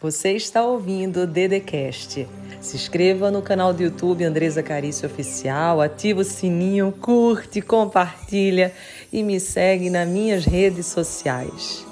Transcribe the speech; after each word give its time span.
Você 0.00 0.34
está 0.34 0.64
ouvindo 0.64 1.22
o 1.22 1.26
Dedecast. 1.26 2.24
Se 2.60 2.76
inscreva 2.76 3.32
no 3.32 3.42
canal 3.42 3.74
do 3.74 3.82
YouTube 3.82 4.22
Andresa 4.22 4.62
Carício 4.62 5.08
Oficial, 5.08 5.80
ativa 5.80 6.20
o 6.20 6.24
sininho, 6.24 6.92
curte, 6.92 7.60
compartilha 7.60 8.72
e 9.12 9.24
me 9.24 9.40
segue 9.40 9.90
nas 9.90 10.08
minhas 10.08 10.44
redes 10.44 10.86
sociais. 10.86 11.84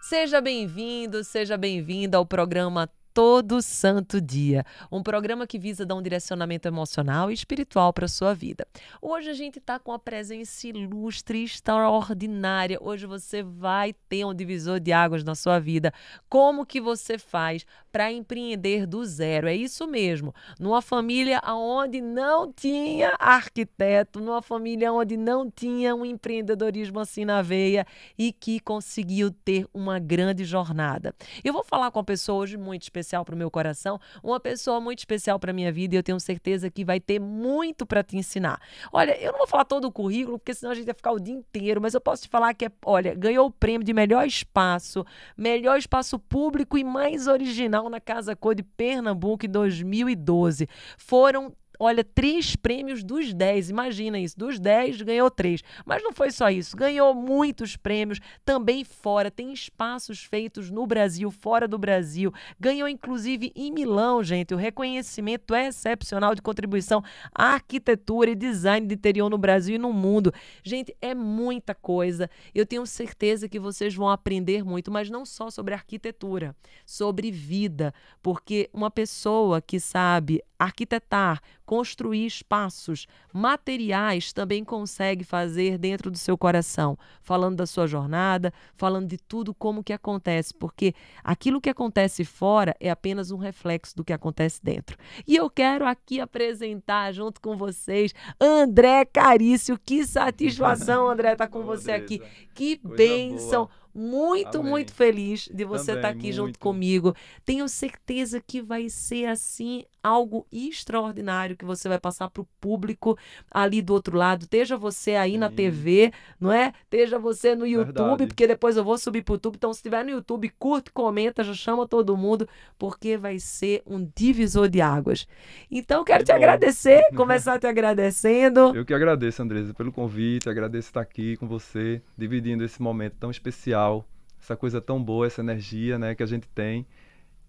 Seja 0.00 0.40
bem-vindo, 0.40 1.24
seja 1.24 1.56
bem-vinda 1.56 2.16
ao 2.16 2.24
programa 2.24 2.88
todo 3.12 3.60
santo 3.60 4.20
dia. 4.20 4.64
Um 4.92 5.02
programa 5.02 5.46
que 5.46 5.58
visa 5.58 5.84
dar 5.84 5.96
um 5.96 6.02
direcionamento 6.02 6.68
emocional 6.68 7.30
e 7.30 7.34
espiritual 7.34 7.92
para 7.92 8.04
a 8.04 8.08
sua 8.08 8.32
vida. 8.32 8.66
Hoje 9.02 9.28
a 9.28 9.34
gente 9.34 9.58
está 9.58 9.78
com 9.78 9.92
a 9.92 9.98
presença 9.98 10.68
ilustre, 10.68 11.42
extraordinária. 11.42 12.78
Hoje 12.80 13.06
você 13.06 13.42
vai 13.42 13.92
ter 14.08 14.24
um 14.24 14.32
divisor 14.32 14.78
de 14.78 14.92
águas 14.92 15.24
na 15.24 15.34
sua 15.34 15.58
vida. 15.58 15.92
Como 16.28 16.64
que 16.64 16.80
você 16.80 17.18
faz 17.18 17.66
para 17.90 18.12
empreender 18.12 18.86
do 18.86 19.04
zero? 19.04 19.48
É 19.48 19.54
isso 19.54 19.86
mesmo. 19.86 20.32
Numa 20.58 20.80
família 20.80 21.42
onde 21.44 22.00
não 22.00 22.52
tinha 22.52 23.16
arquiteto, 23.18 24.20
numa 24.20 24.42
família 24.42 24.92
onde 24.92 25.16
não 25.16 25.50
tinha 25.50 25.94
um 25.94 26.04
empreendedorismo 26.04 27.00
assim 27.00 27.24
na 27.24 27.42
veia 27.42 27.86
e 28.16 28.32
que 28.32 28.60
conseguiu 28.60 29.30
ter 29.30 29.66
uma 29.74 29.98
grande 29.98 30.44
jornada. 30.44 31.14
Eu 31.42 31.52
vou 31.52 31.64
falar 31.64 31.90
com 31.90 31.98
uma 31.98 32.04
pessoa 32.04 32.42
hoje 32.42 32.56
muito 32.56 32.82
especial 32.82 33.07
especial 33.08 33.24
para 33.24 33.34
o 33.34 33.38
meu 33.38 33.50
coração, 33.50 33.98
uma 34.22 34.38
pessoa 34.38 34.80
muito 34.80 34.98
especial 34.98 35.38
para 35.38 35.52
minha 35.52 35.72
vida 35.72 35.94
e 35.94 35.98
eu 35.98 36.02
tenho 36.02 36.20
certeza 36.20 36.70
que 36.70 36.84
vai 36.84 37.00
ter 37.00 37.18
muito 37.18 37.86
para 37.86 38.02
te 38.02 38.16
ensinar. 38.16 38.60
Olha, 38.92 39.18
eu 39.18 39.32
não 39.32 39.38
vou 39.38 39.46
falar 39.46 39.64
todo 39.64 39.86
o 39.86 39.92
currículo, 39.92 40.38
porque 40.38 40.54
senão 40.54 40.72
a 40.72 40.74
gente 40.74 40.84
vai 40.84 40.94
ficar 40.94 41.12
o 41.12 41.18
dia 41.18 41.34
inteiro, 41.34 41.80
mas 41.80 41.94
eu 41.94 42.00
posso 42.00 42.22
te 42.22 42.28
falar 42.28 42.52
que 42.52 42.66
é, 42.66 42.72
olha, 42.84 43.14
ganhou 43.14 43.46
o 43.46 43.50
prêmio 43.50 43.84
de 43.84 43.94
melhor 43.94 44.26
espaço, 44.26 45.04
melhor 45.36 45.78
espaço 45.78 46.18
público 46.18 46.76
e 46.76 46.84
mais 46.84 47.26
original 47.26 47.88
na 47.88 48.00
Casa 48.00 48.36
Cor 48.36 48.54
de 48.54 48.62
Pernambuco 48.62 49.46
em 49.46 49.48
2012. 49.48 50.68
Foram 50.98 51.54
olha, 51.78 52.02
três 52.02 52.56
prêmios 52.56 53.04
dos 53.04 53.32
dez. 53.32 53.70
Imagina 53.70 54.18
isso, 54.18 54.38
dos 54.38 54.58
dez 54.58 55.00
ganhou 55.00 55.30
três. 55.30 55.62
Mas 55.84 56.02
não 56.02 56.12
foi 56.12 56.30
só 56.30 56.50
isso, 56.50 56.76
ganhou 56.76 57.14
muitos 57.14 57.76
prêmios 57.76 58.18
também 58.44 58.84
fora. 58.84 59.30
Tem 59.30 59.52
espaços 59.52 60.24
feitos 60.24 60.70
no 60.70 60.86
Brasil, 60.86 61.30
fora 61.30 61.68
do 61.68 61.78
Brasil. 61.78 62.32
Ganhou 62.58 62.88
inclusive 62.88 63.52
em 63.54 63.72
Milão, 63.72 64.22
gente. 64.22 64.54
O 64.54 64.56
reconhecimento 64.56 65.54
excepcional 65.54 66.34
de 66.34 66.42
contribuição 66.42 67.02
à 67.34 67.54
arquitetura 67.54 68.30
e 68.30 68.34
design 68.34 68.86
de 68.86 68.94
interior 68.94 69.28
no 69.30 69.38
Brasil 69.38 69.76
e 69.76 69.78
no 69.78 69.92
mundo. 69.92 70.32
Gente, 70.62 70.94
é 71.00 71.14
muita 71.14 71.74
coisa. 71.74 72.28
Eu 72.54 72.66
tenho 72.66 72.86
certeza 72.86 73.48
que 73.48 73.58
vocês 73.58 73.94
vão 73.94 74.08
aprender 74.08 74.64
muito, 74.64 74.90
mas 74.90 75.10
não 75.10 75.24
só 75.24 75.50
sobre 75.50 75.74
arquitetura, 75.74 76.54
sobre 76.84 77.30
vida, 77.30 77.92
porque 78.22 78.68
uma 78.72 78.90
pessoa 78.90 79.60
que 79.60 79.78
sabe 79.78 80.42
arquitetar, 80.58 81.40
construir 81.68 82.24
espaços 82.24 83.06
materiais 83.30 84.32
também 84.32 84.64
consegue 84.64 85.22
fazer 85.22 85.76
dentro 85.76 86.10
do 86.10 86.16
seu 86.16 86.38
coração, 86.38 86.96
falando 87.20 87.56
da 87.56 87.66
sua 87.66 87.86
jornada, 87.86 88.50
falando 88.74 89.06
de 89.06 89.18
tudo 89.18 89.52
como 89.52 89.84
que 89.84 89.92
acontece, 89.92 90.54
porque 90.54 90.94
aquilo 91.22 91.60
que 91.60 91.68
acontece 91.68 92.24
fora 92.24 92.74
é 92.80 92.88
apenas 92.88 93.30
um 93.30 93.36
reflexo 93.36 93.94
do 93.94 94.02
que 94.02 94.14
acontece 94.14 94.64
dentro. 94.64 94.96
E 95.26 95.36
eu 95.36 95.50
quero 95.50 95.84
aqui 95.84 96.20
apresentar 96.20 97.12
junto 97.12 97.38
com 97.38 97.54
vocês 97.54 98.14
André 98.40 99.04
Carício. 99.04 99.78
Que 99.78 100.06
satisfação, 100.06 101.06
André, 101.06 101.32
estar 101.32 101.48
tá 101.48 101.52
com 101.52 101.64
você 101.64 101.92
aqui. 101.92 102.22
Que 102.54 102.80
bênção. 102.82 103.66
Boa 103.66 103.88
muito, 103.98 104.58
Amém. 104.58 104.70
muito 104.70 104.94
feliz 104.94 105.48
de 105.52 105.64
você 105.64 105.90
estar 105.92 106.02
tá 106.02 106.08
aqui 106.10 106.26
muito. 106.26 106.34
junto 106.34 106.58
comigo. 106.60 107.14
Tenho 107.44 107.68
certeza 107.68 108.40
que 108.40 108.62
vai 108.62 108.88
ser 108.88 109.26
assim 109.26 109.84
algo 110.02 110.46
extraordinário 110.52 111.56
que 111.56 111.64
você 111.64 111.88
vai 111.88 111.98
passar 111.98 112.30
para 112.30 112.42
o 112.42 112.48
público 112.60 113.18
ali 113.50 113.82
do 113.82 113.92
outro 113.92 114.16
lado. 114.16 114.42
Esteja 114.42 114.76
você 114.76 115.14
aí 115.14 115.32
Sim. 115.32 115.38
na 115.38 115.50
TV, 115.50 116.12
não 116.40 116.52
é? 116.52 116.72
Esteja 116.84 117.18
você 117.18 117.54
no 117.54 117.66
YouTube, 117.66 117.94
Verdade. 117.94 118.26
porque 118.26 118.46
depois 118.46 118.76
eu 118.76 118.84
vou 118.84 118.98
subir 118.98 119.22
para 119.22 119.32
o 119.32 119.34
YouTube. 119.36 119.56
Então, 119.56 119.72
se 119.72 119.78
estiver 119.78 120.04
no 120.04 120.10
YouTube, 120.10 120.48
curte, 120.58 120.90
comenta, 120.92 121.42
já 121.44 121.54
chama 121.54 121.86
todo 121.86 122.16
mundo, 122.16 122.48
porque 122.78 123.16
vai 123.16 123.38
ser 123.38 123.82
um 123.86 124.08
divisor 124.14 124.68
de 124.68 124.80
águas. 124.80 125.26
Então, 125.70 126.04
quero 126.04 126.20
que 126.20 126.26
te 126.26 126.32
bom. 126.32 126.36
agradecer, 126.36 127.02
começar 127.16 127.58
te 127.58 127.66
agradecendo. 127.66 128.76
Eu 128.76 128.84
que 128.84 128.94
agradeço, 128.94 129.42
Andresa, 129.42 129.74
pelo 129.74 129.92
convite, 129.92 130.48
agradeço 130.48 130.88
estar 130.88 131.00
aqui 131.00 131.36
com 131.36 131.46
você, 131.46 132.00
dividindo 132.16 132.64
esse 132.64 132.80
momento 132.80 133.16
tão 133.18 133.30
especial, 133.30 134.04
essa 134.40 134.56
coisa 134.56 134.80
tão 134.80 135.02
boa, 135.02 135.26
essa 135.26 135.40
energia 135.40 135.98
né, 135.98 136.14
que 136.14 136.22
a 136.22 136.26
gente 136.26 136.48
tem. 136.48 136.86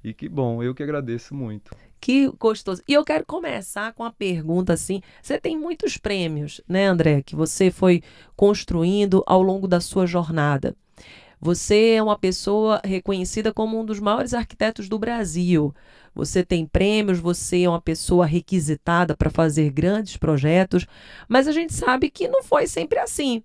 E 0.03 0.13
que 0.13 0.29
bom, 0.29 0.63
eu 0.63 0.73
que 0.73 0.83
agradeço 0.83 1.35
muito. 1.35 1.75
Que 1.99 2.27
gostoso. 2.39 2.81
E 2.87 2.93
eu 2.93 3.03
quero 3.03 3.25
começar 3.25 3.93
com 3.93 4.03
a 4.03 4.11
pergunta 4.11 4.73
assim: 4.73 5.01
você 5.21 5.39
tem 5.39 5.57
muitos 5.57 5.97
prêmios, 5.97 6.61
né, 6.67 6.87
André, 6.87 7.21
que 7.21 7.35
você 7.35 7.69
foi 7.69 8.01
construindo 8.35 9.23
ao 9.27 9.41
longo 9.41 9.67
da 9.67 9.81
sua 9.81 10.05
jornada. 10.05 10.75
Você 11.41 11.91
é 11.91 12.03
uma 12.03 12.17
pessoa 12.17 12.81
reconhecida 12.83 13.53
como 13.53 13.79
um 13.79 13.85
dos 13.85 13.99
maiores 13.99 14.33
arquitetos 14.33 14.89
do 14.89 14.99
Brasil. 14.99 15.73
Você 16.13 16.43
tem 16.43 16.65
prêmios, 16.65 17.19
você 17.19 17.63
é 17.63 17.69
uma 17.69 17.79
pessoa 17.81 18.25
requisitada 18.25 19.15
para 19.15 19.29
fazer 19.29 19.69
grandes 19.69 20.17
projetos, 20.17 20.85
mas 21.29 21.47
a 21.47 21.53
gente 21.53 21.73
sabe 21.73 22.09
que 22.09 22.27
não 22.27 22.43
foi 22.43 22.67
sempre 22.67 22.99
assim. 22.99 23.41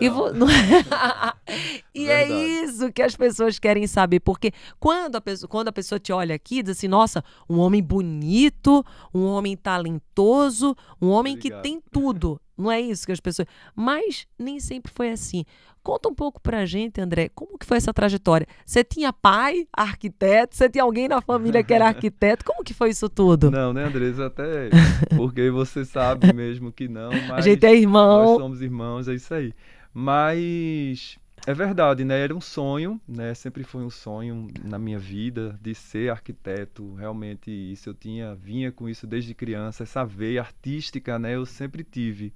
E, 0.00 0.08
vo... 0.08 0.28
e 1.94 2.08
é 2.08 2.28
isso 2.62 2.92
que 2.92 3.02
as 3.02 3.16
pessoas 3.16 3.58
querem 3.58 3.86
saber, 3.86 4.20
porque 4.20 4.52
quando 4.78 5.16
a, 5.16 5.20
pessoa, 5.20 5.48
quando 5.48 5.68
a 5.68 5.72
pessoa 5.72 5.98
te 5.98 6.12
olha 6.12 6.34
aqui, 6.34 6.62
diz 6.62 6.76
assim: 6.76 6.88
nossa, 6.88 7.24
um 7.48 7.58
homem 7.58 7.82
bonito, 7.82 8.84
um 9.12 9.24
homem 9.24 9.56
talentoso, 9.56 10.76
um 11.00 11.08
homem 11.08 11.34
Obrigado. 11.34 11.62
que 11.62 11.68
tem 11.68 11.82
tudo. 11.90 12.40
Não 12.56 12.70
é 12.70 12.80
isso 12.80 13.06
que 13.06 13.12
as 13.12 13.20
pessoas. 13.20 13.48
Mas 13.74 14.26
nem 14.38 14.60
sempre 14.60 14.92
foi 14.92 15.10
assim. 15.10 15.44
Conta 15.82 16.08
um 16.08 16.14
pouco 16.14 16.40
pra 16.40 16.64
gente, 16.64 17.00
André, 17.00 17.28
como 17.34 17.58
que 17.58 17.66
foi 17.66 17.76
essa 17.76 17.92
trajetória? 17.92 18.46
Você 18.64 18.84
tinha 18.84 19.12
pai, 19.12 19.66
arquiteto? 19.72 20.56
Você 20.56 20.68
tinha 20.68 20.84
alguém 20.84 21.08
na 21.08 21.20
família 21.20 21.64
que 21.64 21.74
era 21.74 21.88
arquiteto? 21.88 22.44
Como 22.44 22.62
que 22.62 22.72
foi 22.72 22.90
isso 22.90 23.08
tudo? 23.08 23.50
Não, 23.50 23.72
né, 23.72 23.84
Andresa? 23.84 24.26
Até 24.26 24.70
porque 25.16 25.50
você 25.50 25.84
sabe 25.84 26.32
mesmo 26.32 26.70
que 26.70 26.86
não, 26.86 27.10
mas 27.28 27.38
a 27.38 27.40
gente 27.40 27.66
é 27.66 27.74
irmão. 27.74 28.24
Nós 28.24 28.38
somos 28.38 28.62
irmãos, 28.62 29.08
é 29.08 29.14
isso 29.14 29.34
aí. 29.34 29.52
Mas 29.92 31.18
é 31.44 31.52
verdade, 31.52 32.04
né? 32.04 32.20
Era 32.20 32.34
um 32.34 32.40
sonho, 32.40 33.00
né? 33.06 33.34
Sempre 33.34 33.64
foi 33.64 33.82
um 33.82 33.90
sonho 33.90 34.46
na 34.62 34.78
minha 34.78 34.98
vida 35.00 35.58
de 35.60 35.74
ser 35.74 36.12
arquiteto. 36.12 36.94
Realmente 36.94 37.50
isso 37.50 37.90
eu 37.90 37.94
tinha, 37.94 38.36
vinha 38.36 38.70
com 38.70 38.88
isso 38.88 39.04
desde 39.04 39.34
criança, 39.34 39.82
essa 39.82 40.04
veia 40.04 40.40
artística, 40.40 41.18
né? 41.18 41.34
Eu 41.34 41.44
sempre 41.44 41.82
tive. 41.82 42.32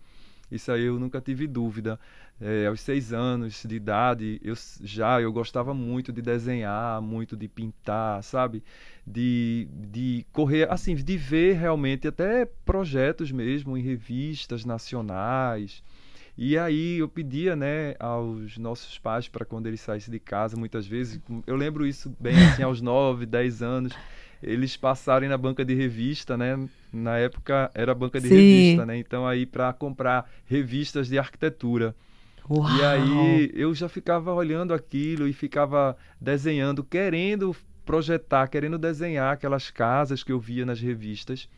Isso 0.50 0.70
aí 0.72 0.84
eu 0.84 0.98
nunca 0.98 1.20
tive 1.20 1.46
dúvida. 1.46 1.98
É, 2.38 2.66
aos 2.66 2.82
seis 2.82 3.14
anos 3.14 3.64
de 3.66 3.76
idade, 3.76 4.38
eu 4.44 4.54
já 4.82 5.20
eu 5.22 5.32
gostava 5.32 5.72
muito 5.72 6.12
de 6.12 6.20
desenhar, 6.20 7.00
muito 7.00 7.34
de 7.34 7.48
pintar, 7.48 8.22
sabe? 8.22 8.62
De, 9.06 9.66
de 9.72 10.26
correr, 10.32 10.70
assim, 10.70 10.94
de 10.94 11.16
ver 11.16 11.54
realmente 11.54 12.06
até 12.06 12.44
projetos 12.64 13.32
mesmo 13.32 13.74
em 13.76 13.80
revistas 13.80 14.66
nacionais. 14.66 15.82
E 16.36 16.58
aí 16.58 16.98
eu 16.98 17.08
pedia, 17.08 17.56
né, 17.56 17.94
aos 17.98 18.58
nossos 18.58 18.98
pais 18.98 19.26
para 19.28 19.44
quando 19.46 19.66
eles 19.66 19.80
saíssem 19.80 20.12
de 20.12 20.20
casa, 20.20 20.56
muitas 20.58 20.86
vezes, 20.86 21.18
eu 21.46 21.56
lembro 21.56 21.86
isso 21.86 22.14
bem 22.20 22.42
assim, 22.42 22.62
aos 22.62 22.82
nove, 22.82 23.24
dez 23.24 23.62
anos, 23.62 23.94
eles 24.42 24.76
passarem 24.76 25.28
na 25.28 25.38
banca 25.38 25.64
de 25.64 25.74
revista, 25.74 26.36
né? 26.36 26.68
Na 26.92 27.16
época 27.16 27.70
era 27.74 27.94
banca 27.94 28.20
de 28.20 28.28
Sim. 28.28 28.34
revista, 28.36 28.84
né? 28.84 28.98
Então 28.98 29.26
aí 29.26 29.46
para 29.46 29.72
comprar 29.72 30.30
revistas 30.44 31.08
de 31.08 31.18
arquitetura. 31.18 31.94
Uau. 32.48 32.68
E 32.76 32.84
aí 32.84 33.50
eu 33.54 33.74
já 33.74 33.88
ficava 33.88 34.32
olhando 34.32 34.72
aquilo 34.72 35.26
e 35.26 35.32
ficava 35.32 35.96
desenhando, 36.20 36.84
querendo 36.84 37.54
projetar, 37.84 38.48
querendo 38.48 38.78
desenhar 38.78 39.32
aquelas 39.32 39.70
casas 39.70 40.22
que 40.22 40.32
eu 40.32 40.40
via 40.40 40.66
nas 40.66 40.80
revistas. 40.80 41.48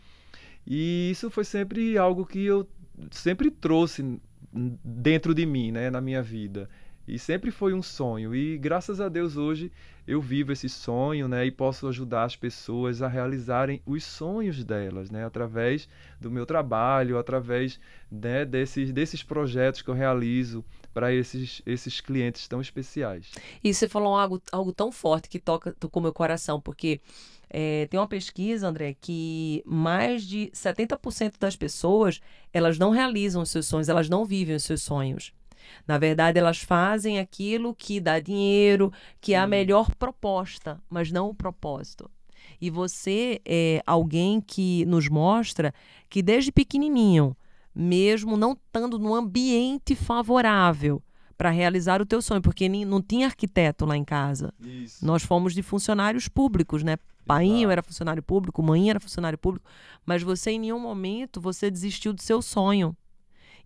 E 0.67 1.11
isso 1.11 1.31
foi 1.31 1.45
sempre 1.45 1.97
algo 1.97 2.27
que 2.27 2.45
eu 2.45 2.69
sempre 3.11 3.51
trouxe 3.51 4.21
dentro 4.53 5.35
de 5.35 5.47
mim, 5.47 5.73
né, 5.73 5.91
na 5.91 6.01
minha 6.01 6.23
vida. 6.23 6.69
E 7.09 7.19
sempre 7.19 7.51
foi 7.51 7.73
um 7.75 7.83
sonho. 7.83 8.35
E 8.35 8.59
graças 8.59 9.01
a 9.01 9.09
Deus 9.09 9.37
hoje 9.37 9.73
eu 10.07 10.21
vivo 10.23 10.53
esse 10.53 10.69
sonho, 10.69 11.29
né, 11.29 11.45
e 11.45 11.51
posso 11.51 11.87
ajudar 11.89 12.25
as 12.25 12.35
pessoas 12.37 13.03
a 13.03 13.09
realizarem 13.09 13.83
os 13.85 14.05
sonhos 14.05 14.65
delas, 14.65 15.11
né, 15.11 15.25
através 15.25 15.89
do 16.21 16.31
meu 16.31 16.47
trabalho, 16.47 17.19
através 17.19 17.79
né, 18.11 18.45
desses, 18.45 18.91
desses 18.93 19.23
projetos 19.23 19.83
que 19.83 19.89
eu 19.91 19.95
realizo 19.95 20.65
para 20.95 21.13
esses, 21.13 21.61
esses 21.67 22.01
clientes 22.01 22.49
tão 22.49 22.61
especiais. 22.61 23.33
E 23.63 23.75
você 23.75 23.87
falou 23.89 24.17
algo, 24.17 24.41
algo 24.51 24.73
tão 24.73 24.91
forte 24.91 25.29
que 25.29 25.39
toca 25.39 25.73
tocou 25.79 26.03
meu 26.03 26.13
coração, 26.13 26.61
porque 26.61 27.01
É, 27.51 27.87
tem 27.87 27.99
uma 27.99 28.07
pesquisa, 28.07 28.69
André, 28.69 28.95
que 29.01 29.63
mais 29.65 30.23
de 30.25 30.51
70% 30.53 31.39
das 31.41 31.57
pessoas 31.57 32.21
elas 32.53 32.79
não 32.79 32.91
realizam 32.91 33.41
os 33.43 33.51
seus 33.51 33.67
sonhos, 33.67 33.89
elas 33.89 34.07
não 34.09 34.27
vivem 34.27 34.55
os 34.55 34.65
seus 34.65 34.83
sonhos. 34.83 35.33
Na 35.87 35.99
verdade, 35.99 36.39
elas 36.39 36.59
fazem 36.59 37.19
aquilo 37.19 37.75
que 37.75 38.01
dá 38.01 38.21
dinheiro, 38.21 38.93
que 39.21 39.35
é 39.35 39.39
a 39.39 39.47
melhor 39.47 39.95
proposta, 39.95 40.81
mas 40.89 41.11
não 41.11 41.29
o 41.29 41.35
propósito. 41.35 42.11
E 42.61 42.71
você 42.71 43.41
é 43.45 43.83
alguém 43.87 44.41
que 44.41 44.85
nos 44.87 45.09
mostra 45.09 45.73
que 46.09 46.23
desde 46.23 46.51
pequenininho, 46.51 47.37
mesmo 47.75 48.37
não 48.37 48.53
estando 48.53 48.99
num 48.99 49.15
ambiente 49.15 49.95
favorável 49.95 51.03
para 51.37 51.51
realizar 51.51 52.03
o 52.03 52.07
teu 52.07 52.21
sonho, 52.21 52.43
porque 52.43 52.69
não 52.69 53.01
tinha 53.01 53.27
arquiteto 53.27 53.87
lá 53.87 53.97
em 53.97 54.05
casa. 54.05 54.53
Isso. 54.61 55.07
Nós 55.07 55.23
fomos 55.23 55.55
de 55.55 55.63
funcionários 55.63 56.27
públicos, 56.27 56.83
né? 56.83 56.97
Painho 57.25 57.71
era 57.71 57.83
funcionário 57.83 58.23
público, 58.23 58.63
mãe 58.63 58.91
era 58.91 58.99
funcionário 58.99 59.39
público, 59.39 59.71
mas 60.05 60.23
você 60.23 60.53
em 60.53 60.59
nenhum 60.59 60.81
momento 60.81 61.41
você 61.41 61.71
desistiu 61.71 62.13
do 62.13 62.23
seu 62.23 62.43
sonho. 62.43 62.97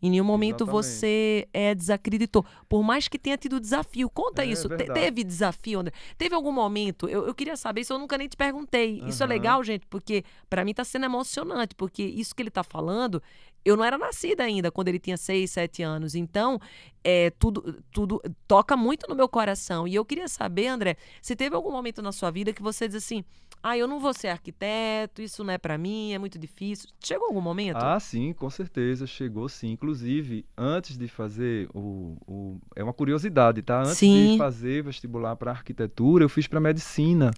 Em 0.03 0.11
nenhum 0.11 0.25
momento 0.25 0.65
Exatamente. 0.65 0.85
você 0.85 1.49
é, 1.53 1.75
desacreditou. 1.75 2.45
Por 2.69 2.83
mais 2.83 3.07
que 3.07 3.19
tenha 3.19 3.37
tido 3.37 3.61
desafio. 3.61 4.11
Conta 4.11 4.43
É 4.43 4.47
isso. 4.47 4.69
Te- 4.69 4.93
teve 4.93 5.23
desafio, 5.23 5.81
André? 5.81 5.93
Teve 6.19 6.35
algum 6.35 6.51
momento? 6.51 7.09
Eu, 7.09 7.27
eu 7.27 7.35
queria 7.35 7.57
saber 7.57 7.83
isso, 7.83 7.93
eu 7.93 7.99
nunca 7.99 8.19
nem 8.19 8.27
te 8.29 8.37
perguntei. 8.37 9.01
Isso 9.07 9.23
é 9.23 9.27
legal, 9.27 9.63
gente, 9.63 9.87
porque 9.87 10.25
para 10.51 10.65
mim 10.65 10.75
tá 10.75 10.85
sendo 10.85 11.05
emocionante, 11.05 11.75
porque 11.77 12.03
isso 12.03 12.35
que 12.35 12.43
ele 12.43 12.51
tá 12.51 12.65
falando, 12.65 13.23
eu 13.65 13.77
não 13.77 13.85
era 13.85 13.97
nascida 13.99 14.43
ainda 14.43 14.71
quando 14.71 14.89
ele 14.89 14.99
tinha 14.99 15.17
seis, 15.17 15.51
sete 15.51 15.83
anos. 15.83 16.15
Então, 16.15 16.59
é, 17.05 17.31
tudo, 17.31 17.83
tudo 17.93 18.21
toca 18.47 18.77
muito 18.77 19.09
no 19.09 19.15
meu 19.15 19.29
coração. 19.29 19.87
E 19.89 19.95
eu 19.95 20.05
queria 20.05 20.29
saber, 20.29 20.67
André, 20.69 20.97
se 21.21 21.35
teve 21.37 21.55
algum 21.55 21.71
momento 21.73 22.01
na 22.03 22.13
sua 22.13 22.31
vida 22.31 22.53
que 22.53 22.63
você 22.63 22.87
diz 22.87 22.97
assim: 22.97 23.25
ah, 23.63 23.77
eu 23.77 23.87
não 23.87 24.01
vou 24.01 24.13
ser 24.13 24.29
arquiteto, 24.29 25.23
isso 25.23 25.43
não 25.45 25.53
é 25.53 25.59
para 25.59 25.79
mim, 25.79 26.13
é 26.13 26.19
muito 26.19 26.39
difícil. 26.39 26.89
Chegou 27.01 27.29
algum 27.29 27.41
momento? 27.41 27.77
Ah, 27.77 27.99
sim, 28.01 28.33
com 28.33 28.51
certeza, 28.51 29.07
chegou 29.07 29.49
sim. 29.49 29.71
Inclusive, 29.73 30.45
antes 30.57 30.97
de 30.97 31.07
fazer 31.09 31.69
o, 31.75 32.17
o- 32.27 32.61
É 32.75 32.83
uma 32.83 32.93
curiosidade, 32.93 33.63
tá? 33.63 33.81
Antes 33.81 33.99
Sim. 33.99 34.33
de 34.33 34.39
fazer 34.39 34.83
vestibular 34.83 35.37
para 35.37 35.51
arquitetura, 35.53 36.25
eu 36.25 36.29
fiz 36.29 36.47
para 36.47 36.61
medicina. 36.61 37.31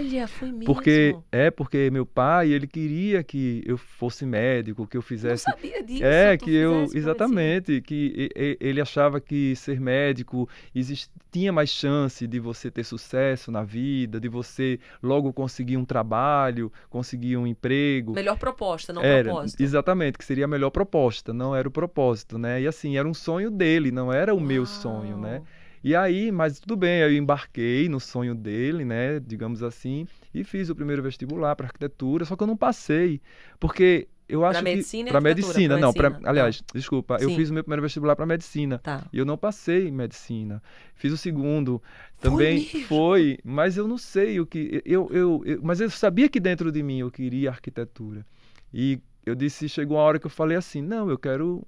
Olha, 0.00 0.26
foi 0.28 0.50
mesmo. 0.50 0.74
Porque 0.74 1.14
é 1.30 1.50
porque 1.50 1.90
meu 1.90 2.06
pai, 2.06 2.50
ele 2.52 2.66
queria 2.66 3.22
que 3.22 3.62
eu 3.66 3.76
fosse 3.76 4.24
médico, 4.24 4.86
que 4.86 4.96
eu 4.96 5.00
Eu 5.00 5.02
não 5.02 5.06
fizesse 5.06 5.44
sabia 5.44 5.82
disso. 5.82 6.04
É, 6.04 6.36
que 6.36 6.54
eu, 6.54 6.72
fizesse 6.72 6.90
pra 6.92 6.98
exatamente, 6.98 7.80
que 7.82 8.30
ele 8.60 8.80
achava 8.80 9.20
que 9.20 9.54
ser 9.56 9.80
médico 9.80 10.48
exist, 10.74 11.10
tinha 11.30 11.52
mais 11.52 11.70
chance 11.70 12.26
de 12.26 12.40
você 12.40 12.70
ter 12.70 12.84
sucesso 12.84 13.50
na 13.50 13.62
vida, 13.62 14.18
de 14.18 14.28
você 14.28 14.78
logo 15.02 15.32
conseguir 15.32 15.76
um 15.76 15.84
trabalho, 15.84 16.72
conseguir 16.88 17.36
um 17.36 17.46
emprego. 17.46 18.12
Melhor 18.14 18.38
proposta, 18.38 18.92
não 18.92 19.02
Era, 19.02 19.24
propósito. 19.24 19.62
exatamente, 19.62 20.18
que 20.18 20.24
seria 20.24 20.44
a 20.44 20.48
melhor 20.48 20.70
proposta, 20.70 21.32
não 21.32 21.54
era 21.54 21.68
o 21.68 21.70
propósito, 21.70 22.38
né? 22.38 22.62
E 22.62 22.66
assim, 22.66 22.96
era 22.96 23.06
um 23.08 23.14
sonho 23.14 23.50
dele, 23.50 23.90
não 23.90 24.12
era 24.12 24.34
o 24.34 24.40
meu 24.40 24.64
sonho, 24.66 25.16
né? 25.16 25.42
E 25.82 25.96
aí, 25.96 26.30
mas 26.30 26.60
tudo 26.60 26.76
bem, 26.76 27.00
eu 27.00 27.12
embarquei 27.12 27.88
no 27.88 27.98
sonho 27.98 28.34
dele, 28.34 28.84
né, 28.84 29.18
digamos 29.18 29.62
assim, 29.62 30.06
e 30.34 30.44
fiz 30.44 30.68
o 30.68 30.74
primeiro 30.74 31.02
vestibular 31.02 31.56
para 31.56 31.66
arquitetura, 31.66 32.24
só 32.24 32.36
que 32.36 32.42
eu 32.42 32.46
não 32.46 32.56
passei, 32.56 33.20
porque 33.58 34.06
eu 34.30 34.44
acho 34.44 34.62
medicina 34.62 35.02
e 35.02 35.06
que 35.06 35.10
para 35.12 35.20
medicina, 35.20 35.74
pra 35.74 35.80
não, 35.80 35.92
pra, 35.92 36.10
medicina, 36.10 36.30
aliás, 36.30 36.62
desculpa, 36.72 37.16
eu 37.20 37.30
Sim. 37.30 37.36
fiz 37.36 37.50
o 37.50 37.54
meu 37.54 37.64
primeiro 37.64 37.82
vestibular 37.82 38.14
para 38.14 38.24
medicina. 38.26 38.78
Tá. 38.78 39.04
E 39.12 39.18
eu 39.18 39.24
não 39.24 39.36
passei 39.36 39.88
em 39.88 39.90
medicina. 39.90 40.62
Fiz 40.94 41.12
o 41.12 41.16
segundo, 41.16 41.82
Foi 42.16 42.30
também 42.30 42.60
mesmo? 42.60 42.86
foi, 42.86 43.38
mas 43.42 43.76
eu 43.76 43.88
não 43.88 43.98
sei 43.98 44.38
o 44.38 44.46
que 44.46 44.82
eu, 44.84 45.08
eu, 45.10 45.42
eu 45.44 45.60
mas 45.62 45.80
eu 45.80 45.90
sabia 45.90 46.28
que 46.28 46.38
dentro 46.38 46.70
de 46.70 46.82
mim 46.82 46.98
eu 46.98 47.10
queria 47.10 47.50
arquitetura. 47.50 48.24
E 48.72 49.00
eu 49.26 49.34
disse, 49.34 49.68
chegou 49.68 49.96
uma 49.96 50.04
hora 50.04 50.18
que 50.18 50.26
eu 50.26 50.30
falei 50.30 50.56
assim, 50.56 50.80
não, 50.80 51.10
eu 51.10 51.18
quero 51.18 51.66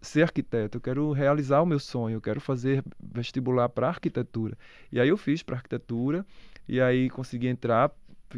ser 0.00 0.22
arquiteto, 0.22 0.78
eu 0.78 0.80
quero 0.80 1.12
realizar 1.12 1.60
o 1.62 1.66
meu 1.66 1.78
sonho, 1.78 2.16
eu 2.16 2.20
quero 2.20 2.40
fazer 2.40 2.82
vestibular 3.12 3.68
para 3.68 3.88
arquitetura. 3.88 4.56
E 4.90 5.00
aí 5.00 5.08
eu 5.08 5.16
fiz 5.16 5.42
para 5.42 5.56
arquitetura 5.56 6.24
e 6.68 6.80
aí 6.80 7.08
consegui 7.10 7.48
entrar. 7.48 7.90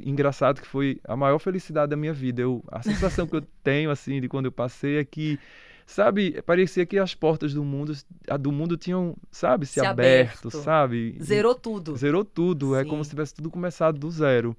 Engraçado 0.05 0.61
que 0.61 0.67
foi 0.67 1.01
a 1.05 1.17
maior 1.17 1.39
felicidade 1.39 1.91
da 1.91 1.97
minha 1.97 2.13
vida. 2.13 2.43
Eu, 2.43 2.63
a 2.71 2.83
sensação 2.83 3.27
que 3.27 3.37
eu 3.37 3.43
tenho 3.65 3.91
assim 3.91 4.21
de 4.21 4.29
quando 4.29 4.47
eu 4.47 4.53
passei 4.53 4.99
é 4.99 5.05
que 5.05 5.39
Sabe, 5.89 6.43
parecia 6.43 6.85
que 6.85 6.99
as 6.99 7.15
portas 7.15 7.55
do 7.55 7.65
mundo, 7.65 7.95
a 8.29 8.37
do 8.37 8.53
mundo 8.53 8.77
tinham, 8.77 9.17
sabe, 9.31 9.65
se, 9.65 9.73
Se 9.73 9.81
aberto, 9.81 10.49
aberto. 10.49 10.63
sabe? 10.63 11.17
Zerou 11.19 11.55
tudo. 11.55 11.97
Zerou 11.97 12.27
tudo, 12.27 12.77
é 12.77 12.83
Sim. 12.83 12.91
como 12.91 13.03
se 13.03 13.09
tivesse 13.09 13.33
tudo 13.33 13.49
começado 13.49 13.99
do 13.99 14.11
zero. 14.11 14.55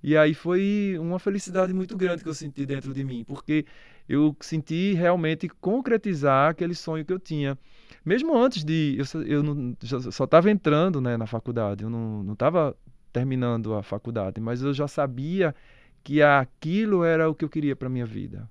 E 0.00 0.16
aí 0.16 0.34
foi 0.34 0.96
uma 1.00 1.18
felicidade 1.18 1.74
muito 1.74 1.96
grande 1.96 2.22
que 2.22 2.28
eu 2.28 2.34
senti 2.34 2.64
dentro 2.64 2.94
de 2.94 3.02
mim, 3.02 3.24
porque 3.24 3.66
eu 4.08 4.34
senti 4.40 4.94
realmente 4.94 5.48
concretizar 5.48 6.50
aquele 6.50 6.74
sonho 6.74 7.04
que 7.04 7.12
eu 7.12 7.18
tinha. 7.18 7.58
Mesmo 8.04 8.36
antes 8.36 8.64
de. 8.64 8.96
Eu, 8.98 9.22
eu 9.22 9.42
não, 9.42 9.76
só 10.10 10.24
estava 10.24 10.50
entrando 10.50 11.00
né, 11.00 11.16
na 11.16 11.26
faculdade, 11.26 11.84
eu 11.84 11.90
não 11.90 12.32
estava 12.32 12.76
terminando 13.12 13.74
a 13.74 13.82
faculdade, 13.82 14.40
mas 14.40 14.62
eu 14.62 14.72
já 14.72 14.86
sabia 14.88 15.54
que 16.02 16.22
aquilo 16.22 17.04
era 17.04 17.28
o 17.28 17.34
que 17.34 17.44
eu 17.44 17.48
queria 17.48 17.74
para 17.74 17.88
minha 17.88 18.06
vida, 18.06 18.48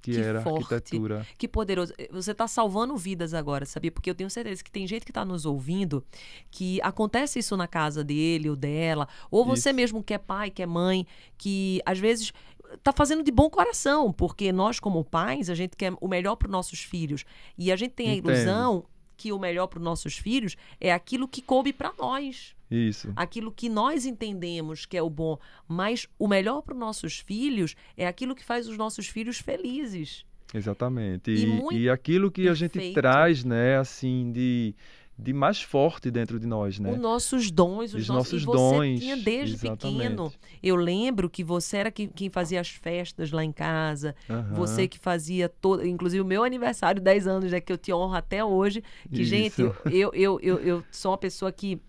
que, 0.00 0.12
Que 0.12 0.20
era 0.20 0.40
forte. 0.40 0.72
arquitetura. 0.72 1.26
Que 1.36 1.48
poderoso. 1.48 1.92
Você 2.10 2.32
está 2.32 2.46
salvando 2.46 2.96
vidas 2.96 3.34
agora, 3.34 3.64
sabia? 3.66 3.90
Porque 3.90 4.08
eu 4.08 4.14
tenho 4.14 4.30
certeza 4.30 4.62
que 4.62 4.70
tem 4.70 4.86
gente 4.86 5.04
que 5.04 5.10
está 5.10 5.24
nos 5.24 5.44
ouvindo 5.44 6.04
que 6.50 6.80
acontece 6.82 7.38
isso 7.38 7.56
na 7.56 7.66
casa 7.66 8.04
dele 8.04 8.48
ou 8.48 8.56
dela, 8.56 9.08
ou 9.30 9.44
você 9.44 9.70
Isso. 9.70 9.76
mesmo 9.76 10.02
que 10.02 10.14
é 10.14 10.18
pai, 10.18 10.50
que 10.50 10.62
é 10.62 10.66
mãe, 10.66 11.06
que 11.36 11.80
às 11.84 11.98
vezes 11.98 12.32
tá 12.82 12.92
fazendo 12.92 13.22
de 13.22 13.30
bom 13.30 13.48
coração, 13.50 14.12
porque 14.12 14.52
nós 14.52 14.78
como 14.80 15.04
pais, 15.04 15.48
a 15.50 15.54
gente 15.54 15.76
quer 15.76 15.92
o 16.00 16.08
melhor 16.08 16.36
para 16.36 16.46
os 16.46 16.52
nossos 16.52 16.80
filhos. 16.80 17.24
E 17.56 17.70
a 17.72 17.76
gente 17.76 17.92
tem 17.92 18.10
a 18.10 18.14
Entendo. 18.14 18.30
ilusão 18.32 18.84
que 19.16 19.32
o 19.32 19.38
melhor 19.38 19.68
para 19.68 19.78
os 19.78 19.84
nossos 19.84 20.16
filhos 20.18 20.56
é 20.80 20.92
aquilo 20.92 21.28
que 21.28 21.40
coube 21.40 21.72
para 21.72 21.92
nós. 21.98 22.54
Isso. 22.70 23.12
aquilo 23.14 23.52
que 23.52 23.68
nós 23.68 24.04
entendemos 24.04 24.84
que 24.84 24.96
é 24.96 25.02
o 25.02 25.08
bom, 25.08 25.38
mas 25.68 26.08
o 26.18 26.26
melhor 26.26 26.60
para 26.62 26.74
os 26.74 26.80
nossos 26.80 27.20
filhos 27.20 27.76
é 27.96 28.04
aquilo 28.04 28.34
que 28.34 28.44
faz 28.44 28.66
os 28.66 28.76
nossos 28.76 29.06
filhos 29.06 29.38
felizes. 29.38 30.24
Exatamente. 30.52 31.30
E 31.30 31.44
E, 31.72 31.82
e 31.82 31.90
aquilo 31.90 32.30
que 32.32 32.48
a 32.48 32.54
gente 32.54 32.72
perfeito. 32.72 32.94
traz, 32.94 33.44
né, 33.44 33.76
assim, 33.76 34.32
de, 34.32 34.74
de 35.16 35.32
mais 35.32 35.62
forte 35.62 36.10
dentro 36.10 36.40
de 36.40 36.46
nós, 36.46 36.78
né? 36.78 36.92
Os 36.92 36.98
nossos 36.98 37.50
dons, 37.50 37.94
os, 37.94 38.02
Os 38.02 38.08
nossos, 38.08 38.32
nossos 38.32 38.42
e 38.42 38.46
você 38.46 38.76
dons, 38.76 39.00
tinha 39.00 39.16
desde 39.16 39.54
exatamente. 39.54 40.08
pequeno. 40.08 40.32
Eu 40.62 40.76
lembro 40.76 41.30
que 41.30 41.44
você 41.44 41.76
era 41.78 41.90
quem, 41.90 42.08
quem 42.08 42.28
fazia 42.28 42.60
as 42.60 42.68
festas 42.68 43.30
lá 43.30 43.44
em 43.44 43.52
casa, 43.52 44.14
Aham. 44.28 44.54
você 44.54 44.88
que 44.88 44.98
fazia 44.98 45.48
todo, 45.48 45.86
inclusive 45.86 46.20
o 46.20 46.24
meu 46.24 46.42
aniversário, 46.42 47.00
10 47.00 47.26
anos, 47.26 47.52
né, 47.52 47.60
que 47.60 47.72
eu 47.72 47.78
te 47.78 47.92
honro 47.92 48.14
até 48.14 48.44
hoje, 48.44 48.82
que 49.12 49.22
Isso. 49.22 49.24
gente, 49.24 49.60
eu, 49.84 50.10
eu, 50.12 50.40
eu, 50.42 50.58
eu 50.60 50.84
sou 50.90 51.12
uma 51.12 51.18
pessoa 51.18 51.52
que 51.52 51.80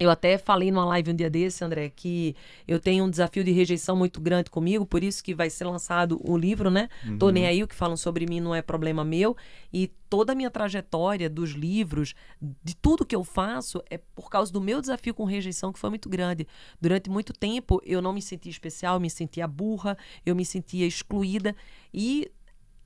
Eu 0.00 0.08
até 0.10 0.38
falei 0.38 0.70
numa 0.70 0.86
live 0.86 1.10
um 1.10 1.14
dia 1.14 1.28
desse, 1.28 1.62
André, 1.62 1.90
que 1.90 2.34
eu 2.66 2.80
tenho 2.80 3.04
um 3.04 3.10
desafio 3.10 3.44
de 3.44 3.50
rejeição 3.52 3.94
muito 3.94 4.18
grande 4.18 4.48
comigo, 4.50 4.86
por 4.86 5.04
isso 5.04 5.22
que 5.22 5.34
vai 5.34 5.50
ser 5.50 5.64
lançado 5.66 6.18
o 6.24 6.38
livro, 6.38 6.70
né? 6.70 6.88
Tô 7.18 7.26
Uhum. 7.26 7.32
nem 7.32 7.46
aí, 7.46 7.62
o 7.62 7.68
que 7.68 7.74
falam 7.74 7.98
sobre 7.98 8.24
mim 8.26 8.40
não 8.40 8.54
é 8.54 8.62
problema 8.62 9.04
meu. 9.04 9.36
E 9.70 9.88
toda 10.08 10.32
a 10.32 10.34
minha 10.34 10.50
trajetória 10.50 11.28
dos 11.28 11.50
livros, 11.50 12.14
de 12.40 12.74
tudo 12.74 13.04
que 13.04 13.14
eu 13.14 13.22
faço, 13.22 13.82
é 13.90 13.98
por 13.98 14.30
causa 14.30 14.50
do 14.50 14.58
meu 14.58 14.80
desafio 14.80 15.12
com 15.12 15.24
rejeição, 15.24 15.70
que 15.70 15.78
foi 15.78 15.90
muito 15.90 16.08
grande. 16.08 16.48
Durante 16.80 17.10
muito 17.10 17.34
tempo, 17.34 17.78
eu 17.84 18.00
não 18.00 18.14
me 18.14 18.22
sentia 18.22 18.50
especial, 18.50 18.94
eu 18.94 19.00
me 19.00 19.10
sentia 19.10 19.46
burra, 19.46 19.98
eu 20.24 20.34
me 20.34 20.46
sentia 20.46 20.86
excluída. 20.86 21.54
E 21.92 22.32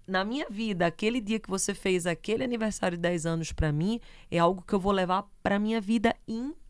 na 0.05 0.25
minha 0.25 0.47
vida, 0.51 0.85
aquele 0.85 1.21
dia 1.21 1.39
que 1.39 1.49
você 1.49 1.73
fez 1.73 2.09
aquele 2.09 2.43
aniversário 2.43 2.99
de 2.99 3.03
10 3.03 3.25
anos 3.25 3.53
pra 3.53 3.71
mim, 3.71 4.01
é 4.33 4.39
algo 4.39 4.63
que 4.67 4.75
eu 4.75 4.81
vou 4.81 4.91
levar 4.91 5.25
pra 5.45 5.61
minha 5.61 5.81
vida 5.81 6.13
inteira, 6.27 6.64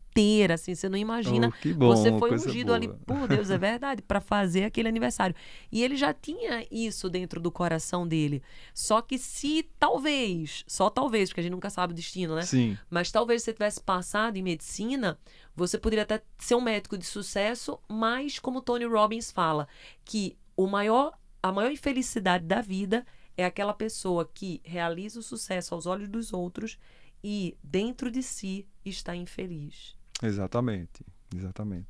assim, 0.53 0.73
você 0.73 0.87
não 0.87 0.97
imagina. 0.97 1.49
Oh, 1.49 1.61
que 1.61 1.73
bom, 1.73 1.87
você 1.87 2.17
foi 2.17 2.33
ungido 2.33 2.73
ali, 2.73 2.87
boa. 2.87 2.99
por 3.05 3.27
Deus, 3.27 3.49
é 3.49 3.57
verdade, 3.57 4.01
pra 4.01 4.21
fazer 4.21 4.63
aquele 4.63 4.87
aniversário. 4.87 5.35
E 5.71 5.83
ele 5.83 5.97
já 5.97 6.13
tinha 6.13 6.65
isso 6.71 7.09
dentro 7.09 7.41
do 7.41 7.51
coração 7.51 8.07
dele. 8.07 8.41
Só 8.73 9.01
que 9.01 9.17
se 9.17 9.69
talvez, 9.77 10.63
só 10.67 10.89
talvez, 10.89 11.29
porque 11.29 11.41
a 11.41 11.43
gente 11.43 11.51
nunca 11.51 11.69
sabe 11.69 11.91
o 11.91 11.95
destino, 11.95 12.35
né? 12.35 12.43
Sim, 12.43 12.77
Mas 12.89 13.11
talvez 13.11 13.43
você 13.43 13.51
tivesse 13.51 13.81
passado 13.81 14.37
em 14.37 14.43
medicina, 14.43 15.19
você 15.55 15.77
poderia 15.77 16.03
até 16.03 16.21
ser 16.37 16.55
um 16.55 16.61
médico 16.61 16.97
de 16.97 17.05
sucesso, 17.05 17.77
mas 17.89 18.39
como 18.39 18.61
Tony 18.61 18.85
Robbins 18.85 19.31
fala, 19.31 19.67
que 20.05 20.37
o 20.55 20.67
maior, 20.67 21.17
a 21.43 21.51
maior 21.51 21.71
infelicidade 21.71 22.45
da 22.45 22.61
vida 22.61 23.05
é 23.35 23.43
aquela 23.43 23.73
pessoa 23.73 24.29
que 24.33 24.61
realiza 24.63 25.19
o 25.19 25.23
sucesso 25.23 25.75
aos 25.75 25.85
olhos 25.85 26.07
dos 26.07 26.31
outros 26.31 26.77
e 27.23 27.57
dentro 27.63 28.09
de 28.09 28.23
si 28.23 28.67
está 28.85 29.15
infeliz. 29.15 29.95
Exatamente, 30.25 31.05
exatamente. 31.35 31.87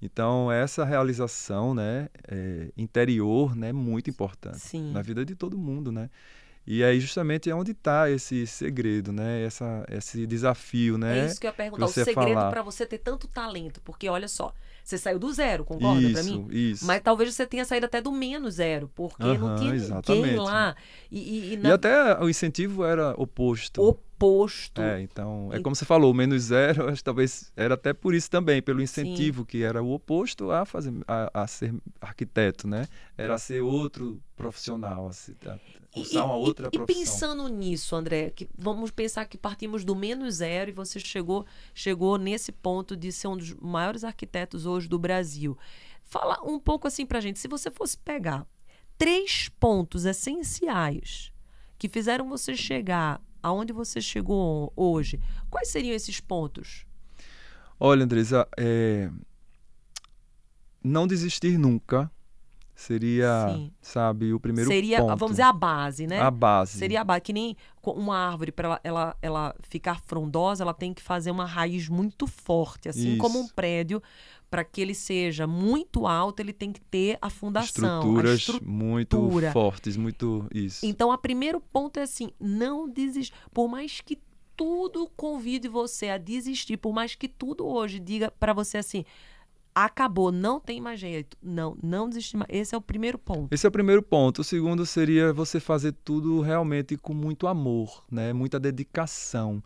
Então 0.00 0.50
essa 0.50 0.84
realização, 0.84 1.74
né, 1.74 2.08
é, 2.28 2.68
interior, 2.76 3.56
né, 3.56 3.70
é 3.70 3.72
muito 3.72 4.08
importante 4.08 4.58
Sim. 4.58 4.92
na 4.92 5.02
vida 5.02 5.24
de 5.24 5.34
todo 5.34 5.58
mundo, 5.58 5.90
né? 5.90 6.08
E 6.70 6.84
aí 6.84 7.00
justamente 7.00 7.48
é 7.48 7.54
onde 7.54 7.70
está 7.70 8.10
esse 8.10 8.46
segredo, 8.46 9.10
né? 9.10 9.42
Essa, 9.42 9.86
esse 9.88 10.26
desafio, 10.26 10.98
né? 10.98 11.20
É 11.20 11.24
isso 11.24 11.40
que 11.40 11.46
eu 11.46 11.48
ia 11.48 11.54
perguntar. 11.54 11.86
O 11.86 11.88
segredo 11.88 12.50
para 12.50 12.60
você 12.60 12.84
ter 12.84 12.98
tanto 12.98 13.26
talento, 13.26 13.80
porque 13.80 14.06
olha 14.06 14.28
só, 14.28 14.52
você 14.84 14.98
saiu 14.98 15.18
do 15.18 15.32
zero, 15.32 15.64
concorda 15.64 16.10
para 16.10 16.22
mim? 16.22 16.46
Isso. 16.50 16.84
Mas 16.84 17.00
talvez 17.00 17.34
você 17.34 17.46
tenha 17.46 17.64
saído 17.64 17.86
até 17.86 18.02
do 18.02 18.12
menos 18.12 18.56
zero, 18.56 18.90
porque 18.94 19.22
uhum, 19.24 19.38
não 19.38 19.56
tinha 19.56 19.74
exatamente. 19.74 20.22
ninguém 20.22 20.38
lá. 20.38 20.76
E, 21.10 21.18
e, 21.18 21.52
e, 21.54 21.56
na... 21.56 21.68
e, 21.70 21.72
até 21.72 22.18
o 22.22 22.28
incentivo 22.28 22.84
era 22.84 23.14
oposto. 23.16 23.82
Oposto. 23.82 24.07
É, 24.80 25.00
então, 25.00 25.50
é 25.52 25.60
como 25.60 25.76
você 25.76 25.84
falou, 25.84 26.12
menos 26.12 26.44
zero, 26.44 26.88
acho 26.88 26.98
que 26.98 27.04
talvez 27.04 27.52
era 27.56 27.74
até 27.74 27.92
por 27.92 28.14
isso 28.14 28.30
também, 28.30 28.60
pelo 28.60 28.82
incentivo, 28.82 29.42
Sim. 29.42 29.46
que 29.46 29.62
era 29.62 29.82
o 29.82 29.92
oposto 29.92 30.50
a 30.50 30.64
fazer 30.64 30.92
a, 31.06 31.42
a 31.42 31.46
ser 31.46 31.74
arquiteto, 32.00 32.66
né? 32.66 32.86
Era 33.16 33.34
é. 33.34 33.38
ser 33.38 33.60
outro 33.60 34.20
profissional, 34.36 35.08
assim, 35.08 35.34
tá? 35.34 35.58
usar 35.96 36.24
uma 36.24 36.36
outra 36.36 36.68
e, 36.68 36.70
profissão. 36.70 36.84
E 36.84 37.04
pensando 37.04 37.48
nisso, 37.48 37.96
André, 37.96 38.30
que 38.30 38.48
vamos 38.56 38.90
pensar 38.90 39.24
que 39.26 39.38
partimos 39.38 39.84
do 39.84 39.94
menos 39.94 40.36
zero 40.36 40.70
e 40.70 40.72
você 40.72 41.00
chegou, 41.00 41.46
chegou 41.74 42.18
nesse 42.18 42.52
ponto 42.52 42.96
de 42.96 43.10
ser 43.12 43.28
um 43.28 43.36
dos 43.36 43.54
maiores 43.54 44.04
arquitetos 44.04 44.66
hoje 44.66 44.88
do 44.88 44.98
Brasil. 44.98 45.56
Fala 46.04 46.40
um 46.42 46.58
pouco 46.58 46.86
assim 46.86 47.04
pra 47.04 47.20
gente, 47.20 47.38
se 47.38 47.48
você 47.48 47.70
fosse 47.70 47.96
pegar 47.98 48.46
três 48.96 49.48
pontos 49.60 50.04
essenciais 50.04 51.32
que 51.78 51.88
fizeram 51.88 52.28
você 52.28 52.56
chegar 52.56 53.20
aonde 53.42 53.72
você 53.72 54.00
chegou 54.00 54.72
hoje, 54.76 55.20
quais 55.50 55.68
seriam 55.68 55.94
esses 55.94 56.20
pontos? 56.20 56.86
Olha, 57.78 58.04
Andresa, 58.04 58.46
é... 58.56 59.10
não 60.82 61.06
desistir 61.06 61.58
nunca 61.58 62.10
seria, 62.78 63.48
Sim. 63.48 63.72
sabe, 63.82 64.32
o 64.32 64.38
primeiro 64.38 64.70
seria, 64.70 64.98
ponto. 64.98 65.16
vamos 65.16 65.32
dizer, 65.32 65.42
a 65.42 65.52
base, 65.52 66.06
né? 66.06 66.20
A 66.20 66.30
base. 66.30 66.78
Seria 66.78 67.00
a 67.00 67.04
base. 67.04 67.22
Que 67.22 67.32
nem 67.32 67.56
uma 67.84 68.16
árvore, 68.16 68.52
para 68.52 68.68
ela, 68.68 68.80
ela, 68.84 69.16
ela 69.20 69.56
ficar 69.68 70.00
frondosa, 70.02 70.62
ela 70.62 70.72
tem 70.72 70.94
que 70.94 71.02
fazer 71.02 71.32
uma 71.32 71.44
raiz 71.44 71.88
muito 71.88 72.28
forte. 72.28 72.88
Assim 72.88 73.10
Isso. 73.10 73.18
como 73.18 73.40
um 73.40 73.48
prédio, 73.48 74.00
para 74.50 74.64
que 74.64 74.80
ele 74.80 74.94
seja 74.94 75.46
muito 75.46 76.06
alto, 76.06 76.40
ele 76.40 76.52
tem 76.52 76.72
que 76.72 76.80
ter 76.80 77.18
a 77.20 77.30
fundação. 77.30 77.98
Estruturas 77.98 78.30
a 78.30 78.34
estrutura. 78.34 78.70
muito 78.70 79.30
fortes, 79.52 79.96
muito 79.96 80.46
isso. 80.52 80.84
Então, 80.84 81.10
o 81.10 81.18
primeiro 81.18 81.60
ponto 81.60 81.98
é 81.98 82.02
assim, 82.02 82.30
não 82.40 82.88
desistir. 82.88 83.34
Por 83.52 83.68
mais 83.68 84.00
que 84.00 84.18
tudo 84.56 85.08
convide 85.16 85.68
você 85.68 86.08
a 86.08 86.18
desistir, 86.18 86.76
por 86.76 86.92
mais 86.92 87.14
que 87.14 87.28
tudo 87.28 87.66
hoje 87.66 88.00
diga 88.00 88.30
para 88.30 88.52
você 88.52 88.78
assim, 88.78 89.04
acabou, 89.72 90.32
não 90.32 90.58
tem 90.58 90.80
mais 90.80 90.98
jeito. 90.98 91.36
Não, 91.42 91.76
não 91.82 92.08
desistir 92.08 92.36
mais. 92.36 92.48
Esse 92.50 92.74
é 92.74 92.78
o 92.78 92.80
primeiro 92.80 93.18
ponto. 93.18 93.52
Esse 93.52 93.66
é 93.66 93.68
o 93.68 93.72
primeiro 93.72 94.02
ponto. 94.02 94.40
O 94.40 94.44
segundo 94.44 94.84
seria 94.84 95.32
você 95.32 95.60
fazer 95.60 95.92
tudo 96.04 96.40
realmente 96.40 96.96
com 96.96 97.14
muito 97.14 97.46
amor, 97.46 98.04
né? 98.10 98.32
Muita 98.32 98.58
dedicação. 98.58 99.62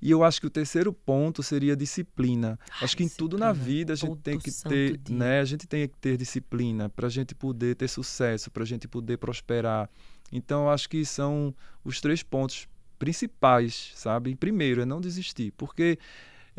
E 0.00 0.10
eu 0.10 0.22
acho 0.22 0.40
que 0.40 0.46
o 0.46 0.50
terceiro 0.50 0.92
ponto 0.92 1.42
seria 1.42 1.76
disciplina. 1.76 2.58
Ai, 2.70 2.84
acho 2.84 2.96
que 2.96 3.02
em 3.02 3.08
tudo 3.08 3.36
na 3.36 3.52
vida 3.52 3.92
a 3.92 3.96
gente 3.96 4.16
tem 4.18 4.38
que 4.38 4.50
ter, 4.52 4.96
dia. 4.96 5.16
né? 5.16 5.40
A 5.40 5.44
gente 5.44 5.66
tem 5.66 5.88
que 5.88 5.96
ter 5.98 6.16
disciplina 6.16 6.88
para 6.88 7.06
a 7.08 7.10
gente 7.10 7.34
poder 7.34 7.74
ter 7.74 7.88
sucesso, 7.88 8.50
para 8.50 8.62
a 8.62 8.66
gente 8.66 8.86
poder 8.86 9.16
prosperar. 9.18 9.90
Então 10.30 10.64
eu 10.64 10.70
acho 10.70 10.88
que 10.88 11.04
são 11.04 11.54
os 11.84 12.00
três 12.00 12.22
pontos 12.22 12.68
principais, 12.98 13.92
sabe? 13.94 14.34
Primeiro 14.36 14.82
é 14.82 14.84
não 14.84 15.00
desistir, 15.00 15.52
porque 15.56 15.98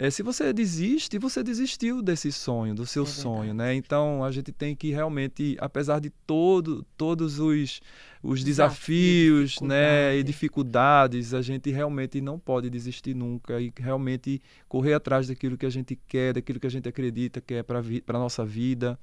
é, 0.01 0.09
se 0.09 0.23
você 0.23 0.53
desiste, 0.53 1.19
você 1.19 1.43
desistiu 1.43 2.01
desse 2.01 2.31
sonho, 2.31 2.73
do 2.73 2.85
seu 2.85 3.03
é 3.03 3.05
sonho, 3.05 3.53
né? 3.53 3.75
Então 3.75 4.23
a 4.23 4.31
gente 4.31 4.49
tem 4.49 4.73
que 4.73 4.91
realmente, 4.91 5.57
apesar 5.59 5.99
de 5.99 6.09
todo, 6.09 6.85
todos 6.95 7.37
os, 7.37 7.81
os 8.23 8.41
desafios, 8.41 9.51
Desafio, 9.51 9.67
né, 9.67 10.15
e 10.15 10.23
dificuldades, 10.23 11.33
a 11.33 11.41
gente 11.41 11.69
realmente 11.69 12.21
não 12.21 12.39
pode 12.39 12.69
desistir 12.69 13.13
nunca 13.13 13.59
e 13.59 13.73
realmente 13.77 14.41
correr 14.69 14.93
atrás 14.93 15.27
daquilo 15.27 15.57
que 15.57 15.65
a 15.65 15.69
gente 15.69 15.99
quer, 16.07 16.33
daquilo 16.33 16.61
que 16.61 16.67
a 16.67 16.71
gente 16.71 16.87
acredita 16.87 17.41
que 17.41 17.55
é 17.55 17.63
para 17.63 17.79
a 17.79 18.19
nossa 18.19 18.45
vida. 18.45 18.97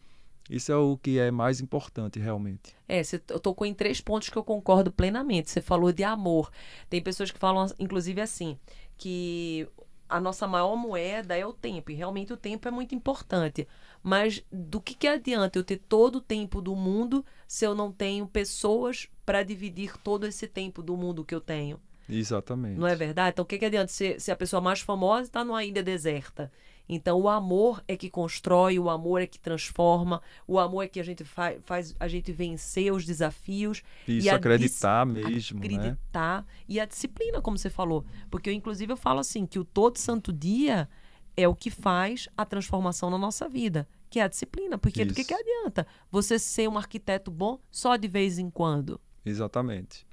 Isso 0.48 0.72
é 0.72 0.76
o 0.76 0.96
que 0.96 1.18
é 1.18 1.30
mais 1.30 1.60
importante, 1.60 2.18
realmente. 2.18 2.74
É, 2.88 3.02
você 3.02 3.18
tocou 3.18 3.66
em 3.66 3.74
três 3.74 4.00
pontos 4.00 4.30
que 4.30 4.36
eu 4.38 4.44
concordo 4.44 4.90
plenamente. 4.90 5.50
Você 5.50 5.60
falou 5.60 5.92
de 5.92 6.04
amor. 6.04 6.50
Tem 6.88 7.02
pessoas 7.02 7.30
que 7.30 7.38
falam, 7.38 7.66
inclusive, 7.78 8.20
assim, 8.20 8.56
que 8.96 9.68
a 10.08 10.20
nossa 10.20 10.46
maior 10.46 10.76
moeda 10.76 11.36
é 11.36 11.44
o 11.44 11.52
tempo, 11.52 11.90
e 11.90 11.94
realmente 11.94 12.32
o 12.32 12.36
tempo 12.36 12.68
é 12.68 12.70
muito 12.70 12.94
importante. 12.94 13.66
Mas 14.02 14.44
do 14.52 14.80
que, 14.80 14.94
que 14.94 15.08
adianta 15.08 15.58
eu 15.58 15.64
ter 15.64 15.78
todo 15.78 16.16
o 16.16 16.20
tempo 16.20 16.60
do 16.60 16.74
mundo 16.76 17.24
se 17.46 17.64
eu 17.64 17.74
não 17.74 17.90
tenho 17.90 18.26
pessoas 18.26 19.08
para 19.24 19.42
dividir 19.42 19.96
todo 19.98 20.26
esse 20.26 20.46
tempo 20.46 20.82
do 20.82 20.96
mundo 20.96 21.24
que 21.24 21.34
eu 21.34 21.40
tenho? 21.40 21.80
Exatamente. 22.08 22.78
Não 22.78 22.86
é 22.86 22.94
verdade? 22.94 23.30
Então 23.30 23.42
o 23.42 23.46
que, 23.46 23.58
que 23.58 23.64
adianta 23.64 23.88
se, 23.88 24.18
se 24.20 24.30
a 24.30 24.36
pessoa 24.36 24.60
mais 24.60 24.80
famosa 24.80 25.22
está 25.22 25.44
numa 25.44 25.64
ilha 25.64 25.82
deserta? 25.82 26.52
Então, 26.88 27.20
o 27.20 27.28
amor 27.28 27.82
é 27.88 27.96
que 27.96 28.08
constrói, 28.08 28.78
o 28.78 28.88
amor 28.88 29.20
é 29.20 29.26
que 29.26 29.38
transforma, 29.38 30.22
o 30.46 30.58
amor 30.58 30.82
é 30.82 30.88
que 30.88 31.00
a 31.00 31.02
gente 31.02 31.24
faz, 31.24 31.60
faz 31.64 31.96
a 31.98 32.06
gente 32.06 32.30
vencer 32.32 32.92
os 32.92 33.04
desafios. 33.04 33.82
Isso, 34.06 34.30
acreditar 34.30 35.04
mesmo. 35.04 35.58
Né? 35.58 35.66
Acreditar. 35.66 36.42
Né? 36.42 36.48
E 36.68 36.80
a 36.80 36.84
disciplina, 36.84 37.40
como 37.40 37.58
você 37.58 37.70
falou. 37.70 38.04
Porque, 38.30 38.50
eu, 38.50 38.54
inclusive, 38.54 38.92
eu 38.92 38.96
falo 38.96 39.20
assim: 39.20 39.46
que 39.46 39.58
o 39.58 39.64
todo 39.64 39.98
santo 39.98 40.32
dia 40.32 40.88
é 41.36 41.46
o 41.46 41.54
que 41.54 41.70
faz 41.70 42.28
a 42.36 42.44
transformação 42.44 43.10
na 43.10 43.18
nossa 43.18 43.48
vida, 43.48 43.86
que 44.08 44.18
é 44.18 44.22
a 44.22 44.28
disciplina. 44.28 44.78
Porque 44.78 45.02
Isso. 45.02 45.08
do 45.08 45.14
que, 45.14 45.24
que 45.24 45.34
adianta 45.34 45.86
você 46.10 46.38
ser 46.38 46.68
um 46.68 46.78
arquiteto 46.78 47.30
bom 47.30 47.58
só 47.70 47.96
de 47.96 48.08
vez 48.08 48.38
em 48.38 48.48
quando? 48.48 49.00
Exatamente. 49.24 50.05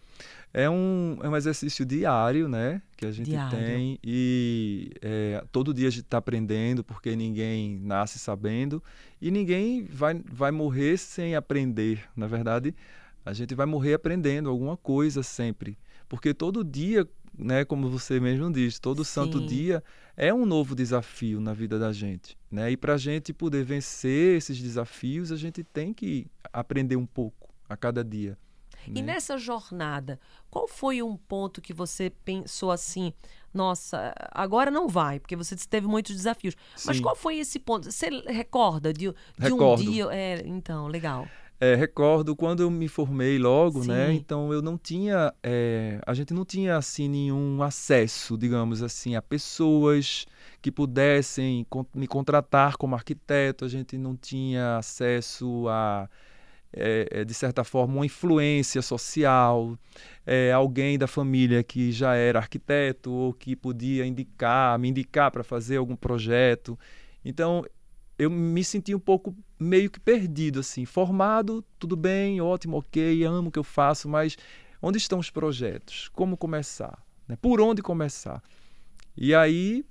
É 0.53 0.69
um, 0.69 1.17
é 1.24 1.27
um 1.27 1.36
exercício 1.36 1.83
diário, 1.83 2.48
né? 2.48 2.79
Que 2.95 3.07
a 3.07 3.12
gente 3.12 3.31
diário. 3.31 3.57
tem. 3.57 3.98
E 4.03 4.91
é, 5.01 5.43
todo 5.51 5.74
dia 5.74 5.88
a 5.88 5.91
gente 5.91 6.03
está 6.03 6.19
aprendendo, 6.19 6.83
porque 6.83 7.15
ninguém 7.15 7.79
nasce 7.79 8.19
sabendo. 8.19 8.81
E 9.19 9.31
ninguém 9.31 9.83
vai, 9.83 10.22
vai 10.31 10.51
morrer 10.51 10.98
sem 10.98 11.36
aprender. 11.36 12.07
Na 12.15 12.27
verdade, 12.27 12.75
a 13.25 13.33
gente 13.33 13.55
vai 13.55 13.65
morrer 13.65 13.95
aprendendo 13.95 14.48
alguma 14.48 14.77
coisa 14.77 15.24
sempre. 15.24 15.75
Porque 16.07 16.36
todo 16.36 16.63
dia, 16.63 17.07
né, 17.36 17.65
como 17.65 17.89
você 17.89 18.19
mesmo 18.19 18.51
diz, 18.51 18.77
todo 18.77 19.03
Sim. 19.03 19.12
santo 19.12 19.45
dia 19.48 19.83
é 20.15 20.31
um 20.31 20.45
novo 20.45 20.75
desafio 20.75 21.39
na 21.41 21.53
vida 21.53 21.79
da 21.79 21.91
gente. 21.91 22.38
Né? 22.51 22.72
E 22.72 22.77
para 22.77 22.93
a 22.93 22.98
gente 22.98 23.33
poder 23.33 23.63
vencer 23.63 24.38
esses 24.38 24.62
desafios, 24.62 25.31
a 25.31 25.36
gente 25.36 25.63
tem 25.63 25.91
que 25.93 26.27
aprender 26.51 26.95
um 26.95 27.07
pouco 27.07 27.50
a 27.67 27.75
cada 27.75 28.03
dia. 28.03 28.38
Né? 28.88 29.00
E 29.00 29.02
nessa 29.02 29.38
jornada, 29.38 30.20
qual 30.50 30.68
foi 30.68 31.02
um 31.02 31.16
ponto 31.16 31.62
que 31.62 31.74
você 31.74 32.12
pensou 32.24 32.72
assim, 32.72 33.13
nossa, 33.54 34.13
agora 34.32 34.72
não 34.72 34.88
vai, 34.88 35.20
porque 35.20 35.36
você 35.36 35.56
teve 35.56 35.88
muitos 35.88 36.16
desafios. 36.16 36.56
Sim. 36.75 36.88
Mas 36.88 37.00
qual 37.00 37.16
foi 37.16 37.38
esse 37.38 37.60
ponto? 37.60 37.92
Você 37.92 38.10
recorda 38.28 38.92
de, 38.92 39.13
de 39.38 39.54
um 39.54 39.75
dia? 39.75 40.08
É, 40.12 40.44
então, 40.46 40.88
legal. 40.88 41.28
É, 41.60 41.75
recordo 41.75 42.36
quando 42.36 42.62
eu 42.62 42.70
me 42.70 42.90
formei 42.90 43.38
logo, 43.38 43.80
né? 43.80 43.84
Sim. 43.84 43.92
né? 43.92 44.13
Então 44.13 44.52
eu 44.52 44.62
não 44.62 44.78
tinha, 44.78 45.34
é, 45.42 45.98
a 46.06 46.13
gente 46.13 46.34
não 46.34 46.44
tinha 46.44 46.75
assim 46.75 47.08
nenhum 47.08 47.63
acesso, 47.63 48.38
digamos 48.38 48.84
assim, 48.84 49.16
a 49.16 49.22
pessoas 49.22 50.25
que 50.62 50.70
pudessem 50.70 51.66
me 51.96 52.06
contratar 52.06 52.75
como 52.75 52.96
arquiteto. 52.96 53.63
A 53.63 53.70
gente 53.70 53.98
não 53.98 54.13
tinha 54.16 54.78
acesso 54.78 55.68
a 55.70 56.10
é, 56.75 57.08
é, 57.12 57.24
de 57.24 57.34
certa 57.34 57.63
forma, 57.63 57.96
uma 57.96 58.06
influência 58.06 58.82
social, 58.82 59.77
é, 60.25 60.51
alguém 60.51 60.98
da 60.98 61.08
família 61.08 61.63
que 61.63 61.92
já 61.92 62.15
era 62.15 62.39
arquiteto 62.39 63.12
ou 63.12 63.34
que 63.34 63.56
podia 63.56 64.06
indicar, 64.06 64.77
me 64.80 64.89
indicar 64.89 65.32
para 65.32 65.44
fazer 65.44 65.77
algum 65.77 65.96
projeto. 65.96 66.77
Então, 67.24 67.63
eu 68.18 68.30
me 68.30 68.63
senti 68.63 68.94
um 68.94 69.00
pouco 69.00 69.36
meio 69.60 69.89
que 69.89 70.00
perdido, 70.00 70.60
assim, 70.60 70.86
formado, 70.86 71.63
tudo 71.77 71.96
bem, 71.96 72.42
ótimo, 72.42 72.77
ok, 72.77 73.24
amo 73.24 73.50
o 73.50 73.51
que 73.51 73.60
eu 73.60 73.63
faço, 73.63 74.10
mas 74.10 74.36
onde 74.82 74.98
estão 74.98 75.20
os 75.20 75.30
projetos? 75.30 76.10
Como 76.10 76.36
começar? 76.36 76.98
Né? 77.27 77.38
Por 77.42 77.62
onde 77.62 77.82
começar? 77.82 78.42
E 79.15 79.34
aí, 79.34 79.86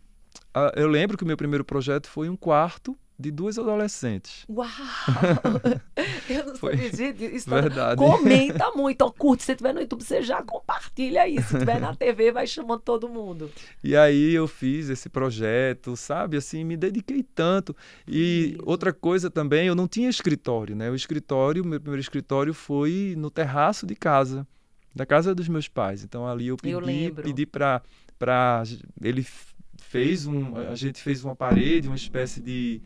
eu 0.74 0.88
lembro 0.88 1.16
que 1.16 1.24
o 1.24 1.26
meu 1.26 1.36
primeiro 1.36 1.64
projeto 1.64 2.08
foi 2.08 2.28
um 2.28 2.36
quarto 2.36 2.98
de 3.22 3.30
duas 3.30 3.58
adolescentes. 3.58 4.44
Uau! 4.48 4.68
Eu 6.28 6.46
não 6.46 6.56
Foi 6.56 6.76
sabia, 6.76 6.94
gente. 6.94 7.24
Isso 7.24 7.48
tá 7.48 7.60
Verdade. 7.60 7.96
Comenta 7.96 8.70
muito. 8.72 9.02
Ó, 9.02 9.10
curte. 9.10 9.44
Se 9.44 9.54
tiver 9.54 9.72
no 9.72 9.80
YouTube, 9.80 10.02
você 10.02 10.22
já 10.22 10.42
compartilha 10.42 11.22
aí. 11.22 11.40
Se 11.42 11.58
tiver 11.58 11.80
na 11.80 11.94
TV, 11.94 12.32
vai 12.32 12.46
chamando 12.46 12.80
todo 12.80 13.08
mundo. 13.08 13.50
E 13.82 13.96
aí 13.96 14.34
eu 14.34 14.48
fiz 14.48 14.88
esse 14.88 15.08
projeto, 15.08 15.96
sabe? 15.96 16.36
Assim, 16.36 16.64
me 16.64 16.76
dediquei 16.76 17.22
tanto. 17.22 17.74
E 18.06 18.56
outra 18.64 18.92
coisa 18.92 19.30
também, 19.30 19.66
eu 19.66 19.74
não 19.74 19.86
tinha 19.86 20.10
escritório, 20.10 20.74
né? 20.74 20.90
O 20.90 20.94
escritório, 20.94 21.64
meu 21.64 21.80
primeiro 21.80 22.00
escritório 22.00 22.52
foi 22.52 23.14
no 23.16 23.30
terraço 23.30 23.86
de 23.86 23.94
casa, 23.94 24.46
da 24.94 25.06
casa 25.06 25.34
dos 25.34 25.48
meus 25.48 25.68
pais. 25.68 26.02
Então 26.02 26.26
ali 26.26 26.48
eu 26.48 26.56
pedi, 26.56 27.04
eu 27.04 27.14
pedi 27.14 27.46
para 27.46 27.82
para 28.18 28.62
ele 29.02 29.26
fez 29.92 30.26
um, 30.26 30.56
a 30.56 30.74
gente 30.74 31.02
fez 31.02 31.24
uma 31.24 31.34
parede, 31.36 31.88
uma 31.88 31.96
espécie 31.96 32.40
de 32.40 32.80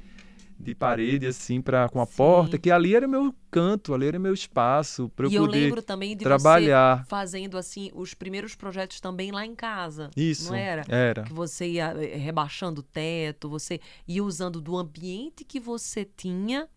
de 0.59 0.75
parede 0.75 1.27
assim 1.27 1.61
para 1.61 1.89
com 1.89 2.01
a 2.01 2.07
Sim. 2.07 2.17
porta, 2.17 2.59
que 2.59 2.71
ali 2.71 2.95
era 2.95 3.07
meu 3.07 3.35
canto, 3.51 3.95
ali 3.95 4.07
era 4.07 4.19
meu 4.19 4.33
espaço 4.35 5.09
para 5.15 5.27
eu 5.27 5.31
e 5.31 5.35
eu 5.35 5.45
poder 5.45 5.59
lembro 5.59 5.83
também 5.83 6.17
de 6.17 6.25
trabalhar. 6.25 6.99
você 7.03 7.09
fazendo 7.09 7.59
assim 7.59 7.91
os 7.95 8.15
primeiros 8.15 8.55
projetos 8.55 9.01
também 9.01 9.31
lá 9.31 9.45
em 9.45 9.55
casa. 9.55 10.11
Isso. 10.17 10.51
Não 10.51 10.59
era? 10.59 10.85
Era. 10.89 11.23
Que 11.25 11.33
você 11.33 11.67
ia 11.69 11.95
eh, 11.97 12.17
rebaixando 12.17 12.81
o 12.81 12.85
teto, 12.85 13.49
você 13.49 13.81
ia 14.07 14.25
usando 14.25 14.61
do 14.61 14.77
ambiente 14.77 15.45
que 15.45 15.61
você 15.61 16.05
tinha 16.05 16.69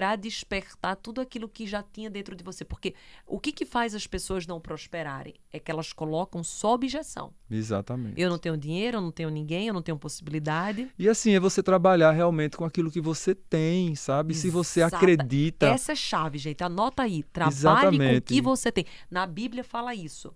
para 0.00 0.16
despertar 0.16 0.96
tudo 0.96 1.20
aquilo 1.20 1.46
que 1.46 1.66
já 1.66 1.82
tinha 1.82 2.08
dentro 2.08 2.34
de 2.34 2.42
você. 2.42 2.64
Porque 2.64 2.94
o 3.26 3.38
que, 3.38 3.52
que 3.52 3.66
faz 3.66 3.94
as 3.94 4.06
pessoas 4.06 4.46
não 4.46 4.58
prosperarem? 4.58 5.34
É 5.52 5.58
que 5.58 5.70
elas 5.70 5.92
colocam 5.92 6.42
só 6.42 6.72
objeção. 6.72 7.34
Exatamente. 7.50 8.18
Eu 8.18 8.30
não 8.30 8.38
tenho 8.38 8.56
dinheiro, 8.56 8.96
eu 8.96 9.02
não 9.02 9.10
tenho 9.12 9.28
ninguém, 9.28 9.66
eu 9.66 9.74
não 9.74 9.82
tenho 9.82 9.98
possibilidade. 9.98 10.88
E 10.98 11.06
assim, 11.06 11.32
é 11.32 11.40
você 11.40 11.62
trabalhar 11.62 12.12
realmente 12.12 12.56
com 12.56 12.64
aquilo 12.64 12.90
que 12.90 12.98
você 13.00 13.34
tem, 13.34 13.94
sabe? 13.94 14.32
Se 14.32 14.48
você 14.48 14.80
Exata- 14.80 14.96
acredita. 14.96 15.66
Essa 15.66 15.92
é 15.92 15.96
chave, 15.96 16.38
gente. 16.38 16.64
Anota 16.64 17.02
aí. 17.02 17.22
Trabalhe 17.24 17.52
com 17.52 17.66
o 17.66 17.70
Exatamente. 17.70 18.22
que 18.32 18.40
você 18.40 18.72
tem. 18.72 18.86
Na 19.10 19.26
Bíblia 19.26 19.62
fala 19.62 19.94
isso. 19.94 20.32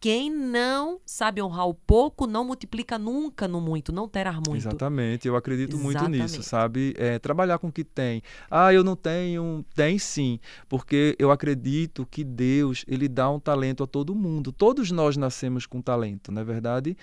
Quem 0.00 0.30
não 0.30 1.00
sabe 1.04 1.42
honrar 1.42 1.66
o 1.66 1.74
pouco, 1.74 2.26
não 2.26 2.44
multiplica 2.44 2.96
nunca 2.98 3.48
no 3.48 3.60
muito, 3.60 3.90
não 3.92 4.08
terá 4.08 4.32
muito. 4.34 4.54
Exatamente, 4.56 5.26
eu 5.26 5.34
acredito 5.34 5.76
muito 5.76 6.06
nisso, 6.08 6.36
Exatamente. 6.40 6.46
sabe? 6.46 6.94
É, 6.96 7.18
trabalhar 7.18 7.58
com 7.58 7.66
o 7.68 7.72
que 7.72 7.82
tem. 7.82 8.22
Ah, 8.48 8.72
eu 8.72 8.84
não 8.84 8.94
tenho. 8.94 9.64
Tem 9.74 9.98
sim, 9.98 10.38
porque 10.68 11.16
eu 11.18 11.32
acredito 11.32 12.06
que 12.08 12.22
Deus, 12.22 12.84
ele 12.86 13.08
dá 13.08 13.28
um 13.28 13.40
talento 13.40 13.82
a 13.82 13.86
todo 13.86 14.14
mundo. 14.14 14.52
Todos 14.52 14.90
nós 14.92 15.16
nascemos 15.16 15.66
com 15.66 15.80
talento, 15.82 16.30
não 16.30 16.42
é 16.42 16.44
verdade? 16.44 16.96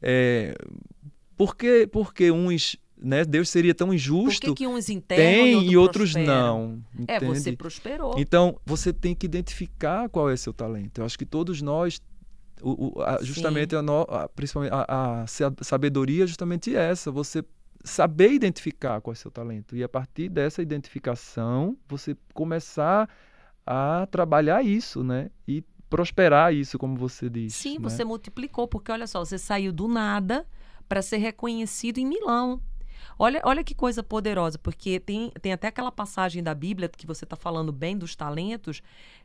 É, 0.00 0.54
por 1.36 1.54
que, 1.54 1.86
porque 1.86 2.30
uns, 2.30 2.76
né, 2.96 3.24
Deus 3.24 3.48
seria 3.48 3.74
tão 3.74 3.88
Por 3.88 3.94
injusto, 3.94 4.54
que, 4.54 4.64
que 4.64 4.66
uns 4.66 4.88
enterram 4.88 5.44
tem 5.44 5.66
e, 5.66 5.70
e 5.72 5.76
outros 5.76 6.12
prosperam? 6.12 6.82
não, 6.96 7.04
É, 7.06 7.20
você 7.20 7.40
entende? 7.40 7.56
prosperou. 7.56 8.14
Então, 8.18 8.58
você 8.64 8.92
tem 8.92 9.14
que 9.14 9.26
identificar 9.26 10.08
qual 10.08 10.30
é 10.30 10.36
seu 10.36 10.52
talento. 10.52 11.00
Eu 11.00 11.04
acho 11.04 11.18
que 11.18 11.26
todos 11.26 11.60
nós, 11.62 12.00
o- 12.62 12.98
o- 12.98 13.02
a- 13.02 13.22
justamente 13.22 13.74
a, 13.76 13.82
no- 13.82 14.02
a- 14.08 14.28
principalmente 14.28 14.72
a, 14.72 15.22
a 15.22 15.26
sa- 15.26 15.52
sabedoria 15.62 16.24
é 16.24 16.26
justamente 16.26 16.74
essa, 16.74 17.10
você 17.10 17.44
saber 17.84 18.32
identificar 18.32 19.00
qual 19.00 19.12
é 19.12 19.16
seu 19.16 19.30
talento. 19.30 19.76
E 19.76 19.82
a 19.82 19.88
partir 19.88 20.28
dessa 20.28 20.60
identificação, 20.62 21.76
você 21.88 22.16
começar 22.34 23.08
a 23.66 24.06
trabalhar 24.10 24.64
isso, 24.64 25.02
né? 25.04 25.30
E 25.46 25.62
prosperar 25.88 26.52
isso, 26.54 26.78
como 26.78 26.96
você 26.96 27.30
disse. 27.30 27.58
Sim, 27.58 27.78
né? 27.78 27.88
você 27.88 28.04
multiplicou, 28.04 28.66
porque 28.68 28.92
olha 28.92 29.06
só, 29.06 29.24
você 29.24 29.38
saiu 29.38 29.72
do 29.72 29.88
nada 29.88 30.46
para 30.88 31.02
ser 31.02 31.18
reconhecido 31.18 31.98
em 31.98 32.06
Milão. 32.06 32.60
Olha, 33.18 33.40
olha 33.44 33.64
que 33.64 33.74
coisa 33.74 34.02
poderosa, 34.02 34.58
porque 34.58 35.00
tem, 35.00 35.30
tem 35.40 35.52
até 35.52 35.68
aquela 35.68 35.90
passagem 35.90 36.42
da 36.42 36.54
Bíblia 36.54 36.88
que 36.88 37.06
você 37.06 37.24
está 37.24 37.36
falando 37.36 37.72
bem 37.72 37.96
dos 37.96 38.14
talentos. 38.14 38.82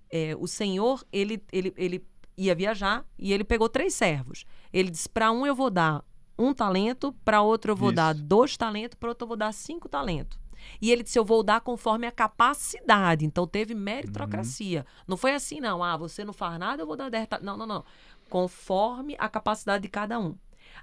É, 0.10 0.36
o 0.40 0.48
Senhor, 0.48 1.04
ele, 1.12 1.42
ele, 1.52 1.74
ele 1.78 2.06
ia 2.38 2.56
viajar 2.56 3.06
e 3.18 3.32
ele 3.34 3.44
pegou 3.44 3.70
três 3.70 3.94
servos. 3.94 4.46
Ele 4.72 4.90
disse: 4.90 5.08
para 5.10 5.32
um 5.32 5.46
eu 5.46 5.56
vou 5.56 5.70
dar 5.70 6.04
um 6.38 6.54
talento, 6.54 7.14
para 7.24 7.42
outro 7.42 7.72
eu 7.72 7.76
vou 7.76 7.90
Isso. 7.90 7.96
dar 7.96 8.14
dois 8.14 8.58
talentos, 8.58 8.98
para 9.00 9.10
outro 9.10 9.24
eu 9.26 9.28
vou 9.28 9.38
dar 9.38 9.52
cinco 9.54 9.88
talentos. 9.88 10.40
E 10.82 10.92
ele 10.92 11.04
disse: 11.04 11.20
Eu 11.20 11.26
vou 11.26 11.44
dar 11.44 11.60
conforme 11.62 12.08
a 12.08 12.12
capacidade. 12.12 13.26
Então 13.26 13.46
teve 13.46 13.76
meritocracia. 13.76 14.86
Não 15.08 15.18
foi 15.18 15.34
assim, 15.34 15.60
não. 15.60 15.84
Ah, 15.84 15.98
você 15.98 16.24
não 16.24 16.32
faz 16.34 16.58
nada, 16.58 16.82
eu 16.82 16.88
vou 16.88 16.96
dar 16.96 17.10
10 17.10 17.28
talentos. 17.28 17.46
Não, 17.46 17.58
não, 17.58 17.66
não. 17.66 17.84
Conforme 18.30 19.16
a 19.20 19.30
capacidade 19.30 19.84
de 19.84 19.90
cada 19.90 20.20
um. 20.20 20.36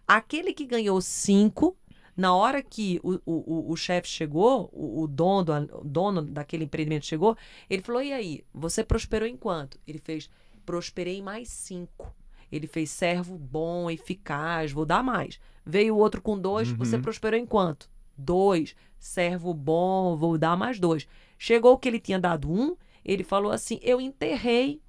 Aquele 0.07 0.53
que 0.53 0.65
ganhou 0.67 1.01
cinco, 1.01 1.77
na 2.17 2.35
hora 2.35 2.63
que 2.63 3.01
o, 3.03 3.15
o, 3.25 3.73
o- 3.73 3.77
chefe 3.77 4.07
chegou, 4.09 4.69
o, 4.73 5.03
o 5.03 5.09
dono, 5.09 5.45
do- 5.45 5.79
o 5.79 5.85
dono 5.85 6.23
daquele 6.23 6.65
empreendimento 6.65 7.07
chegou, 7.07 7.37
ele 7.69 7.83
falou: 7.83 8.03
E 8.03 8.13
aí, 8.13 8.45
você 8.55 8.85
prosperou 8.85 9.27
em 9.27 9.37
quanto? 9.37 9.79
Ele 9.87 9.99
fez: 9.99 10.31
Prosperei 10.65 11.23
mais 11.23 11.49
cinco. 11.49 12.13
Ele 12.51 12.67
fez 12.67 12.91
servo 12.91 13.39
bom, 13.39 13.91
eficaz, 13.91 14.73
vou 14.73 14.85
dar 14.85 15.03
mais. 15.03 15.39
Veio 15.65 15.95
o 15.95 15.99
outro 15.99 16.21
com 16.21 16.39
dois, 16.39 16.71
Uhum. 16.71 16.77
você 16.77 16.99
prosperou 16.99 17.39
em 17.39 17.47
quanto? 17.47 17.89
Dois. 18.17 18.75
Servo 18.99 19.55
bom, 19.55 20.17
vou 20.17 20.37
dar 20.37 20.57
mais 20.57 20.79
dois. 20.79 21.07
Chegou 21.39 21.79
que 21.79 21.89
ele 21.89 22.01
tinha 22.01 22.19
dado 22.19 22.51
um, 22.53 22.77
ele 23.05 23.25
falou 23.25 23.51
assim: 23.53 23.79
Eu 23.83 24.01
enterrei 24.01 24.81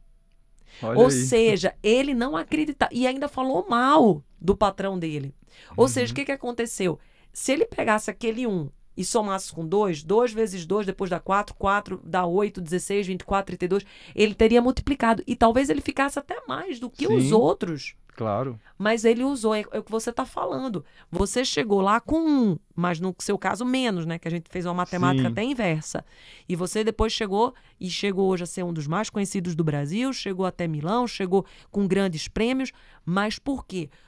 Olha 0.82 1.00
ou 1.00 1.06
aí. 1.06 1.12
seja, 1.12 1.76
ele 1.84 2.14
não 2.14 2.36
acredita 2.36 2.90
e 2.92 3.06
ainda 3.08 3.28
falou 3.30 3.66
mal 3.70 4.24
do 4.40 4.56
patrão 4.56 4.98
dele. 5.00 5.34
Ou 5.78 5.84
Uhum. 5.86 5.88
seja, 5.88 6.12
o 6.12 6.16
que, 6.16 6.26
que 6.26 6.32
aconteceu? 6.32 7.00
Se 7.32 7.52
ele 7.54 7.66
pegasse 7.66 8.10
aquele 8.10 8.46
um 8.48 8.70
e 8.96 9.06
somasse 9.06 9.54
com 9.54 9.66
dois, 9.66 10.04
dois 10.04 10.32
vezes 10.34 10.66
dois, 10.66 10.86
depois 10.86 11.10
dá 11.10 11.20
quatro, 11.20 11.56
quatro 11.56 12.02
dá 12.04 12.26
oito, 12.26 12.62
16, 12.62 13.08
24, 13.08 13.58
32, 13.58 13.86
ele 14.16 14.34
teria 14.34 14.62
multiplicado. 14.62 15.24
E 15.26 15.36
talvez 15.36 15.70
ele 15.70 15.82
ficasse 15.82 16.20
até 16.20 16.42
mais 16.48 16.80
do 16.80 16.90
que 16.90 17.08
os 17.08 17.26
Sim. 17.26 17.34
outros. 17.34 17.96
Claro. 18.16 18.60
Mas 18.78 19.06
ele 19.06 19.24
usou, 19.24 19.56
é, 19.56 19.64
é 19.72 19.80
o 19.80 19.84
que 19.84 19.92
você 19.92 20.10
está 20.10 20.26
falando. 20.26 20.84
Você 21.10 21.46
chegou 21.46 21.82
lá 21.82 22.00
com 22.00 22.20
um, 22.20 22.58
mas 22.76 23.00
no 23.00 23.16
seu 23.20 23.38
caso 23.38 23.66
menos, 23.66 24.06
né? 24.06 24.20
Que 24.20 24.28
a 24.28 24.32
gente 24.32 24.50
fez 24.50 24.66
uma 24.66 24.74
matemática 24.74 25.28
Sim. 25.28 25.32
até 25.32 25.44
inversa. 25.44 26.06
E 26.48 26.56
você 26.56 26.84
depois 26.84 27.14
chegou 27.14 27.54
e 27.80 27.90
chegou 27.90 28.30
hoje 28.30 28.44
a 28.44 28.46
ser 28.46 28.64
um 28.64 28.74
dos 28.74 28.86
mais 28.86 29.10
conhecidos 29.10 29.56
do 29.56 29.64
Brasil, 29.64 30.12
chegou 30.14 30.46
até 30.46 30.68
Milão, 30.68 31.08
chegou 31.08 31.46
com 31.72 31.88
grandes 31.88 32.28
prêmios. 32.28 32.72
Mas 33.06 33.40
por 33.40 33.66
quê? 33.66 33.90
Porque 33.90 34.00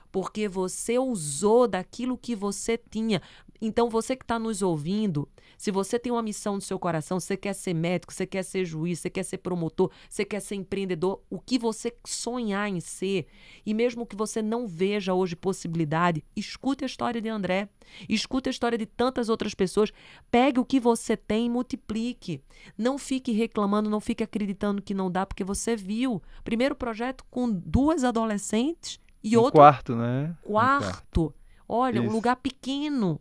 você 0.49 0.99
usou 0.99 1.67
daquilo 1.67 2.17
que 2.17 2.35
você 2.35 2.77
tinha. 2.77 3.21
Então, 3.65 3.89
você 3.89 4.15
que 4.15 4.25
está 4.25 4.37
nos 4.37 4.61
ouvindo, 4.61 5.27
se 5.57 5.71
você 5.71 5.97
tem 5.97 6.11
uma 6.11 6.21
missão 6.21 6.55
no 6.55 6.61
seu 6.61 6.77
coração, 6.77 7.17
você 7.17 7.37
quer 7.37 7.53
ser 7.53 7.73
médico, 7.73 8.13
você 8.13 8.27
quer 8.27 8.43
ser 8.43 8.65
juiz, 8.65 8.99
você 8.99 9.09
quer 9.09 9.23
ser 9.23 9.37
promotor, 9.37 9.89
você 10.09 10.25
quer 10.25 10.41
ser 10.41 10.55
empreendedor, 10.55 11.21
o 11.29 11.39
que 11.39 11.57
você 11.57 11.95
sonhar 12.05 12.67
em 12.67 12.81
ser, 12.81 13.25
e 13.65 13.73
mesmo 13.73 14.05
que 14.05 14.17
você 14.17 14.41
não 14.41 14.67
veja 14.67 15.13
hoje 15.13 15.35
possibilidade, 15.35 16.23
escute 16.35 16.83
a 16.83 16.87
história 16.87 17.21
de 17.21 17.29
André, 17.29 17.69
escute 18.09 18.49
a 18.49 18.51
história 18.51 18.77
de 18.77 18.85
tantas 18.85 19.29
outras 19.29 19.53
pessoas, 19.53 19.93
pegue 20.29 20.59
o 20.59 20.65
que 20.65 20.79
você 20.79 21.15
tem 21.15 21.45
e 21.45 21.49
multiplique. 21.49 22.41
Não 22.77 22.97
fique 22.97 23.31
reclamando, 23.31 23.89
não 23.89 24.01
fique 24.01 24.23
acreditando 24.23 24.81
que 24.81 24.93
não 24.93 25.09
dá, 25.09 25.25
porque 25.25 25.43
você 25.43 25.73
viu. 25.73 26.21
Primeiro 26.43 26.75
projeto 26.75 27.23
com 27.31 27.49
duas 27.49 28.03
adolescentes 28.03 28.99
e 29.23 29.37
um 29.37 29.41
outro 29.41 29.59
quarto, 29.59 29.95
né? 29.95 30.35
Um 30.45 30.51
quarto. 30.51 31.33
Olha, 31.67 32.01
um 32.01 32.05
Isso. 32.05 32.13
lugar 32.13 32.35
pequeno. 32.35 33.19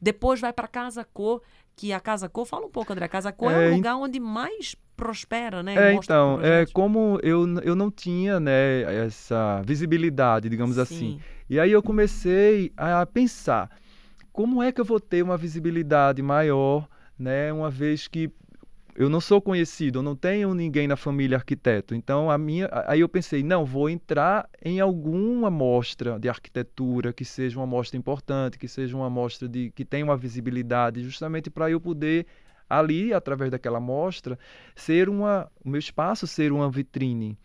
Depois 0.00 0.40
vai 0.40 0.52
para 0.52 0.66
Casa 0.66 1.04
Cor, 1.04 1.40
que 1.76 1.92
a 1.92 2.00
Casa 2.00 2.28
Cor, 2.28 2.44
fala 2.44 2.66
um 2.66 2.70
pouco, 2.70 2.92
André. 2.92 3.06
Casa 3.08 3.30
Cor 3.32 3.50
é, 3.52 3.54
É, 3.54 3.68
o 3.68 3.72
en- 3.72 3.76
lugar 3.76 3.96
onde 3.96 4.18
mais 4.18 4.74
prospera, 4.96 5.62
né? 5.62 5.74
É, 5.76 5.92
então, 5.94 6.40
é, 6.42 6.66
como 6.66 7.20
eu, 7.22 7.46
eu 7.60 7.76
não 7.76 7.90
tinha, 7.90 8.40
né, 8.40 8.82
essa 9.06 9.62
visibilidade, 9.64 10.48
digamos 10.48 10.78
assim. 10.78 11.18
Sim. 11.18 11.20
E 11.48 11.60
aí 11.60 11.70
eu 11.70 11.82
comecei 11.82 12.72
a 12.76 13.04
pensar, 13.06 13.70
como 14.32 14.62
é 14.62 14.72
que 14.72 14.80
eu 14.80 14.84
vou 14.84 14.98
ter 14.98 15.22
uma 15.22 15.36
visibilidade 15.36 16.22
maior, 16.22 16.88
né, 17.18 17.52
uma 17.52 17.70
vez 17.70 18.08
que 18.08 18.30
eu 18.96 19.08
não 19.08 19.20
sou 19.20 19.40
conhecido, 19.42 19.98
eu 19.98 20.02
não 20.02 20.16
tenho 20.16 20.54
ninguém 20.54 20.88
na 20.88 20.96
família 20.96 21.36
arquiteto. 21.36 21.94
Então 21.94 22.30
a 22.30 22.38
minha, 22.38 22.68
aí 22.86 23.00
eu 23.00 23.08
pensei, 23.08 23.42
não, 23.42 23.64
vou 23.64 23.90
entrar 23.90 24.48
em 24.64 24.80
alguma 24.80 25.50
mostra 25.50 26.18
de 26.18 26.28
arquitetura 26.28 27.12
que 27.12 27.24
seja 27.24 27.58
uma 27.58 27.66
mostra 27.66 27.98
importante, 27.98 28.58
que 28.58 28.66
seja 28.66 28.96
uma 28.96 29.10
mostra 29.10 29.48
de 29.48 29.70
que 29.70 29.84
tenha 29.84 30.04
uma 30.04 30.16
visibilidade, 30.16 31.02
justamente 31.02 31.50
para 31.50 31.70
eu 31.70 31.80
poder 31.80 32.26
ali, 32.68 33.12
através 33.12 33.50
daquela 33.50 33.78
mostra, 33.78 34.38
ser 34.74 35.08
uma, 35.08 35.50
o 35.64 35.68
meu 35.68 35.78
espaço 35.78 36.26
ser 36.26 36.50
uma 36.50 36.70
vitrine 36.70 37.38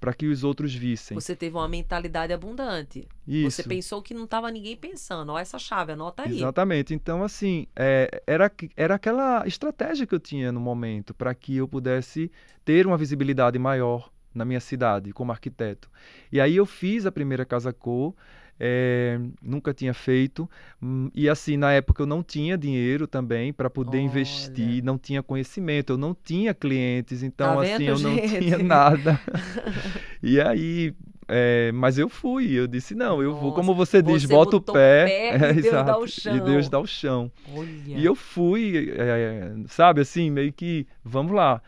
para 0.00 0.12
que 0.12 0.26
os 0.26 0.44
outros 0.44 0.74
vissem. 0.74 1.14
Você 1.14 1.34
teve 1.34 1.56
uma 1.56 1.68
mentalidade 1.68 2.32
abundante. 2.32 3.06
Isso. 3.26 3.50
Você 3.50 3.62
pensou 3.62 4.00
que 4.00 4.14
não 4.14 4.24
estava 4.24 4.50
ninguém 4.50 4.76
pensando. 4.76 5.32
Ó, 5.32 5.38
essa 5.38 5.58
chave, 5.58 5.92
anota 5.92 6.22
aí. 6.22 6.36
Exatamente. 6.36 6.94
Então, 6.94 7.22
assim, 7.22 7.66
é, 7.74 8.22
era, 8.26 8.50
era 8.76 8.94
aquela 8.94 9.46
estratégia 9.46 10.06
que 10.06 10.14
eu 10.14 10.20
tinha 10.20 10.52
no 10.52 10.60
momento 10.60 11.12
para 11.12 11.34
que 11.34 11.56
eu 11.56 11.66
pudesse 11.66 12.30
ter 12.64 12.86
uma 12.86 12.96
visibilidade 12.96 13.58
maior 13.58 14.10
na 14.34 14.44
minha 14.44 14.60
cidade 14.60 15.12
como 15.12 15.32
arquiteto. 15.32 15.90
E 16.30 16.40
aí 16.40 16.56
eu 16.56 16.66
fiz 16.66 17.06
a 17.06 17.12
primeira 17.12 17.44
Casa 17.44 17.72
Cor, 17.72 18.14
é, 18.60 19.18
nunca 19.42 19.72
tinha 19.72 19.94
feito, 19.94 20.48
hum, 20.82 21.10
e 21.14 21.28
assim, 21.28 21.56
na 21.56 21.72
época 21.72 22.02
eu 22.02 22.06
não 22.06 22.22
tinha 22.22 22.56
dinheiro 22.58 23.06
também 23.06 23.52
para 23.52 23.70
poder 23.70 23.98
Olha. 23.98 24.04
investir, 24.04 24.82
não 24.82 24.98
tinha 24.98 25.22
conhecimento, 25.22 25.92
eu 25.92 25.98
não 25.98 26.14
tinha 26.14 26.52
clientes, 26.54 27.22
então 27.22 27.56
Tá 27.56 27.62
assim, 27.62 27.86
vendo, 27.86 27.88
eu 27.88 27.98
não 27.98 28.14
gente? 28.16 28.38
tinha 28.38 28.58
nada. 28.62 29.20
E 30.22 30.40
aí, 30.40 30.94
é, 31.28 31.70
mas 31.72 31.98
eu 31.98 32.08
fui, 32.08 32.52
eu 32.52 32.66
disse, 32.66 32.94
não, 32.94 33.22
eu 33.22 33.34
vou, 33.34 33.50
Nossa, 33.50 33.54
como 33.54 33.74
você 33.74 34.02
diz, 34.02 34.22
você 34.22 34.26
bota 34.26 34.56
o 34.56 34.60
botou 34.60 34.74
o 34.74 34.78
pé, 34.78 35.04
pé 35.06 35.28
é, 35.46 35.52
e 35.52 35.60
Deus 35.60 35.82
dá 35.84 35.94
exato, 35.94 35.98
o 35.98 36.06
e 36.06 36.08
chão. 36.08 36.44
Deus 36.44 36.68
dá 36.68 36.78
o 36.80 36.86
chão. 36.86 37.30
Olha. 37.44 37.68
E 37.94 38.04
eu 38.04 38.14
fui, 38.14 38.90
é, 38.96 39.52
sabe, 39.66 40.00
assim, 40.00 40.30
meio 40.30 40.52
que, 40.52 40.86
vamos 41.04 41.32
lá. 41.32 41.62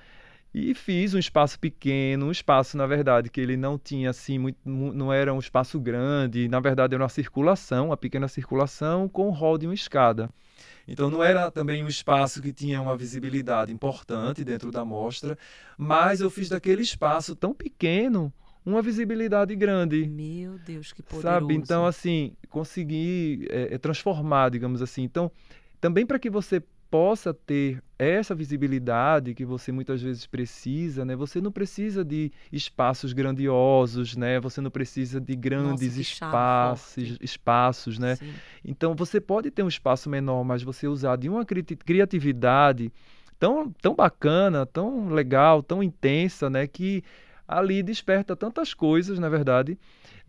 E 0.52 0.74
fiz 0.74 1.14
um 1.14 1.18
espaço 1.18 1.58
pequeno, 1.60 2.26
um 2.26 2.30
espaço, 2.32 2.76
na 2.76 2.86
verdade, 2.86 3.30
que 3.30 3.40
ele 3.40 3.56
não 3.56 3.78
tinha, 3.78 4.10
assim, 4.10 4.36
muito, 4.36 4.58
mu- 4.68 4.92
não 4.92 5.12
era 5.12 5.32
um 5.32 5.38
espaço 5.38 5.78
grande, 5.78 6.48
na 6.48 6.58
verdade 6.58 6.94
era 6.94 7.02
uma 7.02 7.08
circulação, 7.08 7.86
uma 7.86 7.96
pequena 7.96 8.26
circulação 8.26 9.08
com 9.08 9.28
um 9.28 9.30
hall 9.30 9.56
de 9.56 9.66
uma 9.66 9.74
escada. 9.74 10.28
Então 10.88 11.08
não 11.08 11.22
era 11.22 11.50
também 11.52 11.84
um 11.84 11.88
espaço 11.88 12.42
que 12.42 12.52
tinha 12.52 12.82
uma 12.82 12.96
visibilidade 12.96 13.72
importante 13.72 14.42
dentro 14.42 14.72
da 14.72 14.84
mostra, 14.84 15.38
mas 15.78 16.20
eu 16.20 16.28
fiz 16.28 16.48
daquele 16.48 16.82
espaço 16.82 17.36
tão 17.36 17.54
pequeno 17.54 18.32
uma 18.66 18.82
visibilidade 18.82 19.54
grande. 19.54 20.06
Meu 20.08 20.58
Deus, 20.58 20.92
que 20.92 21.02
poderoso. 21.02 21.22
Sabe? 21.22 21.54
Então, 21.54 21.86
assim, 21.86 22.32
conseguir 22.48 23.46
é, 23.50 23.78
transformar, 23.78 24.50
digamos 24.50 24.82
assim. 24.82 25.02
Então, 25.02 25.30
também 25.80 26.04
para 26.04 26.18
que 26.18 26.28
você 26.28 26.62
possa 26.90 27.32
ter 27.32 27.82
essa 27.98 28.34
visibilidade 28.34 29.34
que 29.34 29.44
você 29.44 29.70
muitas 29.70 30.02
vezes 30.02 30.26
precisa, 30.26 31.04
né? 31.04 31.14
Você 31.14 31.40
não 31.40 31.52
precisa 31.52 32.04
de 32.04 32.32
espaços 32.50 33.12
grandiosos, 33.12 34.16
né? 34.16 34.40
Você 34.40 34.60
não 34.60 34.70
precisa 34.70 35.20
de 35.20 35.36
grandes 35.36 35.96
Nossa, 35.96 36.00
espaços, 36.00 37.18
espaços, 37.20 37.98
né? 37.98 38.16
Sim. 38.16 38.32
Então 38.64 38.94
você 38.94 39.20
pode 39.20 39.50
ter 39.50 39.62
um 39.62 39.68
espaço 39.68 40.10
menor, 40.10 40.42
mas 40.42 40.62
você 40.62 40.88
usar 40.88 41.16
de 41.16 41.28
uma 41.28 41.44
criatividade 41.44 42.92
tão, 43.38 43.70
tão 43.80 43.94
bacana, 43.94 44.66
tão 44.66 45.08
legal, 45.08 45.62
tão 45.62 45.82
intensa, 45.82 46.50
né? 46.50 46.66
Que 46.66 47.04
ali 47.46 47.82
desperta 47.82 48.34
tantas 48.34 48.74
coisas, 48.74 49.18
na 49.18 49.28
verdade, 49.28 49.78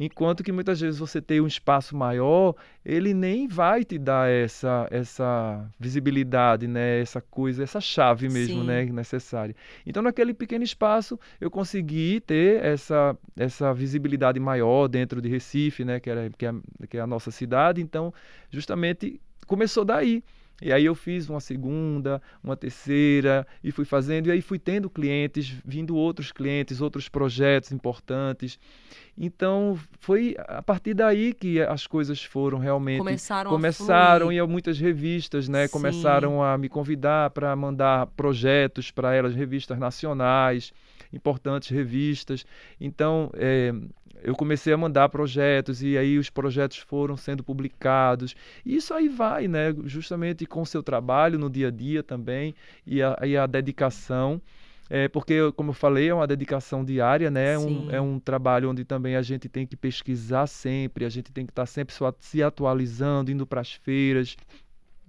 enquanto 0.05 0.43
que 0.43 0.51
muitas 0.51 0.79
vezes 0.79 0.99
você 0.99 1.21
tem 1.21 1.39
um 1.41 1.47
espaço 1.47 1.95
maior, 1.95 2.55
ele 2.83 3.13
nem 3.13 3.47
vai 3.47 3.83
te 3.83 3.97
dar 3.97 4.29
essa 4.29 4.87
essa 4.89 5.69
visibilidade, 5.79 6.67
né, 6.67 6.99
essa 6.99 7.21
coisa, 7.21 7.63
essa 7.63 7.79
chave 7.79 8.27
mesmo, 8.27 8.61
Sim. 8.61 8.67
né, 8.67 8.85
necessária. 8.85 9.55
Então 9.85 10.01
naquele 10.01 10.33
pequeno 10.33 10.63
espaço 10.63 11.19
eu 11.39 11.51
consegui 11.51 12.19
ter 12.21 12.63
essa 12.63 13.15
essa 13.37 13.73
visibilidade 13.73 14.39
maior 14.39 14.87
dentro 14.87 15.21
de 15.21 15.29
Recife, 15.29 15.85
né, 15.85 15.99
que 15.99 16.09
era 16.09 16.29
que 16.37 16.45
é, 16.45 16.53
que 16.89 16.97
é 16.97 17.01
a 17.01 17.07
nossa 17.07 17.31
cidade, 17.31 17.81
então 17.81 18.13
justamente 18.49 19.21
começou 19.45 19.85
daí. 19.85 20.23
E 20.61 20.71
aí 20.71 20.85
eu 20.85 20.93
fiz 20.93 21.27
uma 21.27 21.39
segunda, 21.39 22.21
uma 22.43 22.55
terceira 22.55 23.47
e 23.63 23.71
fui 23.71 23.83
fazendo 23.83 24.27
e 24.27 24.31
aí 24.31 24.41
fui 24.41 24.59
tendo 24.59 24.89
clientes, 24.89 25.53
vindo 25.65 25.95
outros 25.95 26.31
clientes, 26.31 26.81
outros 26.81 27.09
projetos 27.09 27.71
importantes. 27.71 28.59
Então 29.17 29.77
foi 29.99 30.35
a 30.47 30.61
partir 30.61 30.93
daí 30.93 31.33
que 31.33 31.59
as 31.61 31.87
coisas 31.87 32.23
foram 32.23 32.59
realmente 32.59 32.99
Começaram, 32.99 33.51
começaram 33.51 34.29
a 34.29 34.33
e 34.33 34.41
muitas 34.47 34.79
revistas, 34.79 35.49
né, 35.49 35.67
Sim. 35.67 35.73
começaram 35.73 36.43
a 36.43 36.57
me 36.57 36.69
convidar 36.69 37.31
para 37.31 37.55
mandar 37.55 38.07
projetos 38.07 38.91
para 38.91 39.13
elas, 39.15 39.35
revistas 39.35 39.77
nacionais, 39.79 40.71
importantes 41.13 41.69
revistas. 41.69 42.45
Então, 42.79 43.31
é, 43.33 43.73
eu 44.23 44.35
comecei 44.35 44.71
a 44.71 44.77
mandar 44.77 45.09
projetos 45.09 45.81
e 45.81 45.97
aí 45.97 46.17
os 46.17 46.29
projetos 46.29 46.77
foram 46.77 47.17
sendo 47.17 47.43
publicados. 47.43 48.35
E 48.65 48.75
isso 48.75 48.93
aí 48.93 49.09
vai, 49.09 49.47
né? 49.47 49.73
Justamente 49.85 50.45
com 50.45 50.61
o 50.61 50.65
seu 50.65 50.83
trabalho 50.83 51.39
no 51.39 51.49
dia 51.49 51.69
a 51.69 51.71
dia 51.71 52.03
também 52.03 52.53
e 52.85 53.01
a, 53.01 53.17
e 53.23 53.35
a 53.35 53.45
dedicação. 53.45 54.41
É, 54.93 55.07
porque, 55.07 55.39
como 55.53 55.69
eu 55.69 55.73
falei, 55.73 56.09
é 56.09 56.13
uma 56.13 56.27
dedicação 56.27 56.83
diária, 56.83 57.31
né? 57.31 57.53
É 57.53 57.57
um, 57.57 57.91
é 57.91 58.01
um 58.01 58.19
trabalho 58.19 58.69
onde 58.69 58.83
também 58.83 59.15
a 59.15 59.21
gente 59.21 59.47
tem 59.47 59.65
que 59.65 59.77
pesquisar 59.77 60.47
sempre, 60.47 61.05
a 61.05 61.09
gente 61.09 61.31
tem 61.31 61.45
que 61.45 61.51
estar 61.53 61.65
sempre 61.65 61.95
se 62.19 62.43
atualizando, 62.43 63.31
indo 63.31 63.47
para 63.47 63.61
as 63.61 63.71
feiras, 63.71 64.35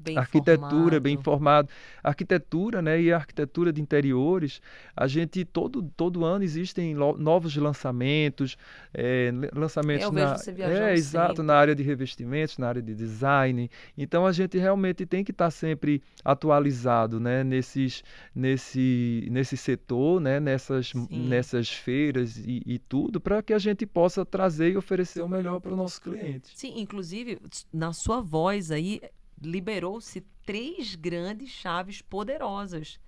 bem 0.03 0.17
arquitetura 0.17 1.01
bem 1.01 1.15
informado. 1.15 1.69
informado 1.69 1.69
arquitetura 2.03 2.83
né 2.83 3.01
e 3.01 3.13
arquitetura 3.13 3.73
de 3.73 3.81
interiores 3.81 4.61
a 4.97 5.07
gente 5.07 5.45
todo 5.45 5.83
todo 5.97 6.25
ano 6.25 6.45
existem 6.45 6.95
novos 6.95 7.57
lançamentos 7.57 8.57
é, 8.93 9.31
lançamentos 9.55 10.07
Eu 10.07 10.13
vejo 10.13 10.27
na 10.27 10.53
viajando 10.53 10.85
é 10.85 10.95
exato 10.95 11.43
na 11.43 11.55
área 11.55 11.75
de 11.75 11.83
revestimentos 11.83 12.59
na 12.59 12.69
área 12.69 12.83
de 12.83 12.95
design 12.95 13.71
então 13.97 14.27
a 14.27 14.33
gente 14.33 14.59
realmente 14.59 15.07
tem 15.07 15.25
que 15.25 15.31
estar 15.31 15.51
sempre 15.51 16.03
atualizado 16.25 17.19
né 17.19 17.45
nesses 17.45 18.03
nesse 18.35 19.29
nesse 19.31 19.57
setor 19.57 20.21
né 20.21 20.41
nessas 20.41 20.89
Sim. 20.89 21.29
nessas 21.29 21.69
feiras 21.71 22.37
e, 22.37 22.63
e 22.67 22.79
tudo 22.79 23.21
para 23.21 23.43
que 23.43 23.53
a 23.53 23.59
gente 23.59 23.87
possa 23.87 24.25
trazer 24.25 24.73
e 24.73 24.77
oferecer 24.77 25.23
o 25.23 25.29
melhor 25.29 25.61
para 25.61 25.73
o 25.73 25.77
nosso 25.77 26.01
cliente 26.01 26.51
Sim, 26.55 26.81
inclusive, 26.81 27.39
na 27.73 27.93
sua 27.93 28.21
voz 28.21 28.71
aí, 28.71 29.01
liberou-se 29.49 30.21
três 30.45 30.95
grandes 30.95 31.51
chaves 31.51 32.03
poderosas. 32.03 32.99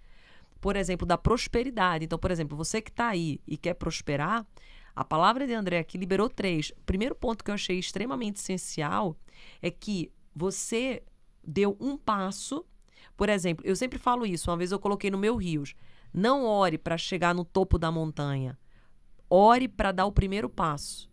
Por 0.61 0.77
exemplo, 0.77 1.07
da 1.07 1.19
prosperidade. 1.19 2.05
Então, 2.05 2.19
por 2.19 2.31
exemplo, 2.31 2.57
você 2.57 2.81
que 2.81 2.91
está 2.91 3.09
aí 3.09 3.41
e 3.47 3.57
quer 3.57 3.75
prosperar, 3.75 4.47
a 4.97 5.05
palavra 5.05 5.47
de 5.47 5.53
André 5.53 5.79
aqui 5.79 5.99
liberou 5.99 6.29
três. 6.29 6.71
O 6.71 6.85
primeiro 6.85 7.15
ponto 7.15 7.43
que 7.43 7.51
eu 7.51 7.55
achei 7.55 7.79
extremamente 7.79 8.37
essencial 8.37 9.17
é 9.61 9.71
que 9.71 10.11
você 10.35 11.03
deu 11.43 11.77
um 11.81 11.97
passo. 11.97 12.65
Por 13.17 13.29
exemplo, 13.29 13.65
eu 13.67 13.77
sempre 13.77 13.99
falo 13.99 14.25
isso, 14.25 14.51
uma 14.51 14.57
vez 14.57 14.73
eu 14.73 14.79
coloquei 14.79 15.11
no 15.11 15.19
meu 15.19 15.37
rios. 15.37 15.75
Não 16.13 16.45
ore 16.45 16.79
para 16.79 16.97
chegar 16.97 17.35
no 17.35 17.45
topo 17.45 17.77
da 17.77 17.91
montanha. 17.91 18.59
Ore 19.29 19.67
para 19.67 19.91
dar 19.91 20.07
o 20.07 20.13
primeiro 20.13 20.49
passo. 20.49 21.11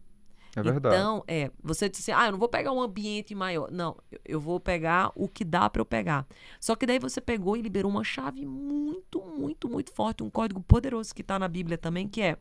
É 0.56 0.62
verdade 0.62 0.96
Então, 0.96 1.24
é, 1.28 1.50
você 1.64 1.88
disse, 1.88 2.12
ah, 2.12 2.26
eu 2.26 2.34
não 2.34 2.40
vou 2.40 2.50
pegar 2.50 2.72
um 2.72 2.82
ambiente 2.82 3.34
maior. 3.34 3.72
Não, 3.72 3.98
eu, 4.26 4.40
vou 4.40 4.60
pegar 4.60 5.12
o 5.16 5.28
que 5.28 5.44
dá 5.44 5.70
para 5.70 5.82
eu 5.82 5.86
pegar. 5.86 6.28
Só 6.60 6.76
que 6.76 6.86
daí 6.86 7.00
você 7.00 7.22
pegou 7.22 7.56
e 7.56 7.62
liberou 7.62 7.92
uma 7.92 8.04
chave 8.04 8.46
muito, 8.46 9.22
muito, 9.22 9.70
muito 9.70 9.92
forte, 9.94 10.24
um 10.24 10.30
código 10.30 10.62
poderoso 10.62 11.16
que 11.16 11.22
está 11.22 11.40
na 11.40 11.48
Bíblia 11.48 11.78
também, 11.78 12.08
que 12.08 12.22
é: 12.22 12.38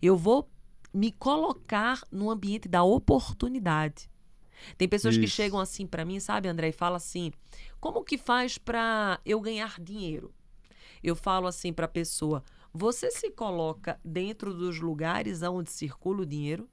eu 0.00 0.16
vou 0.16 0.48
me 0.92 1.12
colocar 1.12 2.02
no 2.10 2.30
ambiente 2.30 2.68
da 2.68 2.82
oportunidade. 2.82 4.10
Tem 4.76 4.88
pessoas 4.88 5.16
que 5.16 5.24
Isso. 5.24 5.36
chegam 5.36 5.60
assim 5.60 5.86
para 5.86 6.04
mim, 6.04 6.18
sabe, 6.18 6.48
André, 6.48 6.68
e 6.68 6.72
falam 6.72 6.96
assim: 6.96 7.32
como 7.80 8.04
que 8.04 8.18
faz 8.18 8.58
para 8.58 9.20
eu 9.24 9.40
ganhar 9.40 9.80
dinheiro? 9.80 10.32
Eu 11.02 11.14
falo 11.14 11.46
assim 11.46 11.72
para 11.72 11.84
a 11.84 11.88
pessoa: 11.88 12.42
você 12.72 13.10
se 13.10 13.30
coloca 13.30 14.00
dentro 14.04 14.52
dos 14.52 14.80
lugares 14.80 15.42
onde 15.42 15.70
circula 15.70 16.22
o 16.22 16.26
dinheiro? 16.26 16.68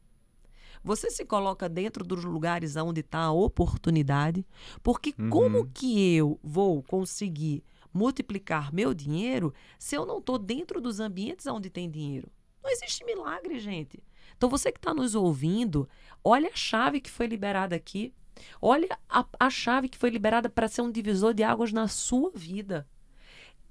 Você 0.85 1.09
se 1.09 1.25
coloca 1.25 1.67
dentro 1.67 2.03
dos 2.05 2.23
lugares 2.23 2.75
onde 2.75 3.01
está 3.01 3.17
a 3.23 3.31
oportunidade? 3.31 4.45
Porque 4.83 5.11
como 5.31 5.57
Uhum. 5.61 5.69
que 5.73 6.15
eu 6.15 6.39
vou 6.43 6.83
conseguir 6.83 7.63
multiplicar 7.91 8.71
meu 8.71 8.93
dinheiro 8.93 9.51
se 9.79 9.95
eu 9.97 10.05
não 10.05 10.19
estou 10.19 10.37
dentro 10.37 10.79
dos 10.79 10.99
ambientes 10.99 11.47
onde 11.47 11.71
tem 11.71 11.89
dinheiro? 11.89 12.31
Não 12.63 12.69
existe 12.71 13.03
milagre, 13.03 13.59
gente. 13.59 14.03
Então 14.37 14.47
você 14.47 14.71
que 14.71 14.77
está 14.77 14.93
nos 14.93 15.15
ouvindo, 15.15 15.89
olha 16.23 16.49
a 16.49 16.55
chave 16.55 17.01
que 17.01 17.09
foi 17.09 17.25
liberada 17.25 17.75
aqui. 17.75 18.13
Olha 18.61 18.87
a, 19.09 19.25
a 19.39 19.49
chave 19.49 19.89
que 19.89 19.97
foi 19.97 20.11
liberada 20.11 20.49
para 20.49 20.67
ser 20.67 20.81
um 20.83 20.91
divisor 20.91 21.33
de 21.33 21.41
águas 21.41 21.71
na 21.71 21.87
sua 21.87 22.29
vida. 22.35 22.87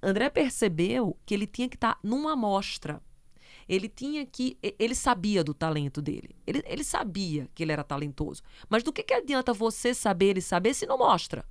André 0.02 0.28
percebeu 0.30 1.16
que 1.24 1.32
ele 1.32 1.46
tinha 1.46 1.68
que 1.68 1.76
estar 1.76 1.96
numa 2.02 2.32
amostra. 2.32 3.00
Ele 3.68 3.88
tinha 3.88 4.24
que. 4.26 4.58
Ele 4.78 4.94
sabia 4.94 5.42
do 5.42 5.54
talento 5.54 6.00
dele. 6.02 6.36
Ele, 6.46 6.62
ele 6.66 6.84
sabia 6.84 7.48
que 7.54 7.62
ele 7.62 7.72
era 7.72 7.84
talentoso. 7.84 8.42
Mas 8.68 8.82
do 8.82 8.92
que, 8.92 9.02
que 9.02 9.14
adianta 9.14 9.52
você 9.52 9.94
saber 9.94 10.36
e 10.36 10.42
saber 10.42 10.74
se 10.74 10.86
não 10.86 10.98
mostra? 10.98 11.44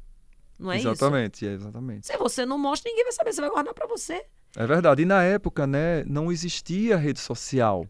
Não 0.60 0.72
é 0.72 0.78
isso? 0.78 0.88
exatamente 0.88 1.48
é, 1.48 1.52
exatamente 1.54 2.08
Se 2.08 2.16
você 2.18 2.46
não 2.46 2.58
mostra, 2.58 2.90
ninguém 2.90 3.04
vai 3.04 3.14
saber. 3.14 3.34
Você 3.34 3.42
vai 3.42 3.50
guardar 3.50 3.74
para 3.74 3.88
você. 3.88 4.26
É 4.56 4.68
verdade. 4.68 5.02
E 5.02 5.06
na 5.06 5.24
época, 5.24 5.66
né, 5.66 6.04
não 6.06 6.32
existia 6.32 6.96
rede 6.96 7.20
social, 7.20 7.88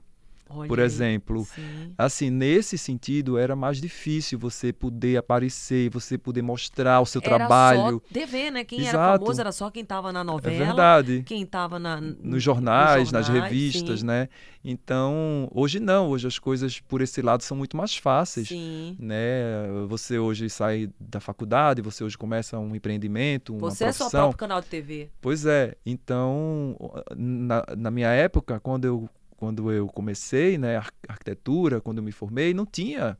Olha 0.56 0.68
por 0.68 0.80
aí. 0.80 0.86
exemplo. 0.86 1.46
Sim. 1.46 1.94
Assim, 1.98 2.30
nesse 2.30 2.78
sentido, 2.78 3.38
era 3.38 3.56
mais 3.56 3.80
difícil 3.82 4.38
você 4.39 4.72
poder 4.74 5.18
aparecer, 5.18 5.89
você 5.89 6.18
poder 6.18 6.42
mostrar 6.42 7.02
o 7.02 7.06
seu 7.06 7.22
Era 7.24 7.36
trabalho. 7.38 8.02
só 8.08 8.13
TV, 8.13 8.52
né? 8.52 8.63
Quem 8.63 8.80
era 8.82 8.89
Exato. 8.89 9.20
famoso 9.24 9.42
era 9.42 9.52
só 9.52 9.70
quem 9.72 9.84
estava 9.84 10.12
na 10.12 10.22
É 10.22 10.24
novela. 10.24 10.66
verdade. 10.66 11.24
Quem 11.26 11.44
estava 11.44 11.80
na, 11.80 12.00
Nos 12.00 12.42
jornais, 12.44 13.12
nas 13.12 13.26
jornais, 13.28 13.52
revistas, 13.52 14.00
sim. 14.02 14.06
né? 14.06 14.30
Então, 14.63 15.50
hoje 15.54 15.80
não. 15.80 16.10
Hoje 16.10 16.28
as 16.28 16.39
coisas 16.39 16.80
por 16.80 17.02
esse 17.02 17.22
lado 17.22 17.44
são 17.44 17.58
muito 17.58 17.76
mais 17.76 17.96
fáceis. 17.96 18.48
Sim. 18.48 18.96
Né? 19.00 19.68
Você 19.88 20.18
hoje 20.18 20.50
sai 20.50 20.89
da 21.00 21.20
faculdade, 21.20 21.82
você 21.82 22.04
hoje 22.04 22.18
começa 22.18 22.58
um 22.58 22.76
empreendimento, 22.76 23.54
uma 23.54 23.70
Você 23.70 23.84
é 23.86 23.92
seu 23.92 24.06
profissão. 24.06 24.20
próprio 24.22 24.38
canal 24.38 24.62
de 24.62 24.68
TV. 24.68 25.10
Pois 25.22 25.46
é. 25.46 25.76
Então, 25.86 26.78
na, 27.16 27.63
na 27.78 27.92
minha 27.92 28.10
época, 28.10 28.60
quando 28.60 28.86
eu, 28.86 29.10
quando 29.38 29.72
eu 29.72 29.88
comecei, 29.88 30.58
né, 30.58 30.78
ar- 30.78 30.93
arquitetura, 31.08 31.82
quando 31.82 31.98
eu 31.98 32.04
me 32.04 32.12
formei, 32.12 32.54
não 32.54 32.65
tinha 32.65 33.17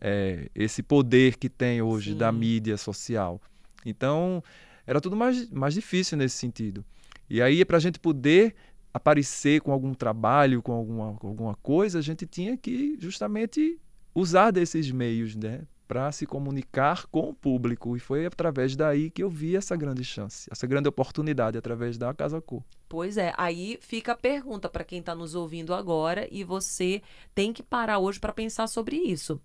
é, 0.00 0.48
esse 0.54 0.82
poder 0.82 1.36
que 1.36 1.48
tem 1.48 1.82
hoje 1.82 2.14
da 2.14 2.32
Sim. 2.32 2.38
mídia 2.38 2.76
social. 2.76 3.40
Então, 3.84 4.42
era 4.86 5.00
tudo 5.00 5.16
mais, 5.16 5.50
mais 5.50 5.74
difícil 5.74 6.16
nesse 6.16 6.36
sentido. 6.36 6.84
E 7.28 7.42
aí, 7.42 7.64
para 7.64 7.76
a 7.76 7.80
gente 7.80 7.98
poder 7.98 8.54
aparecer 8.92 9.60
com 9.60 9.72
algum 9.72 9.92
trabalho, 9.94 10.62
com 10.62 10.72
alguma, 10.72 11.14
com 11.14 11.28
alguma 11.28 11.54
coisa, 11.56 11.98
a 11.98 12.02
gente 12.02 12.26
tinha 12.26 12.56
que 12.56 12.96
justamente 12.98 13.78
usar 14.14 14.50
desses 14.50 14.90
meios, 14.90 15.36
né? 15.36 15.62
Para 15.88 16.12
se 16.12 16.26
comunicar 16.26 17.06
com 17.06 17.30
o 17.30 17.34
público. 17.34 17.96
E 17.96 17.98
foi 17.98 18.26
através 18.26 18.76
daí 18.76 19.10
que 19.10 19.22
eu 19.22 19.30
vi 19.30 19.56
essa 19.56 19.74
grande 19.74 20.04
chance, 20.04 20.46
essa 20.52 20.66
grande 20.66 20.88
oportunidade 20.88 21.56
através 21.56 21.96
da 21.96 22.12
Casa 22.12 22.40
Cor. 22.42 22.62
Pois 22.88 23.18
é, 23.18 23.34
aí 23.36 23.78
fica 23.82 24.12
a 24.12 24.16
pergunta 24.16 24.68
para 24.68 24.84
quem 24.84 25.00
está 25.00 25.14
nos 25.14 25.34
ouvindo 25.34 25.74
agora 25.74 26.26
e 26.30 26.42
você 26.42 27.02
tem 27.34 27.52
que 27.52 27.62
parar 27.62 27.98
hoje 27.98 28.18
para 28.18 28.32
pensar 28.32 28.66
sobre 28.66 28.96
isso. 28.96 29.40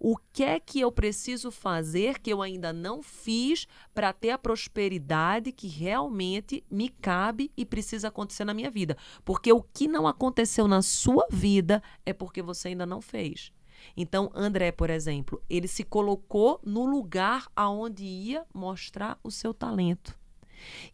O 0.00 0.16
que 0.32 0.42
é 0.42 0.58
que 0.58 0.80
eu 0.80 0.90
preciso 0.90 1.50
fazer 1.50 2.18
que 2.18 2.32
eu 2.32 2.42
ainda 2.42 2.72
não 2.72 3.02
fiz 3.02 3.68
para 3.94 4.12
ter 4.12 4.30
a 4.30 4.38
prosperidade 4.38 5.52
que 5.52 5.68
realmente 5.68 6.64
me 6.70 6.88
cabe 6.88 7.52
e 7.56 7.64
precisa 7.64 8.08
acontecer 8.08 8.44
na 8.44 8.54
minha 8.54 8.70
vida? 8.70 8.96
Porque 9.24 9.52
o 9.52 9.62
que 9.62 9.86
não 9.86 10.06
aconteceu 10.06 10.66
na 10.66 10.82
sua 10.82 11.26
vida 11.30 11.82
é 12.04 12.12
porque 12.12 12.42
você 12.42 12.68
ainda 12.68 12.86
não 12.86 13.00
fez. 13.00 13.52
Então, 13.96 14.30
André, 14.34 14.72
por 14.72 14.90
exemplo, 14.90 15.42
ele 15.48 15.68
se 15.68 15.84
colocou 15.84 16.60
no 16.64 16.86
lugar 16.86 17.48
aonde 17.54 18.04
ia 18.04 18.44
mostrar 18.54 19.18
o 19.22 19.30
seu 19.30 19.52
talento. 19.52 20.18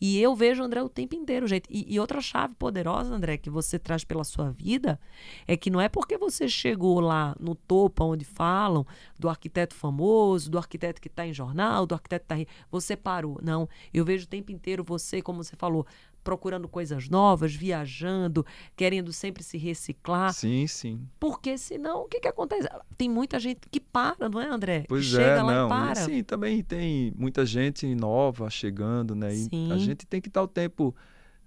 E 0.01 0.21
eu 0.21 0.35
vejo 0.35 0.63
André 0.63 0.83
o 0.83 0.89
tempo 0.89 1.15
inteiro, 1.15 1.47
gente. 1.47 1.67
E, 1.71 1.95
e, 1.95 2.01
outra 2.01 2.21
chave 2.21 2.55
poderosa, 2.55 3.15
André, 3.15 3.37
que 3.37 3.51
você 3.51 3.79
traz 3.79 4.05
pela 4.05 4.25
sua 4.25 4.51
vida, 4.51 4.99
é 5.47 5.57
que 5.57 5.71
não 5.71 5.81
é 5.81 5.89
porque 5.89 6.17
você 6.17 6.49
chegou 6.49 7.01
lá 7.01 7.35
no 7.39 7.55
topo 7.55 8.05
onde 8.05 8.25
falam 8.25 8.87
do 9.19 9.29
arquiteto 9.29 9.75
famoso, 9.75 10.51
do 10.51 10.59
arquiteto 10.59 11.01
que 11.01 11.09
está 11.09 11.27
em 11.27 11.33
jornal, 11.33 11.87
do 11.87 11.95
arquiteto 11.95 12.27
que 12.27 12.35
está. 12.35 12.53
Você 12.71 12.97
parou. 12.97 13.39
Não. 13.43 13.69
Eu 13.93 14.05
vejo 14.05 14.25
o 14.25 14.29
tempo 14.29 14.53
inteiro 14.53 14.85
você, 14.85 15.23
como 15.23 15.43
você 15.43 15.57
falou, 15.57 15.87
procurando 16.25 16.67
coisas 16.67 17.09
novas, 17.09 17.55
viajando, 17.55 18.45
querendo 18.75 19.13
sempre 19.13 19.45
se 19.45 19.59
reciclar. 19.59 20.33
Sim, 20.33 20.67
sim. 20.67 21.07
Porque 21.21 21.57
senão, 21.59 22.03
o 22.03 22.09
que, 22.09 22.19
que 22.19 22.29
acontece? 22.29 22.67
Tem 22.97 23.09
muita 23.09 23.39
gente 23.39 23.61
que 23.71 23.79
para, 23.79 24.29
não 24.29 24.41
é, 24.41 24.49
André? 24.49 24.85
Pois 24.89 25.05
Chega 25.05 25.23
é, 25.23 25.43
lá 25.43 25.55
não. 25.55 25.67
e 25.67 25.69
para. 25.69 25.95
sim, 25.97 26.25
também 26.25 26.63
tem 26.63 27.13
muita 27.17 27.45
gente 27.45 27.95
nova 27.95 28.49
chegando, 28.49 29.15
né? 29.15 29.35
E 29.35 29.45
Sim. 29.45 29.71
a 29.71 29.77
gente 29.77 30.07
tem 30.07 30.21
que 30.21 30.29
estar 30.29 30.43
o 30.43 30.49
tempo 30.49 30.95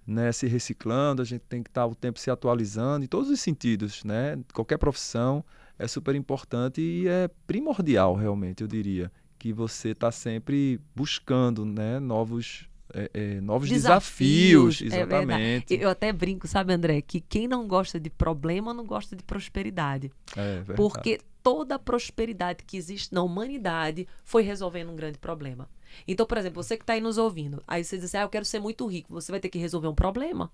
né, 0.06 0.32
se 0.32 0.46
reciclando, 0.46 1.20
a 1.20 1.24
gente 1.24 1.42
tem 1.42 1.62
que 1.62 1.68
estar 1.68 1.84
o 1.84 1.94
tempo 1.94 2.18
se 2.18 2.30
atualizando 2.30 3.04
em 3.04 3.08
todos 3.08 3.28
os 3.28 3.40
sentidos, 3.40 4.04
né? 4.04 4.38
Qualquer 4.54 4.78
profissão 4.78 5.44
é 5.78 5.86
super 5.86 6.14
importante 6.14 6.80
e 6.80 7.06
é 7.06 7.28
primordial, 7.46 8.14
realmente, 8.14 8.62
eu 8.62 8.66
diria, 8.68 9.12
que 9.38 9.52
você 9.52 9.90
está 9.90 10.10
sempre 10.10 10.80
buscando, 10.94 11.64
né, 11.64 12.00
novos 12.00 12.67
é, 12.94 13.10
é, 13.12 13.40
novos 13.40 13.68
desafios, 13.68 14.80
é 14.80 14.88
verdade. 14.88 15.24
exatamente. 15.24 15.74
Eu 15.74 15.90
até 15.90 16.12
brinco, 16.12 16.48
sabe, 16.48 16.72
André, 16.72 17.00
que 17.02 17.20
quem 17.20 17.46
não 17.46 17.66
gosta 17.66 18.00
de 18.00 18.10
problema 18.10 18.72
não 18.72 18.86
gosta 18.86 19.14
de 19.14 19.22
prosperidade. 19.22 20.10
É. 20.36 20.62
Porque 20.74 21.20
toda 21.42 21.74
a 21.76 21.78
prosperidade 21.78 22.64
que 22.64 22.76
existe 22.76 23.14
na 23.14 23.22
humanidade 23.22 24.06
foi 24.24 24.42
resolvendo 24.42 24.90
um 24.90 24.96
grande 24.96 25.18
problema. 25.18 25.68
Então, 26.06 26.26
por 26.26 26.38
exemplo, 26.38 26.62
você 26.62 26.76
que 26.76 26.82
está 26.82 26.94
aí 26.94 27.00
nos 27.00 27.18
ouvindo, 27.18 27.62
aí 27.66 27.84
você 27.84 27.96
diz 27.96 28.06
assim, 28.06 28.18
ah, 28.18 28.22
eu 28.22 28.28
quero 28.28 28.44
ser 28.44 28.60
muito 28.60 28.86
rico, 28.86 29.12
você 29.12 29.32
vai 29.32 29.40
ter 29.40 29.48
que 29.48 29.58
resolver 29.58 29.88
um 29.88 29.94
problema. 29.94 30.50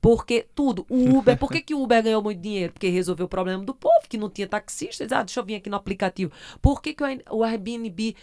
Porque 0.00 0.46
tudo, 0.54 0.84
o 0.88 1.18
Uber, 1.18 1.36
por 1.38 1.50
que, 1.50 1.60
que 1.60 1.74
o 1.74 1.82
Uber 1.82 2.02
ganhou 2.02 2.22
muito 2.22 2.40
dinheiro? 2.40 2.72
Porque 2.72 2.88
resolveu 2.88 3.26
o 3.26 3.28
problema 3.28 3.64
do 3.64 3.74
povo, 3.74 4.08
que 4.08 4.18
não 4.18 4.28
tinha 4.28 4.46
taxista. 4.46 5.04
Diz, 5.04 5.12
ah, 5.12 5.22
deixa 5.22 5.40
eu 5.40 5.44
vir 5.44 5.56
aqui 5.56 5.70
no 5.70 5.76
aplicativo. 5.76 6.32
Por 6.60 6.82
que, 6.82 6.94
que 6.94 7.02
o 7.30 7.44
Airbnb 7.44 8.16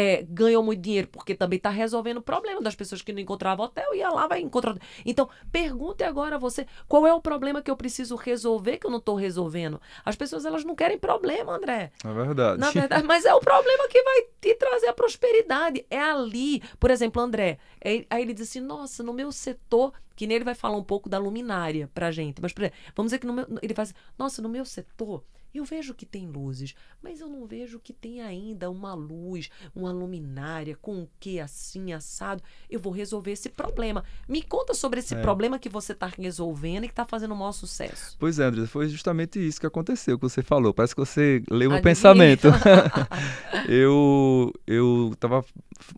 é, 0.00 0.24
ganhou 0.28 0.62
muito 0.62 0.80
dinheiro? 0.80 1.08
Porque 1.08 1.34
também 1.34 1.56
está 1.56 1.70
resolvendo 1.70 2.18
o 2.18 2.22
problema 2.22 2.60
das 2.60 2.76
pessoas 2.76 3.02
que 3.02 3.12
não 3.12 3.18
encontravam 3.18 3.64
hotel, 3.64 3.92
ia 3.96 4.08
lá, 4.08 4.28
vai 4.28 4.40
encontrar. 4.40 4.76
Então, 5.04 5.28
pergunte 5.50 6.04
agora 6.04 6.36
a 6.36 6.38
você, 6.38 6.68
qual 6.86 7.04
é 7.04 7.12
o 7.12 7.20
problema 7.20 7.60
que 7.60 7.68
eu 7.68 7.76
preciso 7.76 8.14
resolver 8.14 8.76
que 8.78 8.86
eu 8.86 8.92
não 8.92 8.98
estou 8.98 9.16
resolvendo? 9.16 9.80
As 10.04 10.14
pessoas, 10.14 10.44
elas 10.44 10.64
não 10.64 10.76
querem 10.76 10.96
problema, 10.96 11.56
André. 11.56 11.90
É 12.04 12.12
verdade. 12.12 12.60
Na 12.60 12.70
verdade, 12.70 13.02
mas 13.08 13.24
é 13.24 13.34
o 13.34 13.40
problema 13.40 13.88
que 13.88 14.00
vai 14.00 14.22
te 14.40 14.54
trazer 14.54 14.86
a 14.86 14.92
prosperidade. 14.92 15.84
É 15.90 16.00
ali. 16.00 16.62
Por 16.78 16.92
exemplo, 16.92 17.20
André, 17.20 17.58
aí 17.82 18.06
ele 18.22 18.34
diz 18.34 18.48
assim, 18.48 18.60
nossa, 18.60 19.02
no 19.02 19.12
meu 19.12 19.32
setor 19.32 19.92
que 20.14 20.28
nele 20.28 20.44
vai 20.44 20.54
falar 20.54 20.76
um 20.76 20.84
pouco 20.84 21.08
da 21.08 21.18
luminária 21.18 21.90
pra 21.92 22.12
gente. 22.12 22.40
Mas, 22.40 22.52
por 22.52 22.62
exemplo, 22.62 22.78
vamos 22.94 23.10
dizer 23.10 23.18
que 23.18 23.26
no 23.26 23.32
meu, 23.32 23.46
ele 23.60 23.74
faz 23.74 23.92
nossa, 24.16 24.40
no 24.40 24.48
meu 24.48 24.64
setor, 24.64 25.24
eu 25.54 25.64
vejo 25.64 25.94
que 25.94 26.04
tem 26.06 26.26
luzes, 26.26 26.74
mas 27.02 27.20
eu 27.20 27.28
não 27.28 27.46
vejo 27.46 27.78
que 27.80 27.92
tem 27.92 28.20
ainda 28.20 28.70
uma 28.70 28.94
luz, 28.94 29.50
uma 29.74 29.90
luminária 29.92 30.76
com 30.80 31.02
o 31.02 31.08
que 31.18 31.40
assim, 31.40 31.92
assado. 31.92 32.42
Eu 32.70 32.78
vou 32.80 32.92
resolver 32.92 33.32
esse 33.32 33.48
problema. 33.48 34.04
Me 34.28 34.42
conta 34.42 34.74
sobre 34.74 35.00
esse 35.00 35.14
É. 35.14 35.20
problema 35.20 35.58
que 35.58 35.68
você 35.68 35.92
está 35.92 36.06
resolvendo 36.06 36.84
e 36.84 36.88
que 36.88 36.92
está 36.92 37.04
fazendo 37.06 37.32
o 37.32 37.36
maior 37.36 37.52
sucesso. 37.52 38.16
Pois 38.18 38.38
é, 38.38 38.44
André, 38.44 38.66
foi 38.66 38.88
justamente 38.88 39.38
isso 39.44 39.60
que 39.60 39.66
aconteceu, 39.66 40.18
que 40.18 40.22
você 40.22 40.42
falou. 40.42 40.72
Parece 40.74 40.94
que 40.94 41.00
você 41.00 41.42
leu 41.50 41.70
meu 41.70 41.82
pensamento. 41.82 42.48
eu 43.68 44.52
eu 44.66 45.14
tava 45.18 45.44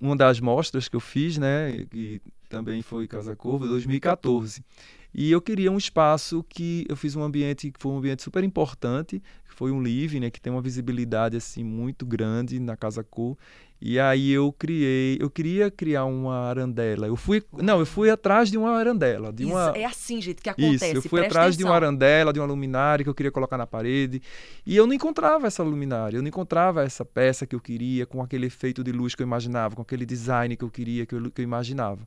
uma 0.01 0.17
das 0.17 0.41
mostras 0.41 0.89
que 0.89 0.97
eu 0.97 1.01
fiz, 1.01 1.39
né, 1.39 1.87
que 1.91 2.21
também 2.49 2.83
foi 2.83 3.07
Casa 3.07 3.35
Corvo 3.37 3.67
2014. 3.67 4.65
E 5.13 5.31
eu 5.31 5.41
queria 5.41 5.71
um 5.71 5.79
espaço 5.79 6.45
que 6.49 6.87
eu 6.89 6.97
fiz 6.97 7.17
um 7.17 7.23
ambiente 7.23 7.71
que 7.71 7.81
foi 7.81 7.93
um 7.93 7.99
ambiente 7.99 8.23
super 8.23 8.45
importante, 8.45 9.23
que 9.49 9.55
foi 9.55 9.71
um 9.71 9.83
living, 9.83 10.21
né, 10.21 10.31
que 10.31 10.41
tem 10.41 10.53
uma 10.53 10.63
visibilidade 10.63 11.37
assim 11.37 11.65
muito 11.65 12.07
grande 12.07 12.59
na 12.61 12.77
Casa 12.77 13.03
Cor. 13.03 13.37
E 13.83 13.99
aí 13.99 14.31
eu 14.31 14.53
criei, 14.53 15.17
eu 15.19 15.31
queria 15.31 15.71
criar 15.71 16.05
uma 16.05 16.49
arandela. 16.49 17.07
Eu 17.07 17.17
fui, 17.17 17.43
não, 17.51 17.81
eu 17.81 17.87
fui 17.87 18.11
atrás 18.11 18.51
de 18.51 18.59
uma 18.59 18.73
arandela, 18.73 19.33
de 19.33 19.45
Isso, 19.45 19.53
uma 19.53 19.73
é 19.75 19.87
assim, 19.87 20.21
gente, 20.21 20.43
que 20.43 20.51
isso, 20.51 20.61
acontece. 20.61 20.97
eu 20.97 21.03
fui 21.03 21.25
atrás 21.25 21.57
de 21.57 21.65
uma 21.65 21.71
atenção. 21.71 21.89
arandela, 21.89 22.33
de 22.33 22.39
uma 22.39 22.47
luminária 22.47 23.03
que 23.03 23.09
eu 23.09 23.15
queria 23.15 23.33
colocar 23.33 23.57
na 23.57 23.67
parede. 23.67 24.21
E 24.67 24.77
eu 24.77 24.87
não 24.87 24.93
encontrava 24.93 25.47
essa 25.47 25.63
luminária, 25.63 26.19
eu 26.19 26.23
não 26.23 26.29
encontrava 26.29 26.85
essa 26.85 27.07
peça 27.07 27.47
que 27.47 27.55
eu 27.57 27.61
queria, 27.61 28.05
com 28.05 28.23
aquele 28.23 28.47
efeito 28.47 28.85
de 28.85 28.93
luz 28.93 29.15
que 29.15 29.23
eu 29.23 29.27
imaginava, 29.27 29.75
com 29.75 29.81
aquele 29.81 30.05
design 30.05 30.55
que 30.57 30.65
eu 30.65 30.71
queria, 30.71 31.07
que 31.07 31.15
eu, 31.15 31.31
que 31.31 31.41
eu 31.41 31.45
imaginava. 31.45 32.07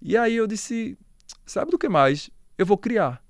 E 0.00 0.16
aí 0.16 0.34
eu 0.34 0.46
disse: 0.46 0.96
sabe 1.46 1.70
do 1.70 1.78
que 1.78 1.88
mais? 1.88 2.30
Eu 2.56 2.66
vou 2.66 2.78
criar. 2.78 3.22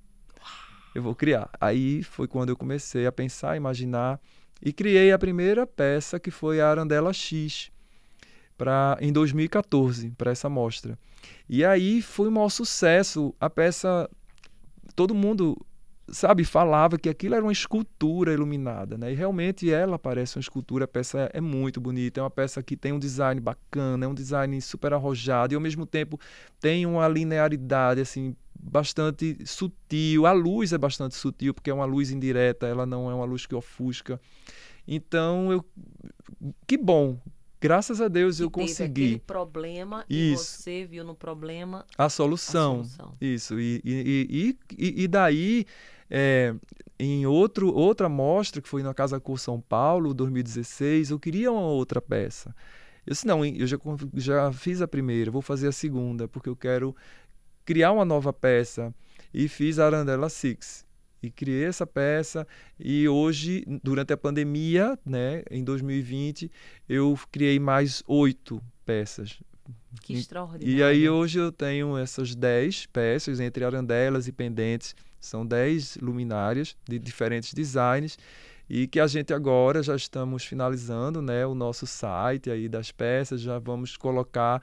Eu 0.94 1.02
vou 1.02 1.14
criar. 1.14 1.50
Aí 1.60 2.02
foi 2.02 2.28
quando 2.28 2.50
eu 2.50 2.56
comecei 2.56 3.06
a 3.06 3.12
pensar, 3.12 3.56
imaginar, 3.56 4.20
e 4.60 4.72
criei 4.72 5.10
a 5.12 5.18
primeira 5.18 5.66
peça, 5.66 6.20
que 6.20 6.30
foi 6.30 6.60
a 6.60 6.68
Arandela 6.68 7.12
X, 7.12 7.70
pra, 8.56 8.96
em 9.00 9.12
2014, 9.12 10.10
para 10.10 10.30
essa 10.30 10.48
mostra. 10.48 10.98
E 11.48 11.64
aí 11.64 12.00
foi 12.00 12.28
um 12.28 12.32
maior 12.32 12.48
sucesso. 12.48 13.34
A 13.40 13.50
peça, 13.50 14.08
todo 14.94 15.14
mundo, 15.14 15.56
sabe, 16.12 16.44
falava 16.44 16.98
que 16.98 17.08
aquilo 17.08 17.34
era 17.34 17.42
uma 17.42 17.50
escultura 17.52 18.32
iluminada, 18.34 18.98
né? 18.98 19.10
E 19.10 19.14
realmente 19.14 19.70
ela 19.72 19.98
parece 19.98 20.36
uma 20.36 20.42
escultura, 20.42 20.84
a 20.84 20.88
peça 20.88 21.30
é 21.32 21.40
muito 21.40 21.80
bonita, 21.80 22.20
é 22.20 22.22
uma 22.22 22.30
peça 22.30 22.62
que 22.62 22.76
tem 22.76 22.92
um 22.92 22.98
design 22.98 23.40
bacana, 23.40 24.04
é 24.04 24.08
um 24.08 24.14
design 24.14 24.60
super 24.60 24.92
arrojado 24.92 25.54
e 25.54 25.56
ao 25.56 25.60
mesmo 25.60 25.86
tempo 25.86 26.20
tem 26.60 26.84
uma 26.84 27.08
linearidade 27.08 28.00
assim 28.00 28.36
bastante 28.54 29.38
sutil. 29.46 30.26
A 30.26 30.32
luz 30.32 30.72
é 30.72 30.78
bastante 30.78 31.14
sutil 31.14 31.54
porque 31.54 31.70
é 31.70 31.74
uma 31.74 31.86
luz 31.86 32.10
indireta, 32.10 32.66
ela 32.66 32.84
não 32.86 33.10
é 33.10 33.14
uma 33.14 33.24
luz 33.24 33.46
que 33.46 33.54
ofusca. 33.54 34.20
Então 34.86 35.50
eu 35.50 35.64
que 36.66 36.76
bom. 36.76 37.18
Graças 37.60 38.00
a 38.00 38.08
Deus 38.08 38.40
eu 38.40 38.50
Que 38.50 38.56
teve 38.58 38.68
consegui 38.70 39.04
aquele 39.04 39.18
problema 39.20 40.04
e 40.10 40.32
Isso. 40.32 40.44
você 40.62 40.84
viu 40.84 41.04
no 41.04 41.14
problema 41.14 41.86
a 41.96 42.06
a 42.06 42.08
solução. 42.10 42.84
solução. 42.84 43.14
Isso, 43.20 43.60
e, 43.60 43.80
e, 43.84 44.26
e, 44.28 44.76
e, 44.76 45.02
e 45.04 45.06
daí, 45.08 45.64
é, 46.14 46.54
em 46.98 47.24
outro, 47.24 47.72
outra 47.74 48.06
mostra, 48.06 48.60
que 48.60 48.68
foi 48.68 48.82
na 48.82 48.92
Casa 48.92 49.18
Cor 49.18 49.40
São 49.40 49.58
Paulo, 49.58 50.12
2016, 50.12 51.10
eu 51.10 51.18
queria 51.18 51.50
uma 51.50 51.62
outra 51.62 52.02
peça. 52.02 52.54
Eu 53.06 53.14
disse, 53.14 53.26
não, 53.26 53.42
eu 53.42 53.66
já, 53.66 53.78
já 54.14 54.52
fiz 54.52 54.82
a 54.82 54.86
primeira, 54.86 55.30
vou 55.30 55.40
fazer 55.40 55.68
a 55.68 55.72
segunda, 55.72 56.28
porque 56.28 56.50
eu 56.50 56.54
quero 56.54 56.94
criar 57.64 57.92
uma 57.92 58.04
nova 58.04 58.30
peça. 58.30 58.94
E 59.32 59.48
fiz 59.48 59.78
a 59.78 59.86
Arandela 59.86 60.28
Six. 60.28 60.84
E 61.22 61.30
criei 61.30 61.64
essa 61.64 61.86
peça, 61.86 62.46
e 62.78 63.08
hoje, 63.08 63.64
durante 63.82 64.12
a 64.12 64.16
pandemia, 64.16 64.98
né, 65.06 65.42
em 65.50 65.64
2020, 65.64 66.50
eu 66.86 67.18
criei 67.30 67.58
mais 67.58 68.02
oito 68.06 68.62
peças. 68.84 69.40
Que 70.02 70.14
extraordinário. 70.14 70.68
E 70.68 70.82
aí 70.82 71.08
hoje 71.08 71.38
eu 71.38 71.50
tenho 71.50 71.96
essas 71.96 72.34
10 72.34 72.86
peças 72.86 73.40
entre 73.40 73.64
arandelas 73.64 74.26
e 74.26 74.32
pendentes. 74.32 74.94
São 75.22 75.46
10 75.46 75.96
luminárias 76.02 76.76
de 76.86 76.98
diferentes 76.98 77.54
designs 77.54 78.18
e 78.68 78.86
que 78.86 79.00
a 79.00 79.06
gente 79.06 79.32
agora 79.32 79.82
já 79.82 79.96
estamos 79.96 80.44
finalizando, 80.44 81.22
né, 81.22 81.46
o 81.46 81.54
nosso 81.54 81.86
site 81.86 82.50
aí 82.50 82.68
das 82.68 82.90
peças, 82.90 83.40
já 83.40 83.58
vamos 83.58 83.96
colocar 83.96 84.62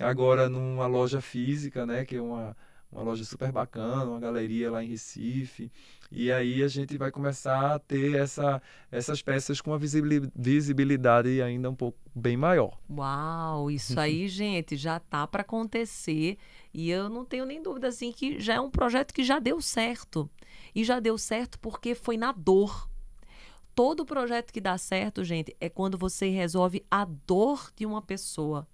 agora 0.00 0.48
numa 0.48 0.86
loja 0.86 1.20
física, 1.20 1.86
né, 1.86 2.04
que 2.04 2.16
é 2.16 2.20
uma 2.20 2.56
uma 2.90 3.02
loja 3.02 3.22
super 3.22 3.52
bacana, 3.52 4.06
uma 4.06 4.18
galeria 4.18 4.70
lá 4.70 4.82
em 4.82 4.88
Recife. 4.88 5.70
E 6.10 6.32
aí 6.32 6.62
a 6.62 6.68
gente 6.68 6.96
vai 6.96 7.10
começar 7.10 7.74
a 7.74 7.78
ter 7.78 8.14
essa, 8.16 8.62
essas 8.90 9.20
peças 9.20 9.60
com 9.60 9.72
uma 9.72 9.78
visibili- 9.78 10.32
visibilidade 10.34 11.42
ainda 11.42 11.68
um 11.68 11.74
pouco 11.74 11.98
bem 12.14 12.34
maior. 12.34 12.78
Uau, 12.88 13.70
isso 13.70 14.00
aí, 14.00 14.26
gente, 14.32 14.74
já 14.74 14.98
tá 14.98 15.26
para 15.26 15.42
acontecer 15.42 16.38
e 16.78 16.90
eu 16.90 17.08
não 17.08 17.24
tenho 17.24 17.44
nem 17.44 17.60
dúvida 17.60 17.88
assim 17.88 18.12
que 18.12 18.38
já 18.38 18.54
é 18.54 18.60
um 18.60 18.70
projeto 18.70 19.12
que 19.12 19.24
já 19.24 19.40
deu 19.40 19.60
certo. 19.60 20.30
E 20.72 20.84
já 20.84 21.00
deu 21.00 21.18
certo 21.18 21.58
porque 21.58 21.92
foi 21.92 22.16
na 22.16 22.30
dor. 22.30 22.88
todo 23.74 24.06
projeto 24.06 24.52
que 24.52 24.60
dá 24.60 24.78
certo, 24.78 25.24
gente, 25.24 25.56
é 25.60 25.68
quando 25.68 25.98
você 25.98 26.28
resolve 26.28 26.86
a 26.88 27.04
dor 27.04 27.72
de 27.74 27.84
uma 27.84 28.00
pessoa. 28.00 28.64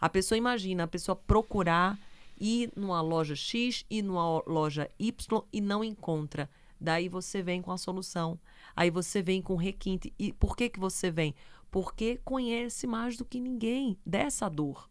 A 0.00 0.08
pessoa 0.08 0.38
imagina, 0.38 0.84
a 0.84 0.88
pessoa 0.88 1.14
procurar 1.14 1.98
ir 2.40 2.72
numa 2.74 3.02
loja 3.02 3.36
X 3.36 3.84
e 3.90 4.00
numa 4.00 4.42
loja 4.46 4.90
Y 4.98 5.42
e 5.52 5.60
não 5.60 5.84
encontra. 5.84 6.48
Daí 6.80 7.10
você 7.10 7.42
vem 7.42 7.60
com 7.60 7.72
a 7.72 7.76
solução. 7.76 8.40
Aí 8.74 8.88
você 8.88 9.20
vem 9.20 9.42
com 9.42 9.54
requinte. 9.54 10.14
E 10.18 10.32
por 10.32 10.56
que, 10.56 10.70
que 10.70 10.80
você 10.80 11.10
vem? 11.10 11.34
Porque 11.70 12.18
conhece 12.24 12.86
mais 12.86 13.18
do 13.18 13.24
que 13.26 13.38
ninguém 13.38 13.98
dessa 14.04 14.48
dor. 14.48 14.89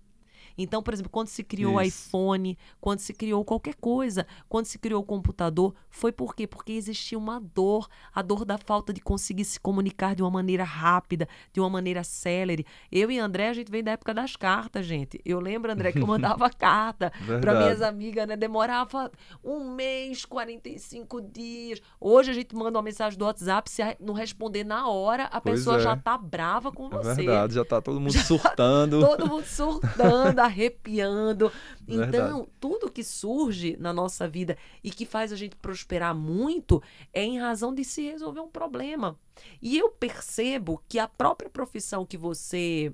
Então, 0.62 0.84
por 0.84 0.94
exemplo, 0.94 1.10
quando 1.10 1.30
se 1.30 1.42
criou 1.42 1.76
o 1.76 1.82
iPhone, 1.82 2.58
quando 2.82 3.00
se 3.00 3.14
criou 3.14 3.46
qualquer 3.46 3.76
coisa, 3.76 4.28
quando 4.50 4.66
se 4.66 4.78
criou 4.78 5.02
o 5.02 5.06
computador, 5.06 5.74
foi 5.90 6.12
por 6.12 6.36
quê? 6.36 6.46
Porque 6.46 6.74
existia 6.74 7.18
uma 7.18 7.40
dor, 7.40 7.88
a 8.14 8.22
dor 8.22 8.44
da 8.44 8.58
falta 8.58 8.92
de 8.92 9.00
conseguir 9.00 9.46
se 9.46 9.58
comunicar 9.58 10.14
de 10.14 10.22
uma 10.22 10.30
maneira 10.30 10.66
rápida, 10.66 11.30
de 11.54 11.62
uma 11.62 11.70
maneira 11.70 12.04
célere. 12.04 12.66
Eu 12.92 13.10
e 13.10 13.18
André, 13.18 13.48
a 13.48 13.54
gente 13.54 13.72
vem 13.72 13.82
da 13.82 13.92
época 13.92 14.14
das 14.14 14.36
cartas, 14.36 14.86
gente. 14.86 15.22
Eu 15.24 15.40
lembro, 15.40 15.72
André, 15.72 15.94
que 15.94 16.00
eu 16.00 16.08
mandava 16.08 16.50
carta 16.50 17.14
para 17.40 17.58
minhas 17.58 17.82
amigas, 17.82 18.28
né? 18.28 18.36
Demorava 18.36 19.10
um 19.42 19.72
mês, 19.74 20.26
45 20.26 21.22
dias. 21.22 21.82
Hoje 22.02 22.32
a 22.32 22.34
gente 22.34 22.54
manda 22.54 22.78
uma 22.78 22.84
mensagem 22.84 23.18
do 23.18 23.24
WhatsApp, 23.24 23.70
se 23.70 23.82
não 23.98 24.14
responder 24.14 24.66
na 24.66 24.90
hora, 24.90 25.26
a 25.26 25.40
pois 25.40 25.60
pessoa 25.60 25.78
é. 25.78 25.80
já 25.80 25.96
tá 25.96 26.18
brava 26.18 26.70
com 26.70 26.88
é 26.88 26.90
você. 26.90 27.16
Verdade, 27.24 27.54
já 27.54 27.64
tá 27.64 27.82
todo 27.82 28.00
mundo 28.00 28.12
já 28.14 28.24
surtando. 28.24 29.00
Tá 29.00 29.08
todo 29.08 29.28
mundo 29.28 29.46
surtando, 29.46 30.40
arrepiando. 30.50 31.52
Então, 31.88 32.48
tudo 32.60 32.92
que 32.92 33.04
surge 33.04 33.78
na 33.80 33.94
nossa 33.94 34.28
vida 34.28 34.58
e 34.84 34.92
que 34.92 35.06
faz 35.06 35.32
a 35.32 35.36
gente 35.36 35.56
prosperar 35.56 36.14
muito 36.14 36.82
é 37.14 37.24
em 37.24 37.40
razão 37.40 37.74
de 37.74 37.84
se 37.84 38.02
resolver 38.04 38.42
um 38.42 38.50
problema. 38.50 39.18
E 39.62 39.78
eu 39.78 39.90
percebo 39.90 40.84
que 40.88 41.00
a 41.00 41.08
própria 41.08 41.50
profissão 41.50 42.06
que 42.06 42.18
você 42.18 42.94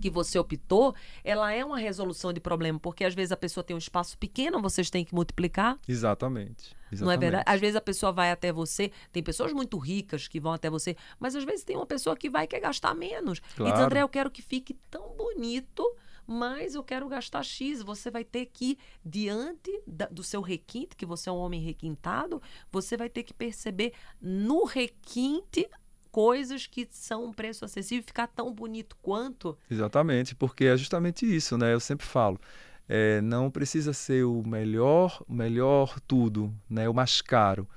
que 0.00 0.10
você 0.10 0.38
optou, 0.38 0.94
ela 1.22 1.52
é 1.52 1.64
uma 1.64 1.78
resolução 1.78 2.32
de 2.32 2.40
problema, 2.40 2.78
porque 2.78 3.04
às 3.04 3.14
vezes 3.14 3.32
a 3.32 3.36
pessoa 3.36 3.64
tem 3.64 3.74
um 3.74 3.78
espaço 3.78 4.16
pequeno, 4.18 4.60
vocês 4.60 4.90
têm 4.90 5.04
que 5.04 5.14
multiplicar. 5.14 5.78
Exatamente. 5.86 6.74
Exatamente. 6.90 7.02
Não 7.02 7.10
é 7.10 7.16
verdade? 7.16 7.44
Às 7.46 7.60
vezes 7.60 7.76
a 7.76 7.80
pessoa 7.80 8.12
vai 8.12 8.30
até 8.30 8.52
você, 8.52 8.90
tem 9.12 9.22
pessoas 9.22 9.52
muito 9.52 9.76
ricas 9.78 10.28
que 10.28 10.40
vão 10.40 10.52
até 10.52 10.70
você, 10.70 10.96
mas 11.18 11.34
às 11.34 11.44
vezes 11.44 11.64
tem 11.64 11.76
uma 11.76 11.86
pessoa 11.86 12.16
que 12.16 12.30
vai 12.30 12.44
e 12.44 12.46
quer 12.46 12.60
gastar 12.60 12.94
menos. 12.94 13.40
Claro. 13.56 13.70
E 13.70 13.72
diz, 13.72 13.82
André, 13.82 14.02
eu 14.02 14.08
quero 14.08 14.30
que 14.30 14.40
fique 14.40 14.74
tão 14.90 15.14
bonito 15.16 15.84
mas 16.26 16.74
eu 16.74 16.82
quero 16.82 17.08
gastar 17.08 17.42
X. 17.42 17.82
Você 17.82 18.10
vai 18.10 18.24
ter 18.24 18.46
que, 18.46 18.78
diante 19.04 19.70
da, 19.86 20.06
do 20.06 20.22
seu 20.22 20.40
requinte, 20.40 20.96
que 20.96 21.06
você 21.06 21.28
é 21.28 21.32
um 21.32 21.36
homem 21.36 21.60
requintado, 21.60 22.40
você 22.70 22.96
vai 22.96 23.08
ter 23.08 23.22
que 23.22 23.32
perceber 23.32 23.92
no 24.20 24.64
requinte 24.64 25.68
coisas 26.10 26.66
que 26.66 26.88
são 26.90 27.26
um 27.26 27.32
preço 27.32 27.64
acessível 27.64 28.02
ficar 28.02 28.26
tão 28.26 28.52
bonito 28.52 28.96
quanto. 29.02 29.56
Exatamente, 29.70 30.34
porque 30.34 30.64
é 30.64 30.76
justamente 30.76 31.26
isso, 31.26 31.58
né? 31.58 31.74
Eu 31.74 31.80
sempre 31.80 32.06
falo. 32.06 32.40
É, 32.88 33.20
não 33.20 33.50
precisa 33.50 33.92
ser 33.92 34.24
o 34.24 34.42
melhor, 34.46 35.22
o 35.28 35.34
melhor 35.34 36.00
tudo, 36.00 36.54
né? 36.70 36.88
O 36.88 36.94
mais 36.94 37.20
caro 37.20 37.68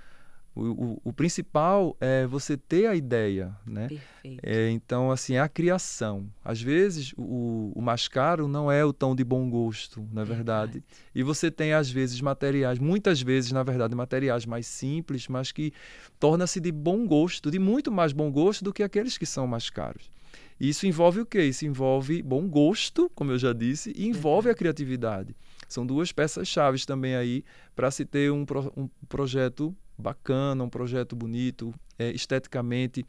o, 0.60 0.72
o, 0.72 1.02
o, 1.06 1.14
principal 1.14 1.96
é 2.02 2.28
você 2.28 2.58
ter 2.58 2.86
a 2.88 2.96
ideia, 2.96 3.56
né? 3.66 3.88
Perfeito. 3.88 4.42
É, 4.44 4.70
então, 4.70 5.10
assim, 5.10 5.38
a 5.38 5.48
criação. 5.48 6.30
Às 6.44 6.62
vezes, 6.62 7.14
o, 7.18 7.72
o 7.74 7.82
mais 7.82 8.08
caro 8.08 8.48
não 8.48 8.70
é 8.70 8.84
o 8.84 8.92
tão 8.92 9.16
de 9.16 9.24
bom 9.24 9.50
gosto, 9.50 10.02
na 10.12 10.24
verdade. 10.26 10.74
verdade. 10.74 10.84
E 11.16 11.24
você 11.24 11.50
tem, 11.50 11.74
às 11.74 11.90
vezes, 11.90 12.20
materiais, 12.20 12.78
muitas 12.78 13.22
vezes, 13.22 13.52
na 13.52 13.64
verdade, 13.64 13.96
materiais 13.96 14.46
mais 14.46 14.68
simples, 14.68 15.28
mas 15.30 15.52
que 15.52 15.72
torna-se 16.20 16.60
de 16.60 16.72
bom 16.72 17.08
gosto, 17.08 17.50
de 17.50 17.58
muito 17.58 17.92
mais 17.92 18.12
bom 18.12 18.30
gosto 18.30 18.64
do 18.64 18.74
que 18.74 18.84
aqueles 18.84 19.18
que 19.18 19.26
são 19.26 19.48
mais 19.48 19.70
caros. 19.70 20.12
Isso 20.60 20.86
envolve 20.86 21.22
o 21.22 21.26
quê? 21.26 21.44
Isso 21.44 21.66
envolve 21.66 22.22
bom 22.22 22.46
gosto, 22.46 23.10
como 23.16 23.32
eu 23.32 23.40
já 23.40 23.54
disse, 23.54 23.94
e 23.96 24.08
envolve 24.08 24.50
a 24.50 24.54
criatividade. 24.54 25.34
São 25.70 25.86
duas 25.86 26.12
peças 26.12 26.48
chaves 26.48 26.86
também 26.86 27.16
aí 27.16 27.46
para 27.76 27.90
se 27.90 28.04
ter 28.04 28.30
um, 28.30 28.46
pro, 28.46 28.74
um 28.76 28.90
projeto 29.08 29.74
bacana, 30.02 30.64
um 30.64 30.70
projeto 30.70 31.16
bonito, 31.16 31.74
é, 31.98 32.12
esteticamente 32.12 33.06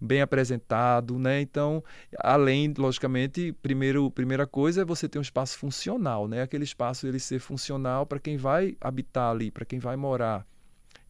bem 0.00 0.20
apresentado, 0.20 1.18
né? 1.18 1.40
Então, 1.40 1.82
além, 2.18 2.74
logicamente, 2.76 3.52
primeiro, 3.62 4.10
primeira 4.10 4.46
coisa 4.46 4.82
é 4.82 4.84
você 4.84 5.08
ter 5.08 5.18
um 5.18 5.22
espaço 5.22 5.58
funcional, 5.58 6.26
né? 6.26 6.42
Aquele 6.42 6.64
espaço 6.64 7.06
ele 7.06 7.20
ser 7.20 7.38
funcional 7.38 8.04
para 8.04 8.18
quem 8.18 8.36
vai 8.36 8.76
habitar 8.80 9.30
ali, 9.30 9.50
para 9.50 9.64
quem 9.64 9.78
vai 9.78 9.96
morar. 9.96 10.46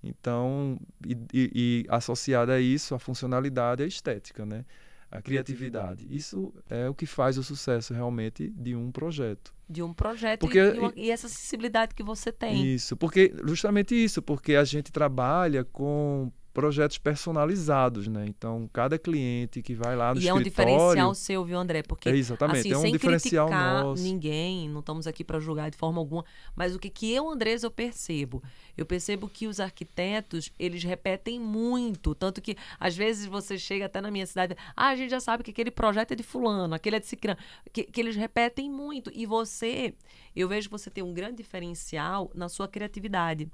Então, 0.05 0.79
e, 1.07 1.17
e, 1.33 1.51
e 1.55 1.87
associada 1.89 2.55
a 2.55 2.61
isso, 2.61 2.95
a 2.95 2.99
funcionalidade, 2.99 3.83
a 3.83 3.87
estética, 3.87 4.45
né? 4.45 4.65
A 5.13 5.21
criatividade. 5.21 6.07
Isso 6.11 6.53
é 6.71 6.89
o 6.89 6.95
que 6.95 7.05
faz 7.05 7.37
o 7.37 7.45
sucesso 7.45 7.93
realmente 7.93 8.49
de 8.49 8.75
um 8.75 8.91
projeto. 8.91 9.55
De 9.69 9.83
um 9.83 9.93
projeto 9.93 10.41
porque, 10.41 10.59
e, 10.59 10.79
uma, 10.79 10.93
e, 10.97 11.11
essa 11.11 11.27
acessibilidade 11.27 11.95
que 11.95 12.03
você 12.03 12.33
tem. 12.33 12.75
Isso, 12.75 12.97
porque 12.97 13.33
justamente 13.45 13.95
isso, 13.95 14.23
porque 14.23 14.55
a 14.55 14.65
gente 14.65 14.91
trabalha 14.91 15.65
com 15.65 16.33
projetos 16.53 16.99
personalizados, 16.99 18.07
né? 18.07 18.25
Então, 18.29 18.69
cada 18.73 18.99
cliente 18.99 19.63
que 19.63 19.75
vai 19.75 19.97
lá 19.97 20.15
no 20.15 20.21
e 20.21 20.25
escritório... 20.25 20.27
E 20.27 20.29
é 20.29 20.41
um 20.41 20.43
diferencial 20.43 21.15
seu, 21.15 21.45
viu, 21.45 21.59
André? 21.59 21.83
Porque, 21.83 22.09
é 22.09 22.17
exatamente, 22.17 22.61
assim, 22.61 22.73
é 22.73 22.79
um 22.79 22.83
sem 22.83 22.93
diferencial 22.93 23.51
nosso. 23.51 24.03
ninguém, 24.03 24.69
não 24.69 24.81
estamos 24.81 25.07
aqui 25.07 25.25
para 25.25 25.41
julgar 25.41 25.71
de 25.71 25.77
forma 25.77 25.99
alguma, 25.99 26.25
mas 26.55 26.75
o 26.75 26.79
que, 26.79 26.91
que 26.91 27.13
eu, 27.13 27.29
Andrés, 27.31 27.63
eu 27.63 27.71
percebo? 27.71 28.43
Eu 28.77 28.85
percebo 28.85 29.29
que 29.29 29.47
os 29.47 29.61
arquitetos, 29.61 30.53
eles 30.59 30.85
repetem 30.85 31.41
muito, 31.41 32.15
tanto 32.15 32.41
que, 32.41 32.57
às 32.79 32.95
vezes, 32.95 33.27
você 33.27 33.57
chega 33.57 33.87
até 33.87 34.01
na 34.01 34.11
minha 34.11 34.27
cidade, 34.27 34.55
ah, 34.77 34.89
a 34.89 34.97
gente 34.97 35.11
já 35.11 35.21
sabe 35.21 35.43
que 35.43 35.51
aquele 35.51 35.71
projeto 35.71 36.13
é 36.13 36.15
de 36.15 36.23
fulano, 36.23 36.75
aquele 36.75 36.97
é 36.97 37.01
de 37.01 37.07
ciclano, 37.07 37.39
que, 37.73 37.85
que 37.85 38.01
eles 38.01 38.15
repetem 38.15 38.71
muito. 38.71 39.11
E 39.15 39.25
você, 39.25 39.95
eu 40.37 40.49
vejo 40.49 40.69
que 40.69 40.73
você 40.73 40.91
tem 40.91 41.03
um 41.03 41.15
grande 41.15 41.37
diferencial 41.37 42.31
na 42.35 42.49
sua 42.49 42.69
criatividade 42.69 43.49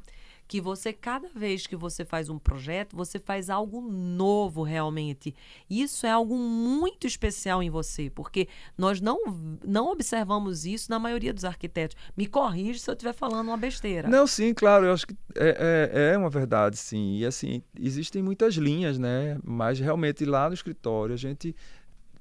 que 0.49 0.63
você, 0.63 0.95
cada 0.95 1.29
vez 1.29 1.67
que 1.67 1.77
você 1.77 2.07
faz 2.07 2.31
um 2.31 2.39
projeto, 2.39 2.97
você 2.97 3.21
faz 3.21 3.51
algo 3.51 3.83
novo 3.83 4.63
realmente. 4.63 5.35
Isso 5.69 6.07
é 6.07 6.11
algo 6.11 6.37
muito 6.39 7.07
especial 7.07 7.63
em 7.63 7.69
você, 7.69 8.09
porque 8.09 8.49
nós 8.77 8.99
não, 8.99 9.21
não 9.63 9.93
observamos 9.93 10.65
isso 10.65 10.91
na 10.91 10.99
maioria 10.99 11.35
dos 11.35 11.45
arquitetos. 11.45 11.97
Me 12.17 12.27
corrija 12.27 12.81
se 12.81 12.91
eu 12.91 12.95
estiver 12.95 13.13
falando 13.13 13.49
uma 13.49 13.59
besteira. 13.59 14.09
Não, 14.09 14.27
sim, 14.27 14.55
claro, 14.55 14.87
eu 14.87 14.93
acho 14.95 15.07
que 15.07 15.15
é, 15.37 15.91
é, 15.93 16.15
é 16.15 16.19
uma 16.19 16.31
verdade, 16.31 16.79
sim. 16.79 17.19
E 17.19 17.27
assim, 17.27 17.63
existem 17.79 18.23
muitas 18.23 18.55
linhas, 18.55 18.99
né? 18.99 19.39
Mas 19.45 19.79
realmente 19.79 20.25
lá 20.25 20.49
no 20.49 20.55
escritório 20.55 21.15
a 21.15 21.19
gente 21.19 21.55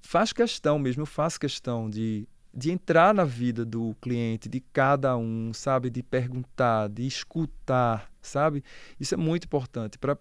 faz 0.02 0.34
questão 0.34 0.78
mesmo, 0.78 1.04
eu 1.04 1.06
faço 1.06 1.40
questão 1.40 1.90
de 1.90 2.28
de 2.54 2.72
entrar 2.72 3.14
na 3.14 3.24
vida 3.24 3.64
do 3.64 3.96
cliente, 4.02 4.50
de 4.50 4.60
cada 4.60 5.16
um, 5.16 5.54
sabe? 5.54 5.90
De 5.90 6.02
perguntar, 6.02 6.90
de 6.90 7.06
escutar, 7.06 8.12
sabe? 8.22 8.64
Isso 9.00 9.14
é 9.14 9.18
muito 9.18 9.46
importante 9.46 9.98
para 9.98 10.18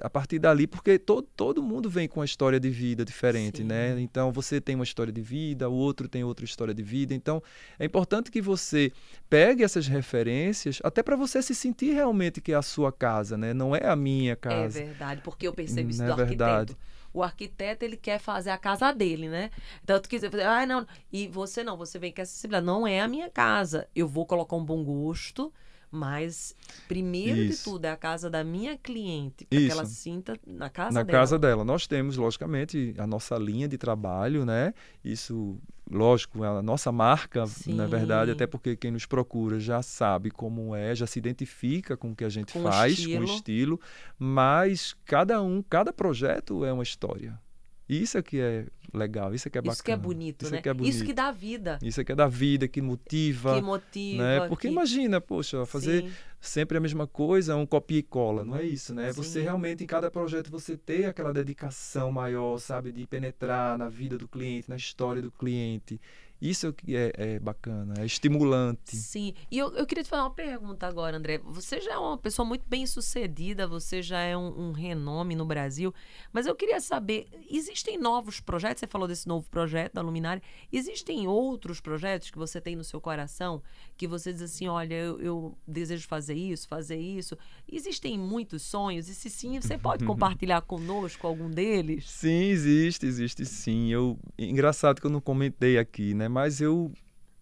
a 0.00 0.10
partir 0.10 0.38
dali, 0.38 0.66
porque 0.66 0.98
todo, 0.98 1.26
todo 1.36 1.62
mundo 1.62 1.88
vem 1.88 2.06
com 2.06 2.20
uma 2.20 2.26
história 2.26 2.60
de 2.60 2.70
vida 2.70 3.04
diferente, 3.04 3.58
Sim. 3.58 3.64
né? 3.64 3.98
Então 4.00 4.30
você 4.30 4.60
tem 4.60 4.74
uma 4.74 4.84
história 4.84 5.12
de 5.12 5.22
vida, 5.22 5.68
o 5.68 5.74
outro 5.74 6.08
tem 6.08 6.22
outra 6.22 6.44
história 6.44 6.74
de 6.74 6.82
vida. 6.82 7.14
Então 7.14 7.42
é 7.78 7.84
importante 7.84 8.30
que 8.30 8.42
você 8.42 8.92
pegue 9.30 9.62
essas 9.64 9.86
referências, 9.86 10.80
até 10.84 11.02
para 11.02 11.16
você 11.16 11.40
se 11.40 11.54
sentir 11.54 11.92
realmente 11.92 12.40
que 12.40 12.52
é 12.52 12.56
a 12.56 12.62
sua 12.62 12.92
casa, 12.92 13.36
né? 13.36 13.54
Não 13.54 13.74
é 13.74 13.86
a 13.86 13.96
minha 13.96 14.36
casa. 14.36 14.80
É 14.80 14.84
verdade, 14.84 15.22
porque 15.22 15.46
eu 15.48 15.52
percebo 15.52 15.90
isso 15.90 16.02
Não 16.02 16.14
do 16.14 16.20
é 16.20 16.24
arquiteto. 16.24 16.44
Verdade 16.44 16.93
o 17.14 17.22
arquiteto 17.22 17.84
ele 17.84 17.96
quer 17.96 18.18
fazer 18.18 18.50
a 18.50 18.58
casa 18.58 18.92
dele, 18.92 19.28
né? 19.28 19.50
Tanto 19.86 20.08
que 20.08 20.18
você 20.18 20.26
ah, 20.42 20.66
não, 20.66 20.86
e 21.12 21.28
você 21.28 21.62
não, 21.62 21.76
você 21.76 21.98
vem 21.98 22.12
com 22.12 22.20
essa 22.20 22.32
acessibilidade, 22.32 22.66
não 22.66 22.86
é 22.86 23.00
a 23.00 23.08
minha 23.08 23.30
casa. 23.30 23.88
Eu 23.94 24.08
vou 24.08 24.26
colocar 24.26 24.56
um 24.56 24.64
bom 24.64 24.82
gosto, 24.84 25.52
mas 25.94 26.54
primeiro 26.88 27.38
Isso. 27.40 27.58
de 27.58 27.64
tudo 27.64 27.84
é 27.84 27.90
a 27.90 27.96
casa 27.96 28.28
da 28.28 28.42
minha 28.42 28.76
cliente, 28.76 29.46
para 29.46 29.58
que 29.58 29.70
ela 29.70 29.86
sinta 29.86 30.38
na 30.44 30.68
casa 30.68 30.92
na 30.92 31.02
dela. 31.02 31.18
Na 31.18 31.22
casa 31.22 31.38
dela. 31.38 31.64
Nós 31.64 31.86
temos, 31.86 32.16
logicamente, 32.16 32.94
a 32.98 33.06
nossa 33.06 33.36
linha 33.36 33.68
de 33.68 33.78
trabalho, 33.78 34.44
né? 34.44 34.74
Isso, 35.04 35.56
lógico, 35.88 36.44
é 36.44 36.48
a 36.48 36.62
nossa 36.62 36.90
marca, 36.90 37.46
Sim. 37.46 37.74
na 37.74 37.86
verdade, 37.86 38.32
até 38.32 38.46
porque 38.46 38.76
quem 38.76 38.90
nos 38.90 39.06
procura 39.06 39.60
já 39.60 39.82
sabe 39.82 40.30
como 40.30 40.74
é, 40.74 40.94
já 40.94 41.06
se 41.06 41.18
identifica 41.18 41.96
com 41.96 42.10
o 42.10 42.16
que 42.16 42.24
a 42.24 42.28
gente 42.28 42.52
com 42.52 42.62
faz, 42.64 42.98
estilo. 42.98 43.24
com 43.26 43.32
o 43.32 43.34
estilo, 43.36 43.80
mas 44.18 44.96
cada 45.04 45.40
um, 45.40 45.62
cada 45.62 45.92
projeto 45.92 46.64
é 46.64 46.72
uma 46.72 46.82
história. 46.82 47.38
Isso 47.88 48.16
é 48.16 48.22
que 48.22 48.40
é 48.40 48.66
legal, 48.92 49.34
isso 49.34 49.46
é 49.46 49.50
que 49.50 49.58
é 49.58 49.60
bacana. 49.60 49.74
Isso 49.74 49.84
que 49.84 49.92
é 49.92 49.96
bonito, 49.96 50.42
isso 50.42 50.48
é 50.48 50.52
né? 50.52 50.58
É 50.58 50.62
que 50.62 50.68
é 50.68 50.74
bonito. 50.74 50.94
Isso 50.94 51.04
que 51.04 51.12
dá 51.12 51.30
vida. 51.30 51.78
Isso 51.82 52.00
é 52.00 52.04
que 52.04 52.12
é 52.12 52.14
da 52.14 52.26
vida, 52.26 52.66
que 52.66 52.80
motiva. 52.80 53.56
Que 53.56 53.60
motiva. 53.60 54.22
Né? 54.22 54.48
Porque 54.48 54.68
que... 54.68 54.72
imagina, 54.72 55.20
poxa, 55.20 55.66
fazer 55.66 56.02
Sim. 56.02 56.12
sempre 56.40 56.78
a 56.78 56.80
mesma 56.80 57.06
coisa, 57.06 57.56
um 57.56 57.66
copia 57.66 57.98
e 57.98 58.02
cola, 58.02 58.42
não 58.42 58.56
é 58.56 58.64
isso, 58.64 58.94
né? 58.94 59.12
Sim. 59.12 59.22
Você 59.22 59.42
realmente, 59.42 59.84
em 59.84 59.86
cada 59.86 60.10
projeto, 60.10 60.50
você 60.50 60.76
ter 60.76 61.04
aquela 61.06 61.32
dedicação 61.32 62.10
maior, 62.10 62.58
sabe? 62.58 62.90
De 62.90 63.06
penetrar 63.06 63.76
na 63.76 63.88
vida 63.88 64.16
do 64.16 64.26
cliente, 64.26 64.70
na 64.70 64.76
história 64.76 65.20
do 65.20 65.30
cliente. 65.30 66.00
Isso 66.44 66.74
que 66.74 66.94
é, 66.94 67.10
é 67.16 67.38
bacana, 67.38 67.94
é 67.96 68.04
estimulante. 68.04 68.94
Sim. 68.94 69.32
E 69.50 69.56
eu, 69.56 69.74
eu 69.76 69.86
queria 69.86 70.04
te 70.04 70.10
fazer 70.10 70.20
uma 70.20 70.30
pergunta 70.30 70.86
agora, 70.86 71.16
André. 71.16 71.38
Você 71.38 71.80
já 71.80 71.94
é 71.94 71.96
uma 71.96 72.18
pessoa 72.18 72.44
muito 72.44 72.66
bem 72.68 72.86
sucedida, 72.86 73.66
você 73.66 74.02
já 74.02 74.20
é 74.20 74.36
um, 74.36 74.68
um 74.68 74.72
renome 74.72 75.34
no 75.34 75.46
Brasil, 75.46 75.94
mas 76.34 76.46
eu 76.46 76.54
queria 76.54 76.82
saber: 76.82 77.28
existem 77.50 77.96
novos 77.96 78.40
projetos? 78.40 78.80
Você 78.80 78.86
falou 78.86 79.08
desse 79.08 79.26
novo 79.26 79.48
projeto 79.48 79.94
da 79.94 80.02
Luminária. 80.02 80.42
Existem 80.70 81.26
outros 81.26 81.80
projetos 81.80 82.30
que 82.30 82.36
você 82.36 82.60
tem 82.60 82.76
no 82.76 82.84
seu 82.84 83.00
coração 83.00 83.62
que 83.96 84.06
você 84.06 84.30
diz 84.30 84.42
assim: 84.42 84.68
olha, 84.68 84.94
eu, 84.94 85.20
eu 85.22 85.58
desejo 85.66 86.06
fazer 86.06 86.34
isso, 86.34 86.68
fazer 86.68 86.98
isso? 86.98 87.38
Existem 87.66 88.18
muitos 88.18 88.60
sonhos? 88.60 89.08
E 89.08 89.14
se 89.14 89.30
sim, 89.30 89.58
você 89.58 89.78
pode 89.78 90.04
compartilhar 90.04 90.60
conosco 90.60 91.26
algum 91.26 91.48
deles? 91.48 92.10
Sim, 92.10 92.50
existe, 92.50 93.06
existe 93.06 93.46
sim. 93.46 93.90
Eu, 93.90 94.18
engraçado 94.38 95.00
que 95.00 95.06
eu 95.06 95.10
não 95.10 95.22
comentei 95.22 95.78
aqui, 95.78 96.12
né? 96.12 96.33
Mas 96.34 96.60
eu 96.60 96.90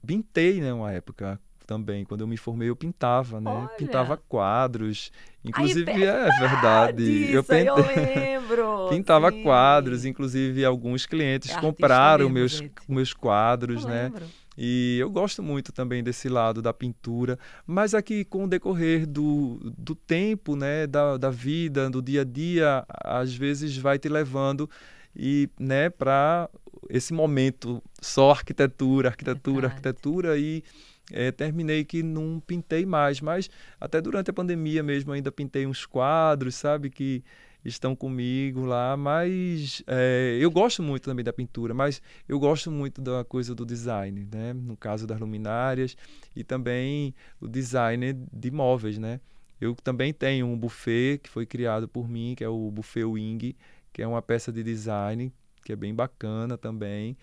pintei, 0.07 0.61
né, 0.61 0.71
uma 0.73 0.93
época 0.93 1.41
também. 1.67 2.05
Quando 2.05 2.21
eu 2.21 2.27
me 2.27 2.37
formei, 2.37 2.69
eu 2.69 2.77
pintava, 2.77 3.41
né? 3.41 3.51
Olha. 3.51 3.69
Pintava 3.79 4.17
quadros. 4.19 5.11
Inclusive, 5.43 5.91
Ai, 5.91 6.03
é 6.29 6.31
verdade. 6.39 7.03
Isso, 7.25 7.33
eu 7.33 7.37
eu 7.37 7.45
pintei- 7.45 8.05
lembro. 8.05 8.89
pintava 8.91 9.31
sim. 9.31 9.43
quadros, 9.43 10.05
inclusive 10.05 10.63
alguns 10.65 11.07
clientes 11.07 11.49
É 11.49 11.55
artista 11.55 11.67
compraram 11.73 12.25
mesmo, 12.29 12.35
meus, 12.35 12.53
gente. 12.53 12.73
meus 12.87 13.15
quadros, 13.15 13.85
Eu 13.85 13.89
né? 13.89 14.03
lembro. 14.05 14.27
E 14.59 14.99
eu 15.01 15.09
gosto 15.11 15.43
muito 15.43 15.73
também 15.73 16.05
desse 16.05 16.29
lado 16.29 16.61
da 16.61 16.75
pintura, 16.75 17.39
mas 17.67 17.95
aqui 17.95 18.23
com 18.23 18.45
o 18.45 18.47
decorrer 18.49 19.07
do, 19.07 19.59
do 19.79 19.95
tempo, 19.95 20.55
né, 20.55 20.87
da, 20.87 21.17
da 21.17 21.31
vida, 21.31 21.89
do 21.89 22.03
dia 22.03 22.21
a 22.21 22.25
dia, 22.25 22.85
às 23.03 23.35
vezes 23.35 23.75
vai 23.79 23.99
te 23.99 24.11
levando 24.11 24.69
e, 25.17 25.49
né, 25.59 25.89
para 25.89 26.51
esse 26.89 27.13
momento 27.13 27.83
só 28.01 28.31
arquitetura, 28.31 29.09
arquitetura, 29.09 29.69
Verdade. 29.69 29.75
arquitetura 29.75 30.39
e 30.39 30.63
eh, 31.11 31.31
terminei 31.33 31.85
que 31.85 32.03
não 32.03 32.41
pintei 32.47 32.87
mais, 32.87 33.21
mas 33.21 33.51
até 33.81 34.01
durante 34.01 34.31
a 34.31 34.33
pandemia 34.33 34.83
mesmo 34.83 35.13
ainda 35.13 35.33
pintei 35.33 35.67
uns 35.67 35.87
quadros, 35.87 36.55
sabe, 36.55 36.91
que 36.91 37.23
estão 37.65 37.95
comigo 37.95 38.65
lá, 38.65 38.97
mas 38.97 39.83
eh, 39.87 40.39
eu 40.41 40.51
gosto 40.51 40.83
muito 40.83 41.05
também 41.05 41.25
da 41.25 41.33
pintura, 41.33 41.73
mas 41.73 42.03
eu 42.29 42.39
gosto 42.39 42.71
muito 42.71 43.01
da 43.01 43.25
coisa 43.25 43.55
do 43.55 43.65
design, 43.65 44.29
né? 44.33 44.53
No 44.53 44.77
caso 44.77 45.07
das 45.07 45.19
luminárias 45.21 45.97
e 46.35 46.43
também 46.43 47.15
o 47.41 47.47
design 47.47 48.15
de 48.33 48.51
móveis, 48.51 48.99
né? 48.99 49.21
Eu 49.61 49.77
também 49.77 50.13
tenho 50.13 50.47
um 50.47 50.59
buffet 50.59 51.19
que 51.23 51.31
foi 51.31 51.47
criado 51.47 51.87
por 51.87 52.09
mim, 52.09 52.35
que 52.37 52.43
é 52.43 52.49
o 52.49 52.69
Buffet 52.69 53.05
Wing, 53.05 53.55
que 53.93 54.03
é 54.03 54.07
uma 54.07 54.21
peça 54.21 54.51
de 54.51 54.61
design 54.61 55.33
que 55.63 55.73
é 55.73 55.77
bem 55.77 55.95
bacana 55.95 56.57
também. 56.59 57.17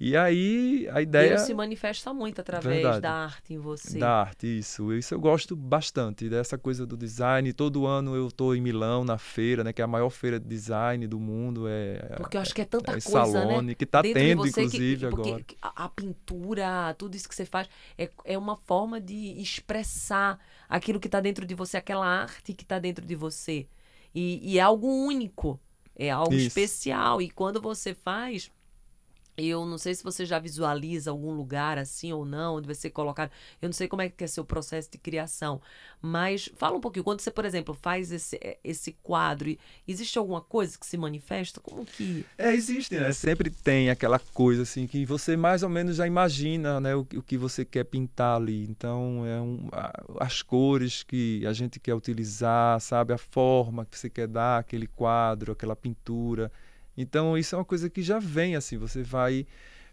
E 0.00 0.16
aí 0.16 0.88
a 0.90 1.00
ideia 1.00 1.28
Deus 1.36 1.42
se 1.42 1.54
manifesta 1.54 2.12
muito 2.12 2.40
através 2.40 2.74
Verdade. 2.82 3.00
da 3.02 3.12
arte 3.12 3.54
em 3.54 3.58
você. 3.58 3.98
da 4.00 4.10
arte, 4.22 4.46
isso. 4.58 4.92
Isso 4.92 5.14
eu 5.14 5.20
gosto 5.20 5.54
bastante 5.54 6.28
dessa 6.28 6.58
coisa 6.58 6.84
do 6.84 6.96
design. 6.96 7.52
Todo 7.52 7.86
ano 7.86 8.16
eu 8.16 8.26
estou 8.26 8.56
em 8.56 8.60
Milão 8.60 9.04
na 9.04 9.16
feira, 9.16 9.62
né, 9.62 9.72
que 9.72 9.80
é 9.80 9.84
a 9.84 9.86
maior 9.86 10.10
feira 10.10 10.40
de 10.40 10.48
design 10.48 11.06
do 11.06 11.20
mundo, 11.20 11.68
é 11.68 11.98
Porque 12.16 12.36
eu 12.36 12.40
acho 12.40 12.52
que 12.52 12.62
é 12.62 12.64
tanta 12.64 12.90
é 12.90 12.94
coisa, 12.94 13.10
Salone, 13.10 13.68
né? 13.68 13.74
que 13.76 13.84
está 13.84 14.02
tendo 14.02 14.38
você 14.42 14.62
que- 14.62 14.66
inclusive 14.66 15.08
porque 15.08 15.30
agora. 15.30 15.44
A, 15.62 15.84
a 15.84 15.88
pintura, 15.88 16.94
tudo 16.98 17.14
isso 17.14 17.28
que 17.28 17.34
você 17.34 17.44
faz, 17.44 17.68
é, 17.96 18.10
é 18.24 18.36
uma 18.36 18.56
forma 18.56 19.00
de 19.00 19.40
expressar 19.40 20.36
aquilo 20.68 20.98
que 20.98 21.06
está 21.06 21.20
dentro 21.20 21.46
de 21.46 21.54
você, 21.54 21.76
aquela 21.76 22.06
arte 22.06 22.54
que 22.54 22.64
está 22.64 22.80
dentro 22.80 23.06
de 23.06 23.14
você. 23.14 23.68
E, 24.12 24.40
e 24.42 24.58
é 24.58 24.62
algo 24.62 24.88
único, 24.88 25.60
é 25.96 26.10
algo 26.10 26.34
Isso. 26.34 26.48
especial. 26.48 27.20
E 27.20 27.30
quando 27.30 27.60
você 27.60 27.94
faz. 27.94 28.50
Eu 29.36 29.64
não 29.64 29.78
sei 29.78 29.94
se 29.94 30.04
você 30.04 30.26
já 30.26 30.38
visualiza 30.38 31.10
algum 31.10 31.32
lugar 31.32 31.78
assim 31.78 32.12
ou 32.12 32.24
não, 32.24 32.56
onde 32.56 32.66
vai 32.66 32.74
ser 32.74 32.90
colocado. 32.90 33.30
Eu 33.60 33.68
não 33.68 33.72
sei 33.72 33.88
como 33.88 34.02
é 34.02 34.08
que 34.08 34.24
é 34.24 34.26
seu 34.26 34.44
processo 34.44 34.90
de 34.90 34.98
criação, 34.98 35.60
mas 36.00 36.50
fala 36.56 36.76
um 36.76 36.80
pouquinho. 36.80 37.04
Quando 37.04 37.20
você, 37.20 37.30
por 37.30 37.44
exemplo, 37.44 37.74
faz 37.74 38.12
esse, 38.12 38.38
esse 38.62 38.92
quadro, 39.02 39.56
existe 39.88 40.18
alguma 40.18 40.40
coisa 40.40 40.78
que 40.78 40.86
se 40.86 40.98
manifesta? 40.98 41.60
Como 41.60 41.84
que. 41.86 42.26
É, 42.36 42.52
existe, 42.52 42.94
né? 42.94 43.12
Sempre 43.12 43.50
tem 43.50 43.88
aquela 43.88 44.18
coisa 44.18 44.62
assim 44.62 44.86
que 44.86 45.06
você 45.06 45.36
mais 45.36 45.62
ou 45.62 45.68
menos 45.68 45.96
já 45.96 46.06
imagina, 46.06 46.80
né, 46.80 46.94
o, 46.94 47.00
o 47.00 47.22
que 47.22 47.38
você 47.38 47.64
quer 47.64 47.84
pintar 47.84 48.36
ali. 48.36 48.64
Então, 48.64 49.24
é 49.26 49.40
um, 49.40 49.68
as 50.20 50.42
cores 50.42 51.02
que 51.02 51.46
a 51.46 51.52
gente 51.52 51.80
quer 51.80 51.94
utilizar, 51.94 52.80
sabe, 52.80 53.12
a 53.12 53.18
forma 53.18 53.86
que 53.86 53.98
você 53.98 54.10
quer 54.10 54.28
dar 54.28 54.58
àquele 54.58 54.86
quadro, 54.86 55.52
aquela 55.52 55.74
pintura. 55.74 56.52
Então, 56.96 57.36
isso 57.38 57.54
é 57.54 57.58
uma 57.58 57.64
coisa 57.64 57.88
que 57.88 58.02
já 58.02 58.18
vem 58.18 58.56
assim, 58.56 58.76
você 58.76 59.02
vai 59.02 59.46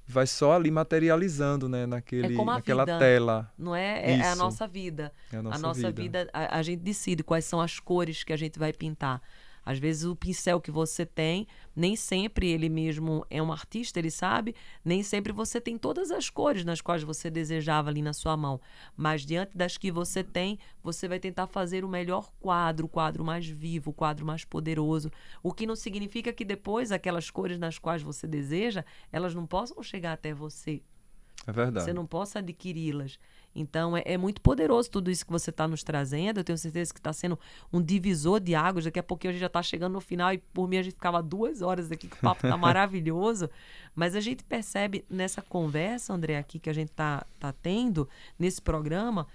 vai 0.10 0.26
só 0.26 0.54
ali 0.54 0.72
materializando, 0.72 1.70
né, 1.70 1.86
naquele 1.86 2.36
como 2.36 2.50
a 2.50 2.56
naquela 2.56 2.84
vida. 2.84 2.98
tela. 2.98 3.54
Não 3.56 3.76
é? 3.76 4.02
É, 4.02 4.18
é 4.18 4.32
a 4.32 4.36
nossa 4.36 4.68
vida. 4.68 5.14
É 5.32 5.36
a 5.36 5.40
A 5.40 5.44
nossa, 5.44 5.60
nossa, 5.60 5.92
vida, 5.92 6.28
a, 6.34 6.58
a 6.58 6.64
gente 6.64 6.80
decide 6.80 7.24
quais 7.24 7.46
são 7.46 7.62
as 7.62 7.80
cores 7.80 8.24
que 8.24 8.34
a 8.34 8.38
gente 8.38 8.58
vai 8.58 8.74
pintar. 8.74 9.22
Às 9.70 9.78
vezes 9.78 10.04
o 10.04 10.16
pincel 10.16 10.60
que 10.60 10.72
você 10.72 11.06
tem, 11.06 11.46
nem 11.76 11.96
sempre 11.96 12.50
ele 12.50 12.68
mesmo 12.68 13.24
é 13.30 13.40
um 13.40 13.52
artista, 13.52 14.00
ele 14.00 14.10
sabe, 14.10 14.56
nem 14.84 15.04
sempre 15.04 15.32
você 15.32 15.62
tem 15.62 15.78
todas 15.78 16.10
as 16.10 16.28
cores 16.28 16.66
nas 16.66 16.82
quais 16.82 17.04
você 17.04 17.30
desejava 17.30 17.88
ali 17.88 18.02
na 18.02 18.12
sua 18.12 18.36
mão. 18.36 18.60
Mas 18.98 19.24
diante 19.24 19.56
das 19.56 19.78
que 19.78 19.92
você 19.92 20.24
tem, 20.24 20.58
você 20.82 21.08
vai 21.08 21.20
tentar 21.20 21.46
fazer 21.46 21.86
o 21.86 21.88
melhor 21.88 22.32
quadro, 22.40 22.88
o 22.88 22.90
quadro 22.90 23.24
mais 23.24 23.46
vivo, 23.46 23.92
o 23.92 23.94
quadro 23.94 24.26
mais 24.26 24.44
poderoso. 24.44 25.12
O 25.44 25.54
que 25.54 25.68
não 25.68 25.76
significa 25.76 26.34
que 26.34 26.44
depois 26.44 26.92
aquelas 26.92 27.30
cores 27.30 27.60
nas 27.60 27.78
quais 27.78 28.02
você 28.02 28.26
deseja, 28.26 28.84
elas 29.12 29.36
não 29.36 29.46
possam 29.46 29.84
chegar 29.84 30.14
até 30.14 30.34
você 30.34 30.82
É 31.50 31.52
verdade. 31.52 31.86
você 31.86 31.94
não 31.94 32.06
possa 32.06 32.40
adquiri-las. 32.40 33.20
Então, 33.56 33.98
é, 33.98 34.04
é 34.06 34.18
muito 34.18 34.40
poderoso 34.42 34.90
tudo 34.92 35.10
isso 35.10 35.26
que 35.26 35.32
você 35.32 35.50
está 35.50 35.68
nos 35.68 35.84
trazendo. 35.84 36.40
Eu 36.40 36.44
tenho 36.44 36.58
certeza 36.58 36.94
que 36.94 37.00
está 37.00 37.12
sendo 37.12 37.38
um 37.74 37.82
divisor 37.82 38.40
de 38.40 38.54
águas. 38.54 38.86
Daqui 38.86 39.00
a 39.00 39.04
pouquinho 39.04 39.32
a 39.32 39.34
gente 39.34 39.42
já 39.42 39.48
está 39.48 39.64
chegando 39.64 39.94
no 39.94 40.02
final 40.02 40.32
e, 40.32 40.38
por 40.38 40.68
mim, 40.68 40.78
a 40.78 40.84
gente 40.84 40.94
ficava 40.94 41.22
duas 41.22 41.62
horas 41.62 41.92
aqui, 41.92 42.08
que 42.08 42.16
o 42.16 42.20
papo 42.20 42.46
está 42.46 42.56
maravilhoso. 42.58 43.50
Mas 43.96 44.16
a 44.16 44.20
gente 44.20 44.44
percebe 44.44 45.04
nessa 45.10 45.42
conversa, 45.42 46.14
André, 46.14 46.38
aqui 46.38 46.60
que 46.60 46.70
a 46.70 46.74
gente 46.74 46.92
está 46.92 47.26
tá 47.40 47.52
tendo, 47.52 48.08
nesse 48.38 48.62
programa, 48.62 49.26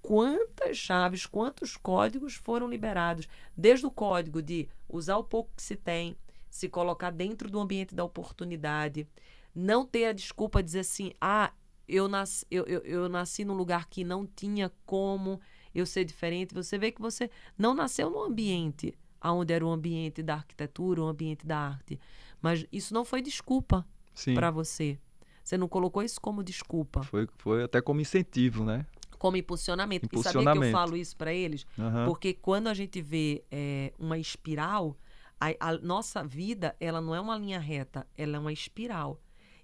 quantas 0.00 0.76
chaves, 0.76 1.26
quantos 1.26 1.76
códigos 1.76 2.34
foram 2.34 2.68
liberados. 2.68 3.28
Desde 3.56 3.86
o 3.86 3.90
código 3.90 4.40
de 4.40 4.68
usar 4.88 5.16
o 5.16 5.24
pouco 5.24 5.50
que 5.56 5.62
se 5.62 5.74
tem, 5.74 6.16
se 6.48 6.68
colocar 6.68 7.10
dentro 7.10 7.50
do 7.50 7.58
ambiente 7.58 7.94
da 7.94 8.04
oportunidade, 8.04 9.08
não 9.52 9.84
ter 9.84 10.06
a 10.06 10.12
desculpa 10.12 10.62
de 10.62 10.66
dizer 10.66 10.80
assim, 10.80 11.12
ah, 11.20 11.52
eu 11.88 12.08
nasci, 12.08 12.46
eu, 12.50 12.64
eu, 12.64 12.80
eu 12.80 13.08
nasci 13.08 13.44
num 13.44 13.54
lugar 13.54 13.88
que 13.88 14.04
não 14.04 14.26
tinha 14.26 14.70
como 14.86 15.40
eu 15.74 15.84
ser 15.86 16.04
diferente. 16.04 16.54
Você 16.54 16.78
vê 16.78 16.90
que 16.92 17.00
você 17.00 17.30
não 17.58 17.74
nasceu 17.74 18.10
num 18.10 18.22
ambiente 18.22 18.94
onde 19.22 19.52
era 19.52 19.64
o 19.64 19.70
ambiente 19.70 20.22
da 20.22 20.34
arquitetura, 20.34 21.02
o 21.02 21.06
ambiente 21.06 21.46
da 21.46 21.58
arte. 21.58 21.98
Mas 22.42 22.66
isso 22.70 22.92
não 22.92 23.04
foi 23.04 23.22
desculpa 23.22 23.86
para 24.34 24.50
você. 24.50 24.98
Você 25.42 25.56
não 25.56 25.68
colocou 25.68 26.02
isso 26.02 26.20
como 26.20 26.42
desculpa, 26.42 27.02
Foi, 27.02 27.28
foi 27.36 27.64
até 27.64 27.80
como 27.80 28.00
incentivo, 28.00 28.64
né? 28.64 28.86
como 29.18 29.38
impulsionamento. 29.38 30.04
E 30.04 30.08
sabia 30.08 30.22
que 30.22 30.36
eu 30.36 30.40
Impulsionamento. 30.42 30.72
falo 30.72 30.96
isso 30.98 31.16
para 31.16 31.32
eles? 31.32 31.66
Aham. 31.78 32.04
Porque 32.04 32.34
quando 32.34 32.66
a 32.66 32.74
gente 32.74 33.00
vê 33.00 33.42
é, 33.50 33.90
uma 33.98 34.18
espiral, 34.18 34.94
a, 35.40 35.46
a 35.60 35.78
nossa 35.78 36.22
vida 36.22 36.76
ela 36.78 37.00
não 37.00 37.14
é 37.14 37.20
uma 37.20 37.38
linha 37.38 37.58
reta, 37.58 38.06
ela 38.18 38.36
é 38.36 38.38
uma 38.38 38.52
espiral. 38.52 39.18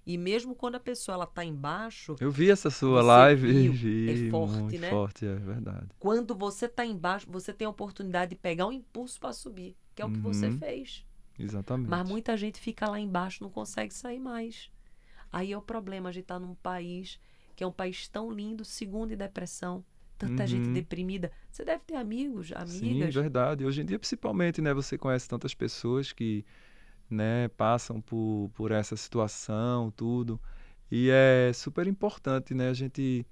E 0.05 0.17
mesmo 0.17 0.55
quando 0.55 0.75
a 0.75 0.79
pessoa 0.79 1.15
ela 1.15 1.25
está 1.25 1.43
embaixo, 1.45 2.15
Eu 2.19 2.31
vi 2.31 2.49
essa 2.49 2.69
sua 2.69 3.01
Você 3.01 3.07
live 3.07 3.69
vi, 3.69 4.27
É 4.27 4.31
forte, 4.31 4.55
muito 4.55 4.79
né? 4.81 4.89
forte, 4.89 5.25
é 5.25 5.35
verdade. 5.35 5.87
quando 5.99 6.33
você 6.35 6.65
está 6.65 6.85
embaixo, 6.85 7.27
você 7.29 7.53
tem 7.53 7.65
a 7.65 7.69
oportunidade 7.69 8.31
de 8.31 8.35
pegar 8.35 8.65
um 8.67 8.71
impulso 8.71 9.19
para 9.19 9.31
subir, 9.33 9.75
que 9.95 10.01
é 10.01 10.05
o 10.05 10.09
que 10.11 10.19
você 10.19 10.47
Uhum. 10.47 10.57
fez. 10.57 11.05
Exatamente. 11.39 11.89
Mas 11.89 12.07
muita 12.07 12.35
gente 12.37 12.59
fica 12.59 12.89
lá 12.89 12.99
embaixo, 12.99 13.43
não 13.43 13.49
consegue 13.51 13.93
sair 13.93 14.19
mais. 14.19 14.69
Aí 15.31 15.51
é 15.51 15.57
o 15.57 15.61
problema, 15.61 16.09
a 16.09 16.11
gente 16.11 16.23
estar 16.23 16.39
num 16.39 16.55
país 16.55 17.19
que 17.55 17.63
é 17.63 17.67
um 17.67 17.71
país 17.71 18.07
tão 18.07 18.31
lindo, 18.31 18.65
segundo 18.65 19.13
em 19.13 19.17
depressão, 19.17 19.83
tanta 20.17 20.47
gente 20.47 20.67
Uhum. 20.67 20.73
deprimida. 20.73 21.31
Você 21.51 21.63
deve 21.63 21.83
ter 21.85 21.95
amigos, 21.95 22.47
Sim, 22.47 22.55
amigas. 22.55 23.13
verdade. 23.13 23.65
Hoje 23.65 23.81
em 23.81 23.85
dia, 23.85 23.99
principalmente, 23.99 24.61
né, 24.61 24.73
você 24.73 24.97
conhece 24.97 25.27
tantas 25.27 25.53
pessoas 25.53 26.11
que, 26.11 26.45
né, 27.13 27.47
passam 27.49 27.99
por, 28.01 28.49
por 28.53 28.71
essa 28.71 28.95
situação, 28.95 29.91
tudo. 29.91 30.39
E 30.91 31.09
é 31.11 31.51
super 31.53 31.87
importante, 31.87 32.53
né, 32.53 32.69
a 32.69 32.73
gente 32.73 33.25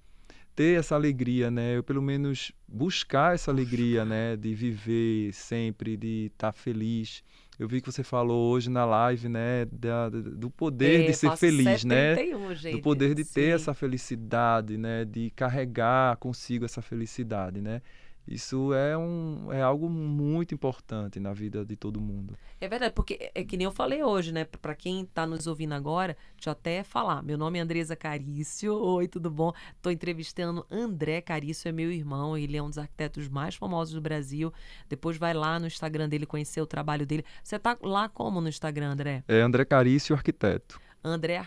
ter 0.56 0.78
essa 0.78 0.96
alegria, 0.96 1.50
né, 1.50 1.78
eu 1.78 1.84
pelo 1.84 2.02
menos 2.02 2.52
buscar 2.68 3.34
essa 3.34 3.50
alegria, 3.52 4.04
né, 4.04 4.36
de 4.36 4.54
viver 4.54 5.32
sempre, 5.34 5.96
de 5.96 6.26
estar 6.34 6.52
feliz. 6.52 7.24
Eu 7.58 7.68
vi 7.68 7.82
que 7.82 7.92
você 7.92 8.04
falou 8.04 8.52
hoje 8.54 8.70
na 8.70 8.86
live, 8.86 9.28
né, 9.28 9.66
da- 9.72 10.10
do 10.10 10.50
poder 10.50 11.02
É, 11.02 11.08
de 11.08 11.14
ser 11.14 11.36
feliz, 11.36 11.84
né? 11.84 12.16
71, 12.16 12.56
gente. 12.56 12.76
do 12.78 12.82
poder 12.82 13.14
de 13.14 13.24
ter 13.26 13.48
Sim. 13.48 13.52
essa 13.52 13.74
felicidade, 13.74 14.78
né? 14.78 15.04
De 15.04 15.30
carregar 15.32 16.16
consigo 16.18 16.64
essa 16.64 16.82
felicidade, 16.82 17.60
né? 17.60 17.82
Isso 18.30 18.76
é, 18.76 18.96
um, 18.96 19.52
é 19.52 19.60
algo 19.60 19.90
muito 19.90 20.54
importante 20.54 21.20
na 21.20 21.34
vida 21.34 21.66
de 21.66 21.76
todo 21.76 22.00
mundo. 22.00 22.38
É 22.62 22.68
verdade, 22.68 22.94
porque 22.94 23.18
é, 23.20 23.42
é 23.42 23.44
que 23.44 23.58
nem 23.58 23.66
eu 23.66 23.72
falei 23.72 24.04
hoje, 24.04 24.32
né? 24.32 24.46
Para 24.46 24.76
quem 24.76 25.02
está 25.02 25.26
nos 25.26 25.48
ouvindo 25.48 25.74
agora, 25.74 26.16
deixa 26.36 26.52
eu 26.52 26.52
até 26.52 26.84
falar. 26.84 27.24
Meu 27.24 27.40
nome 27.40 27.58
é 27.58 27.62
Andresa 27.64 27.96
Carício. 27.96 28.76
Oi, 28.78 29.08
tudo 29.08 29.32
bom? 29.32 29.52
Estou 29.76 29.92
entrevistando 29.92 30.64
André 30.70 31.22
Carício, 31.22 31.68
é 31.68 31.72
meu 31.72 31.92
irmão. 31.92 32.38
Ele 32.38 32.56
é 32.56 32.62
um 32.62 32.70
dos 32.70 32.78
arquitetos 32.78 33.28
mais 33.28 33.56
famosos 33.56 33.96
do 33.96 34.02
Brasil. 34.02 34.54
Depois 34.88 35.18
vai 35.18 35.34
lá 35.34 35.60
no 35.60 35.66
Instagram 35.66 36.08
dele 36.08 36.28
conhecer 36.28 36.62
o 36.62 36.68
trabalho 36.68 37.08
dele. 37.08 37.26
Você 37.44 37.56
está 37.56 37.76
lá 37.82 38.08
como 38.08 38.40
no 38.40 38.48
Instagram, 38.48 38.92
André? 38.92 39.24
É 39.28 39.42
André 39.42 39.66
Carício, 39.66 40.16
arquiteto. 40.16 40.80
André 41.04 41.42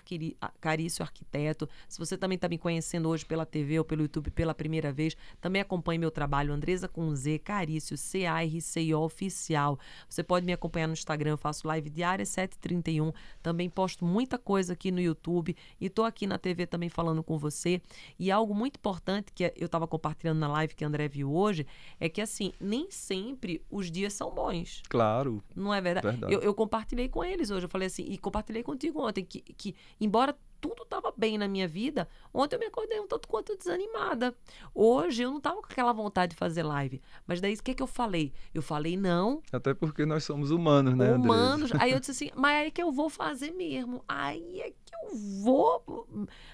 Carício 0.60 1.02
Arquiteto. 1.02 1.68
Se 1.88 1.98
você 1.98 2.16
também 2.16 2.36
está 2.36 2.48
me 2.48 2.58
conhecendo 2.58 3.08
hoje 3.08 3.24
pela 3.24 3.44
TV 3.44 3.78
ou 3.78 3.84
pelo 3.84 4.02
YouTube 4.02 4.30
pela 4.30 4.54
primeira 4.54 4.92
vez, 4.92 5.16
também 5.40 5.60
acompanhe 5.60 5.98
meu 5.98 6.10
trabalho, 6.10 6.52
Andresa 6.52 6.88
com 6.88 7.14
Z, 7.14 7.38
Carício, 7.40 7.96
C-A-R-C-I-O 7.96 9.00
Oficial. 9.00 9.78
Você 10.08 10.22
pode 10.22 10.46
me 10.46 10.52
acompanhar 10.52 10.86
no 10.86 10.92
Instagram, 10.92 11.32
eu 11.32 11.38
faço 11.38 11.66
live 11.66 11.90
diária 11.90 12.24
7h31. 12.24 13.14
Também 13.42 13.68
posto 13.68 14.04
muita 14.04 14.38
coisa 14.38 14.72
aqui 14.72 14.90
no 14.90 15.00
YouTube 15.00 15.56
e 15.80 15.86
estou 15.86 16.04
aqui 16.04 16.26
na 16.26 16.38
TV 16.38 16.66
também 16.66 16.88
falando 16.88 17.22
com 17.22 17.38
você. 17.38 17.80
E 18.18 18.30
algo 18.30 18.54
muito 18.54 18.76
importante 18.76 19.32
que 19.34 19.52
eu 19.56 19.66
estava 19.66 19.86
compartilhando 19.86 20.38
na 20.38 20.48
live 20.48 20.74
que 20.74 20.84
André 20.84 21.08
viu 21.08 21.34
hoje 21.34 21.66
é 22.00 22.08
que, 22.08 22.20
assim, 22.20 22.52
nem 22.60 22.90
sempre 22.90 23.62
os 23.70 23.90
dias 23.90 24.12
são 24.12 24.30
bons. 24.30 24.82
Claro. 24.88 25.42
Não 25.54 25.72
é 25.72 25.80
verdade? 25.80 26.06
verdade. 26.06 26.32
Eu, 26.32 26.40
eu 26.40 26.54
compartilhei 26.54 27.08
com 27.08 27.24
eles 27.24 27.50
hoje. 27.50 27.66
Eu 27.66 27.70
falei 27.70 27.86
assim, 27.86 28.04
e 28.04 28.18
compartilhei 28.18 28.62
contigo 28.62 29.06
ontem, 29.06 29.24
que 29.24 29.41
que, 29.42 29.74
embora 30.00 30.36
tudo 30.62 30.84
estava 30.84 31.12
bem 31.16 31.36
na 31.36 31.48
minha 31.48 31.66
vida, 31.66 32.08
ontem 32.32 32.54
eu 32.54 32.60
me 32.60 32.66
acordei 32.66 33.00
um 33.00 33.06
tanto 33.08 33.26
quanto 33.26 33.56
desanimada. 33.56 34.32
Hoje 34.72 35.24
eu 35.24 35.30
não 35.30 35.38
estava 35.38 35.60
com 35.60 35.66
aquela 35.66 35.92
vontade 35.92 36.30
de 36.30 36.36
fazer 36.36 36.62
live. 36.62 37.02
Mas 37.26 37.40
daí 37.40 37.54
o 37.54 37.62
que, 37.62 37.74
que 37.74 37.82
eu 37.82 37.86
falei? 37.88 38.32
Eu 38.54 38.62
falei 38.62 38.96
não. 38.96 39.42
Até 39.52 39.74
porque 39.74 40.06
nós 40.06 40.22
somos 40.22 40.52
humanos, 40.52 40.94
né? 40.94 41.12
Humanos. 41.14 41.72
Aí 41.80 41.90
eu 41.90 41.98
disse 41.98 42.12
assim, 42.12 42.30
mas 42.36 42.60
aí 42.60 42.66
é 42.68 42.70
que 42.70 42.80
eu 42.80 42.92
vou 42.92 43.10
fazer 43.10 43.50
mesmo. 43.50 44.04
Aí 44.06 44.60
é 44.60 44.70
que 44.70 44.94
eu 45.02 45.16
vou 45.42 46.06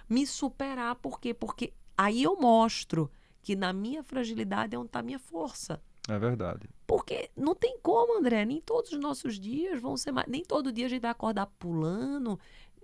me 0.08 0.26
superar. 0.26 0.94
Por 0.96 1.20
quê? 1.20 1.34
Porque 1.34 1.74
aí 1.96 2.22
eu 2.22 2.34
mostro 2.34 3.10
que 3.42 3.54
na 3.54 3.74
minha 3.74 4.02
fragilidade 4.02 4.74
é 4.74 4.78
onde 4.78 4.88
está 4.88 5.00
a 5.00 5.02
minha 5.02 5.18
força. 5.18 5.82
É 6.08 6.18
verdade. 6.18 6.70
Porque 6.86 7.30
não 7.36 7.54
tem 7.54 7.78
como, 7.82 8.18
André. 8.18 8.46
Nem 8.46 8.62
todos 8.62 8.92
os 8.92 8.98
nossos 8.98 9.38
dias 9.38 9.78
vão 9.78 9.94
ser 9.94 10.10
mais. 10.10 10.26
Nem 10.26 10.42
todo 10.42 10.72
dia 10.72 10.86
a 10.86 10.88
gente 10.88 11.02
vai 11.02 11.10
acordar 11.10 11.44
pulando, 11.58 12.40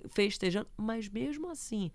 festejando. 0.09 0.69
Mas 0.77 1.09
mesmo 1.09 1.51
assim, 1.51 1.91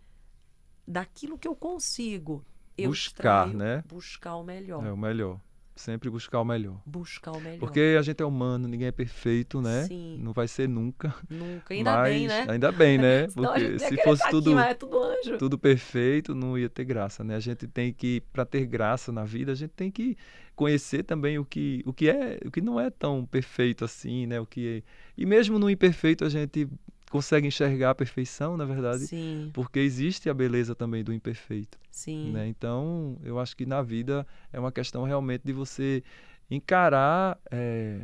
daquilo 0.87 1.37
que 1.37 1.47
eu 1.47 1.55
consigo, 1.55 2.45
eu 2.77 2.89
buscar, 2.89 3.47
extraio, 3.47 3.57
né? 3.57 3.83
Buscar 3.87 4.35
o 4.35 4.43
melhor. 4.43 4.85
É 4.85 4.91
o 4.91 4.97
melhor. 4.97 5.39
Sempre 5.79 6.09
buscar 6.09 6.41
o 6.41 6.43
melhor. 6.43 6.81
Buscar 6.85 7.31
o 7.31 7.39
melhor. 7.39 7.59
Porque 7.59 7.95
a 7.97 8.01
gente 8.01 8.21
é 8.21 8.25
humano, 8.25 8.67
ninguém 8.67 8.89
é 8.89 8.91
perfeito, 8.91 9.61
né? 9.61 9.85
Sim. 9.85 10.17
Não 10.19 10.33
vai 10.33 10.45
ser 10.45 10.67
nunca. 10.67 11.15
Nunca. 11.29 11.73
Ainda 11.73 11.95
mas, 11.95 12.13
bem, 12.13 12.27
né? 12.27 12.45
Ainda 12.49 12.69
bem, 12.69 12.97
né? 12.97 13.27
Porque 13.33 13.79
se 13.79 14.03
fosse 14.03 14.21
tá 14.23 14.29
tudo, 14.29 14.59
aqui, 14.59 14.71
é 14.71 14.73
tudo, 14.73 15.37
tudo 15.37 15.57
perfeito, 15.57 16.35
não 16.35 16.57
ia 16.57 16.67
ter 16.67 16.83
graça, 16.83 17.23
né? 17.23 17.33
A 17.35 17.39
gente 17.39 17.65
tem 17.65 17.93
que, 17.93 18.19
para 18.33 18.45
ter 18.45 18.65
graça 18.65 19.09
na 19.13 19.23
vida, 19.23 19.53
a 19.53 19.55
gente 19.55 19.71
tem 19.71 19.89
que 19.89 20.17
conhecer 20.53 21.03
também 21.03 21.39
o 21.39 21.45
que, 21.45 21.81
o 21.85 21.93
que 21.93 22.09
é, 22.09 22.41
o 22.45 22.51
que 22.51 22.59
não 22.59 22.77
é 22.77 22.89
tão 22.89 23.25
perfeito 23.25 23.85
assim, 23.85 24.27
né? 24.27 24.37
O 24.37 24.45
que 24.45 24.67
é... 24.67 24.83
E 25.17 25.25
mesmo 25.25 25.57
no 25.57 25.69
imperfeito 25.69 26.25
a 26.25 26.29
gente 26.29 26.67
consegue 27.09 27.47
enxergar 27.47 27.89
a 27.89 27.95
perfeição, 27.95 28.55
na 28.55 28.65
verdade, 28.65 29.07
Sim. 29.07 29.49
porque 29.53 29.79
existe 29.79 30.29
a 30.29 30.33
beleza 30.33 30.75
também 30.75 31.03
do 31.03 31.11
imperfeito. 31.11 31.77
Sim. 31.91 32.31
Né? 32.31 32.47
Então, 32.47 33.17
eu 33.23 33.39
acho 33.39 33.57
que 33.57 33.65
na 33.65 33.81
vida 33.81 34.25
é 34.53 34.59
uma 34.59 34.71
questão 34.71 35.03
realmente 35.03 35.41
de 35.43 35.51
você 35.51 36.03
encarar 36.49 37.37
é, 37.51 37.99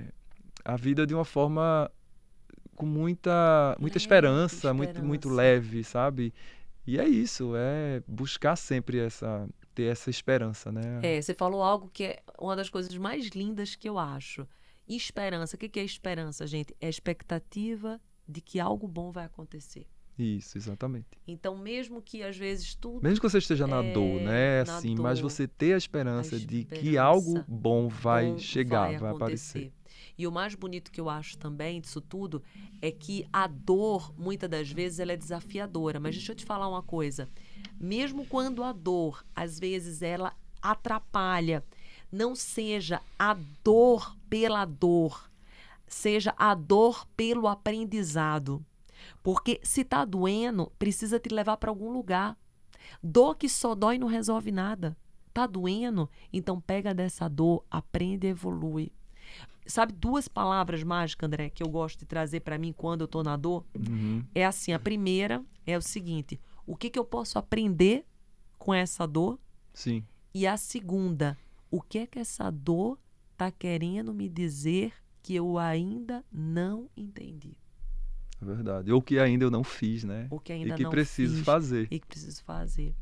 a 0.64 0.76
vida 0.76 1.06
de 1.06 1.14
uma 1.14 1.26
forma 1.26 1.90
com 2.76 2.86
muita 2.86 3.76
muita 3.80 3.98
esperança, 3.98 4.56
esperança, 4.56 4.74
muito 4.74 5.04
muito 5.04 5.30
leve, 5.30 5.84
sabe? 5.84 6.34
E 6.86 7.00
é 7.00 7.08
isso, 7.08 7.54
é 7.56 8.04
buscar 8.08 8.56
sempre 8.56 9.00
essa 9.00 9.48
ter 9.74 9.84
essa 9.84 10.10
esperança, 10.10 10.72
né? 10.72 11.00
É, 11.04 11.22
você 11.22 11.34
falou 11.34 11.62
algo 11.62 11.90
que 11.94 12.04
é 12.04 12.24
uma 12.40 12.56
das 12.56 12.70
coisas 12.70 12.96
mais 12.98 13.28
lindas 13.28 13.76
que 13.76 13.88
eu 13.88 14.00
acho. 14.00 14.48
Esperança. 14.88 15.56
O 15.56 15.60
que 15.60 15.80
é 15.80 15.84
esperança, 15.84 16.46
gente? 16.46 16.76
É 16.80 16.88
expectativa 16.88 18.00
de 18.28 18.42
que 18.42 18.60
algo 18.60 18.88
bom 18.88 19.12
vai 19.12 19.26
acontecer. 19.26 19.88
Isso, 20.18 20.58
exatamente. 20.58 21.08
Então, 21.28 21.58
mesmo 21.58 22.02
que 22.02 22.24
às 22.24 22.38
vezes 22.38 22.74
tudo. 22.74 23.04
Mesmo 23.04 23.20
que 23.20 23.30
você 23.30 23.38
esteja 23.38 23.68
na 23.68 23.84
é, 23.84 23.94
dor, 23.94 24.22
né? 24.22 24.62
Assim, 24.62 24.96
dor, 24.96 25.04
mas 25.04 25.20
você 25.20 25.46
ter 25.46 25.74
a 25.74 25.78
esperança, 25.78 26.36
a 26.36 26.40
esperança, 26.40 26.48
de 26.48 26.64
que 26.64 26.98
algo 26.98 27.44
bom 27.48 27.90
vai 27.90 28.32
bom 28.32 28.38
chegar, 28.38 28.92
vai, 28.92 28.98
vai 28.98 29.12
aparecer. 29.12 29.74
E 30.18 30.26
o 30.26 30.32
mais 30.32 30.56
bonito 30.56 30.92
que 30.92 31.02
eu 31.02 31.10
acho 31.10 31.38
também 31.38 31.82
disso 31.82 32.00
tudo 32.00 32.42
é 32.82 32.90
que 32.92 33.28
a 33.34 33.48
dor, 33.48 34.14
muitas 34.18 34.50
das 34.50 34.72
vezes, 34.72 35.00
ela 35.00 35.12
é 35.12 35.18
desafiadora. 35.18 36.00
Mas 36.00 36.16
deixa 36.16 36.32
eu 36.32 36.36
te 36.36 36.46
falar 36.46 36.70
uma 36.70 36.82
coisa. 36.82 37.30
Mesmo 37.78 38.26
quando 38.26 38.64
a 38.64 38.72
dor, 38.72 39.26
às 39.36 39.60
vezes, 39.60 40.02
ela 40.02 40.34
atrapalha, 40.62 41.64
não 42.10 42.34
seja 42.34 43.02
a 43.20 43.38
dor 43.64 44.16
pela 44.30 44.64
dor, 44.64 45.30
seja 45.88 46.34
a 46.38 46.54
dor 46.54 47.06
pelo 47.16 47.48
aprendizado. 47.48 48.66
Porque 49.22 49.60
se 49.64 49.82
está 49.82 50.06
doendo, 50.06 50.72
precisa 50.80 51.20
te 51.20 51.30
levar 51.30 51.58
para 51.58 51.70
algum 51.70 51.92
lugar. 51.92 52.38
Dor 53.02 53.36
que 53.36 53.50
só 53.50 53.76
dói 53.76 53.98
não 53.98 54.08
resolve 54.08 54.52
nada. 54.52 54.98
Tá 55.34 55.46
doendo? 55.46 56.10
Então 56.32 56.62
pega 56.62 56.94
dessa 56.94 57.28
dor, 57.28 57.66
aprende 57.70 58.28
e 58.28 58.30
evolui. 58.30 58.92
Sabe 59.68 59.94
duas 59.94 60.28
palavras 60.28 60.84
mágicas, 60.84 61.28
André, 61.28 61.50
que 61.50 61.64
eu 61.64 61.68
gosto 61.68 62.00
de 62.00 62.06
trazer 62.06 62.42
para 62.42 62.58
mim 62.58 62.72
quando 62.72 63.02
eu 63.02 63.08
tô 63.08 63.24
na 63.24 63.36
dor? 63.36 63.66
Uhum. 63.76 64.24
É 64.34 64.46
assim, 64.46 64.72
a 64.74 64.80
primeira 64.80 65.44
é 65.66 65.78
o 65.78 65.82
seguinte: 65.82 66.40
o 66.66 66.76
que 66.76 66.90
que 66.90 67.00
eu 67.00 67.04
posso 67.04 67.40
aprender 67.40 68.06
com 68.58 68.74
essa 68.74 69.08
dor? 69.08 69.40
Sim. 69.74 70.06
E 70.34 70.46
a 70.46 70.56
segunda, 70.56 71.38
o 71.72 71.82
que 71.82 72.00
é 72.00 72.08
que 72.08 72.20
essa 72.20 72.52
dor 72.52 73.00
tá 73.36 73.52
querendo 73.52 74.14
me 74.14 74.30
dizer 74.30 74.94
que 75.26 75.34
eu 75.34 75.58
ainda 75.58 76.24
não 76.32 76.88
entendi. 76.96 77.58
É 78.40 78.46
verdade. 78.46 78.92
Ou 78.92 79.02
que 79.02 79.18
ainda 79.18 79.44
eu 79.44 79.50
não 79.50 79.64
fiz, 79.64 80.04
né? 80.04 80.28
Ou 80.30 80.40
que 80.40 80.54
ainda 80.54 80.76
e 80.76 80.78
que 80.78 80.84
não 80.84 80.92
preciso 80.92 81.38
fiz, 81.38 81.44
fazer. 81.44 81.88
E 81.90 82.00
que 82.00 82.06
preciso 82.06 82.44
fazer. 82.44 82.94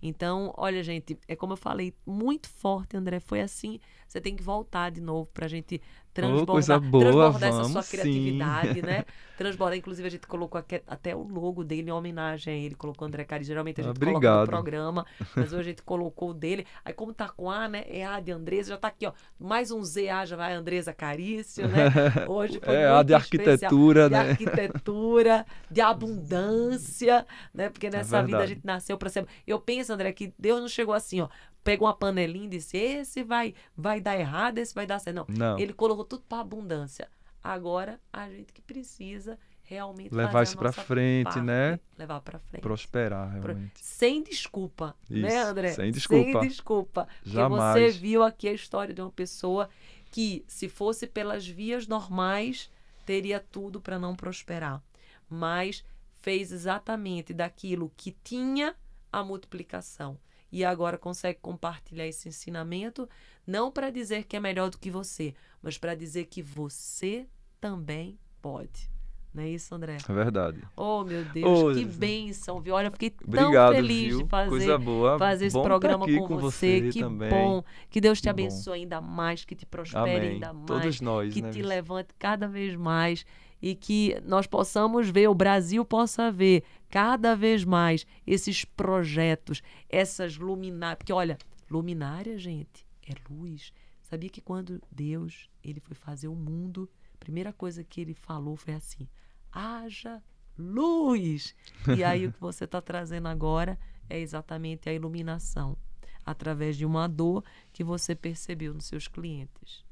Então, 0.00 0.54
olha, 0.56 0.82
gente, 0.82 1.18
é 1.28 1.36
como 1.36 1.52
eu 1.52 1.56
falei, 1.58 1.92
muito 2.06 2.48
forte, 2.48 2.96
André. 2.96 3.20
Foi 3.20 3.42
assim. 3.42 3.78
Você 4.08 4.22
tem 4.22 4.34
que 4.34 4.42
voltar 4.42 4.88
de 4.90 5.02
novo 5.02 5.28
para 5.34 5.44
a 5.44 5.48
gente 5.50 5.82
transbordar, 6.16 6.42
oh, 6.42 6.52
coisa 6.52 6.78
boa, 6.80 7.04
transbordar 7.04 7.52
vamos, 7.52 7.70
essa 7.70 7.82
sua 7.82 7.90
criatividade, 7.90 8.74
sim. 8.74 8.82
né? 8.82 9.04
Transbordar. 9.36 9.76
Inclusive, 9.76 10.08
a 10.08 10.10
gente 10.10 10.26
colocou 10.26 10.64
até 10.86 11.14
o 11.14 11.22
logo 11.22 11.62
dele 11.62 11.90
em 11.90 11.92
homenagem 11.92 12.54
a 12.54 12.56
ele. 12.56 12.74
Colocou 12.74 13.06
André 13.06 13.22
Cari. 13.24 13.44
Geralmente 13.44 13.82
a 13.82 13.84
gente 13.84 13.96
Obrigado. 13.96 14.20
coloca 14.20 14.40
no 14.40 14.48
programa, 14.48 15.06
mas 15.36 15.52
hoje 15.52 15.60
a 15.60 15.62
gente 15.64 15.82
colocou 15.84 16.30
o 16.30 16.34
dele. 16.34 16.66
Aí, 16.82 16.94
como 16.94 17.12
tá 17.12 17.28
com 17.28 17.50
A, 17.50 17.68
né? 17.68 17.84
É 17.86 18.04
A 18.04 18.18
de 18.18 18.32
Andresa, 18.32 18.70
já 18.70 18.78
tá 18.78 18.88
aqui, 18.88 19.06
ó. 19.06 19.12
Mais 19.38 19.70
um 19.70 19.82
Z, 19.82 20.08
A 20.08 20.24
já 20.24 20.36
vai 20.36 20.54
Andresa 20.54 20.94
Carício, 20.94 21.68
né? 21.68 21.90
Hoje 22.26 22.58
foi 22.64 22.74
é, 22.76 22.88
A 22.88 23.02
de 23.02 23.12
arquitetura, 23.12 24.04
especial. 24.04 24.08
né? 24.08 24.34
De 24.34 24.44
arquitetura, 24.44 25.46
de 25.70 25.80
abundância, 25.82 27.26
né? 27.52 27.68
Porque 27.68 27.90
nessa 27.90 28.18
é 28.18 28.22
vida 28.22 28.38
a 28.38 28.46
gente 28.46 28.64
nasceu 28.64 28.96
para 28.96 29.10
ser. 29.10 29.26
Eu 29.46 29.60
penso, 29.60 29.92
André, 29.92 30.12
que 30.12 30.32
Deus 30.38 30.60
não 30.60 30.68
chegou 30.68 30.94
assim, 30.94 31.20
ó 31.20 31.28
pegou 31.66 31.88
uma 31.88 31.94
panelinha 31.94 32.46
e 32.46 32.50
disse: 32.50 32.76
esse 32.76 33.22
vai, 33.24 33.52
vai 33.76 34.00
dar 34.00 34.16
errado, 34.16 34.58
esse 34.58 34.72
vai 34.72 34.86
dar 34.86 35.00
certo. 35.00 35.16
Não. 35.16 35.26
Não. 35.28 35.58
Ele 35.58 35.72
colocou 35.72 36.04
tudo 36.04 36.22
para 36.28 36.40
abundância. 36.40 37.08
Agora, 37.42 38.00
a 38.12 38.28
gente 38.28 38.52
que 38.52 38.62
precisa 38.62 39.38
realmente 39.62 40.14
levar 40.14 40.44
isso 40.44 40.56
para 40.56 40.70
frente, 40.72 41.24
parte, 41.24 41.40
né? 41.40 41.78
Levar 41.98 42.20
para 42.20 42.38
frente. 42.38 42.62
Prosperar, 42.62 43.32
realmente. 43.32 43.72
Sem 43.80 44.22
desculpa, 44.22 44.96
né, 45.10 45.18
isso, 45.18 45.36
né, 45.36 45.42
André? 45.42 45.68
Sem 45.72 45.90
desculpa. 45.90 46.40
Sem 46.40 46.48
desculpa. 46.48 47.08
Jamais. 47.24 47.74
Porque 47.74 47.92
você 47.92 47.98
viu 47.98 48.22
aqui 48.22 48.48
a 48.48 48.52
história 48.52 48.94
de 48.94 49.00
uma 49.00 49.10
pessoa 49.10 49.68
que, 50.10 50.44
se 50.46 50.68
fosse 50.68 51.06
pelas 51.06 51.46
vias 51.46 51.86
normais, 51.86 52.70
teria 53.04 53.40
tudo 53.40 53.80
para 53.80 53.98
não 53.98 54.14
prosperar. 54.14 54.82
Mas 55.28 55.84
fez 56.20 56.52
exatamente 56.52 57.34
daquilo 57.34 57.92
que 57.96 58.16
tinha 58.24 58.74
a 59.12 59.22
multiplicação 59.22 60.18
e 60.50 60.64
agora 60.64 60.96
consegue 60.98 61.38
compartilhar 61.40 62.06
esse 62.06 62.28
ensinamento, 62.28 63.08
não 63.46 63.70
para 63.70 63.90
dizer 63.90 64.24
que 64.24 64.36
é 64.36 64.40
melhor 64.40 64.70
do 64.70 64.78
que 64.78 64.90
você, 64.90 65.34
mas 65.62 65.78
para 65.78 65.94
dizer 65.94 66.26
que 66.26 66.42
você 66.42 67.26
também 67.60 68.18
pode. 68.40 68.90
Não 69.36 69.42
é 69.42 69.50
isso, 69.50 69.74
André? 69.74 69.98
É 70.08 70.12
verdade. 70.14 70.62
Oh, 70.74 71.04
meu 71.04 71.22
Deus, 71.26 71.60
oh, 71.60 71.74
que 71.74 71.84
bênção, 71.84 72.58
viu? 72.58 72.74
Olha, 72.74 72.86
eu 72.86 72.90
fiquei 72.92 73.10
tão 73.10 73.28
Obrigado, 73.28 73.74
feliz 73.74 74.08
viu? 74.08 74.22
de 74.22 74.28
fazer, 74.30 74.78
fazer 75.18 75.46
esse 75.46 75.62
programa 75.62 76.06
tá 76.06 76.12
com, 76.12 76.26
com, 76.26 76.38
você. 76.38 76.80
você 76.80 76.90
que 76.90 77.00
também. 77.00 77.28
bom. 77.28 77.62
Que 77.90 78.00
Deus 78.00 78.18
te 78.18 78.22
que 78.22 78.28
abençoe 78.30 78.78
bom. 78.78 78.82
ainda 78.82 79.00
mais, 79.02 79.44
que 79.44 79.54
te 79.54 79.66
prospere 79.66 80.16
Amém. 80.16 80.28
ainda 80.30 80.54
mais. 80.54 80.66
Todos 80.66 81.00
nós, 81.02 81.34
que 81.34 81.42
né, 81.42 81.50
te 81.50 81.60
levante 81.60 82.14
cada 82.18 82.48
vez 82.48 82.74
mais 82.76 83.26
e 83.66 83.74
que 83.74 84.16
nós 84.24 84.46
possamos 84.46 85.10
ver, 85.10 85.26
o 85.28 85.34
Brasil 85.34 85.84
possa 85.84 86.30
ver 86.30 86.62
cada 86.88 87.34
vez 87.34 87.64
mais 87.64 88.06
esses 88.24 88.64
projetos, 88.64 89.60
essas 89.88 90.36
luminárias. 90.36 90.98
Porque, 90.98 91.12
olha, 91.12 91.36
luminária, 91.68 92.38
gente, 92.38 92.86
é 93.02 93.12
luz. 93.28 93.72
Sabia 94.00 94.30
que 94.30 94.40
quando 94.40 94.80
Deus 94.88 95.50
ele 95.64 95.80
foi 95.80 95.96
fazer 95.96 96.28
o 96.28 96.34
mundo, 96.36 96.88
a 97.12 97.18
primeira 97.18 97.52
coisa 97.52 97.82
que 97.82 98.00
ele 98.00 98.14
falou 98.14 98.54
foi 98.54 98.74
assim: 98.74 99.08
haja 99.50 100.22
luz. 100.56 101.52
E 101.96 102.04
aí 102.04 102.28
o 102.28 102.32
que 102.32 102.40
você 102.40 102.66
está 102.66 102.80
trazendo 102.80 103.26
agora 103.26 103.76
é 104.08 104.20
exatamente 104.20 104.88
a 104.88 104.94
iluminação 104.94 105.76
através 106.24 106.76
de 106.76 106.86
uma 106.86 107.08
dor 107.08 107.42
que 107.72 107.82
você 107.82 108.14
percebeu 108.14 108.72
nos 108.72 108.84
seus 108.84 109.08
clientes. 109.08 109.84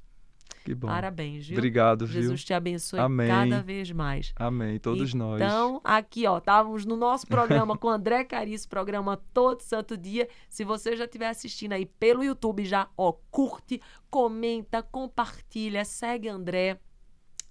Que 0.64 0.74
bom. 0.74 0.88
Parabéns, 0.88 1.46
viu? 1.46 1.58
Obrigado, 1.58 2.06
viu? 2.06 2.22
Jesus 2.22 2.42
te 2.42 2.54
abençoe 2.54 2.98
Amém. 2.98 3.28
cada 3.28 3.60
vez 3.60 3.90
mais. 3.90 4.32
Amém, 4.34 4.78
todos 4.78 5.12
nós. 5.12 5.38
Então, 5.38 5.78
aqui, 5.84 6.26
ó, 6.26 6.38
estávamos 6.38 6.86
no 6.86 6.96
nosso 6.96 7.26
programa 7.26 7.76
com 7.76 7.86
André 7.86 8.24
Carício, 8.24 8.66
programa 8.66 9.20
Todo 9.34 9.60
Santo 9.60 9.94
Dia. 9.94 10.26
Se 10.48 10.64
você 10.64 10.96
já 10.96 11.04
estiver 11.04 11.28
assistindo 11.28 11.72
aí 11.72 11.84
pelo 11.84 12.24
YouTube, 12.24 12.64
já, 12.64 12.88
ó, 12.96 13.12
curte, 13.30 13.78
comenta, 14.08 14.82
compartilha, 14.82 15.84
segue 15.84 16.30
André. 16.30 16.80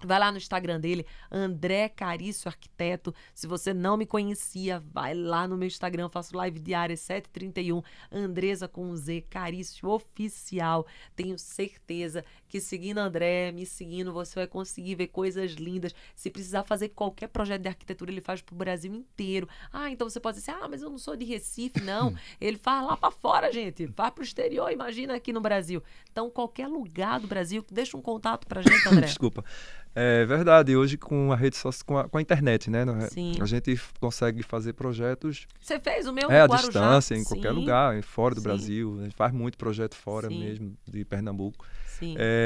Vai 0.05 0.19
lá 0.19 0.31
no 0.31 0.37
Instagram 0.37 0.79
dele, 0.79 1.05
André 1.31 1.87
Carício 1.87 2.49
Arquiteto. 2.49 3.13
Se 3.33 3.47
você 3.47 3.73
não 3.73 3.95
me 3.95 4.05
conhecia, 4.05 4.83
vai 4.91 5.13
lá 5.13 5.47
no 5.47 5.57
meu 5.57 5.67
Instagram, 5.67 6.09
faço 6.09 6.35
live 6.35 6.59
diária 6.59 6.97
731, 6.97 7.81
Andresa 8.11 8.67
com 8.67 8.93
Z, 8.95 9.25
Carício 9.29 9.87
Oficial. 9.87 10.85
Tenho 11.15 11.37
certeza 11.37 12.25
que 12.53 12.61
seguindo 12.61 12.99
André, 12.99 13.51
me 13.51 13.65
seguindo, 13.65 14.13
você 14.13 14.35
vai 14.35 14.45
conseguir 14.45 14.93
ver 14.93 15.07
coisas 15.07 15.53
lindas. 15.53 15.91
Se 16.15 16.29
precisar 16.29 16.61
fazer 16.61 16.89
qualquer 16.89 17.27
projeto 17.29 17.63
de 17.63 17.67
arquitetura, 17.67 18.11
ele 18.11 18.21
faz 18.21 18.43
pro 18.43 18.55
Brasil 18.55 18.93
inteiro. 18.93 19.49
Ah, 19.71 19.89
então 19.89 20.07
você 20.07 20.19
pode 20.19 20.37
dizer, 20.37 20.51
ah, 20.51 20.67
mas 20.69 20.83
eu 20.83 20.89
não 20.91 20.99
sou 20.99 21.15
de 21.15 21.25
Recife, 21.25 21.81
não. 21.81 22.13
ele 22.39 22.59
faz 22.59 22.85
lá 22.85 22.95
para 22.95 23.09
fora, 23.09 23.51
gente. 23.51 23.87
Faz 23.95 24.13
pro 24.13 24.23
exterior, 24.23 24.71
imagina 24.71 25.15
aqui 25.15 25.33
no 25.33 25.41
Brasil. 25.41 25.81
Então, 26.11 26.29
qualquer 26.29 26.67
lugar 26.67 27.19
do 27.19 27.25
Brasil, 27.25 27.65
deixa 27.71 27.97
um 27.97 28.01
contato 28.03 28.45
pra 28.45 28.61
gente, 28.61 28.87
André. 28.87 29.07
Desculpa. 29.09 29.43
É 29.95 30.23
verdade, 30.25 30.75
hoje 30.75 30.95
com 30.95 31.31
a 31.31 31.35
rede 31.35 31.55
social, 31.55 31.85
com 31.87 31.97
a, 31.97 32.07
com 32.07 32.17
a 32.19 32.21
internet, 32.21 32.69
né? 32.69 32.83
Sim. 33.09 33.35
A 33.41 33.45
gente 33.45 33.79
consegue 33.99 34.43
fazer 34.43 34.73
projetos. 34.73 35.47
Você 35.59 35.79
fez 35.79 36.07
o 36.07 36.13
meu 36.13 36.31
É, 36.31 36.41
à 36.41 36.47
distância, 36.47 37.15
em 37.15 37.23
Sim, 37.23 37.25
qualquer 37.25 37.51
lugar, 37.51 38.01
fora 38.03 38.35
do 38.35 38.41
Sim. 38.41 38.47
Brasil. 38.47 38.97
A 38.99 39.03
gente 39.05 39.15
faz 39.15 39.33
muito 39.33 39.57
projeto 39.57 39.95
fora 39.95 40.27
Sim. 40.27 40.39
mesmo, 40.39 40.77
de 40.87 41.03
Pernambuco. 41.03 41.65
Sim. 42.03 42.15
É, 42.17 42.42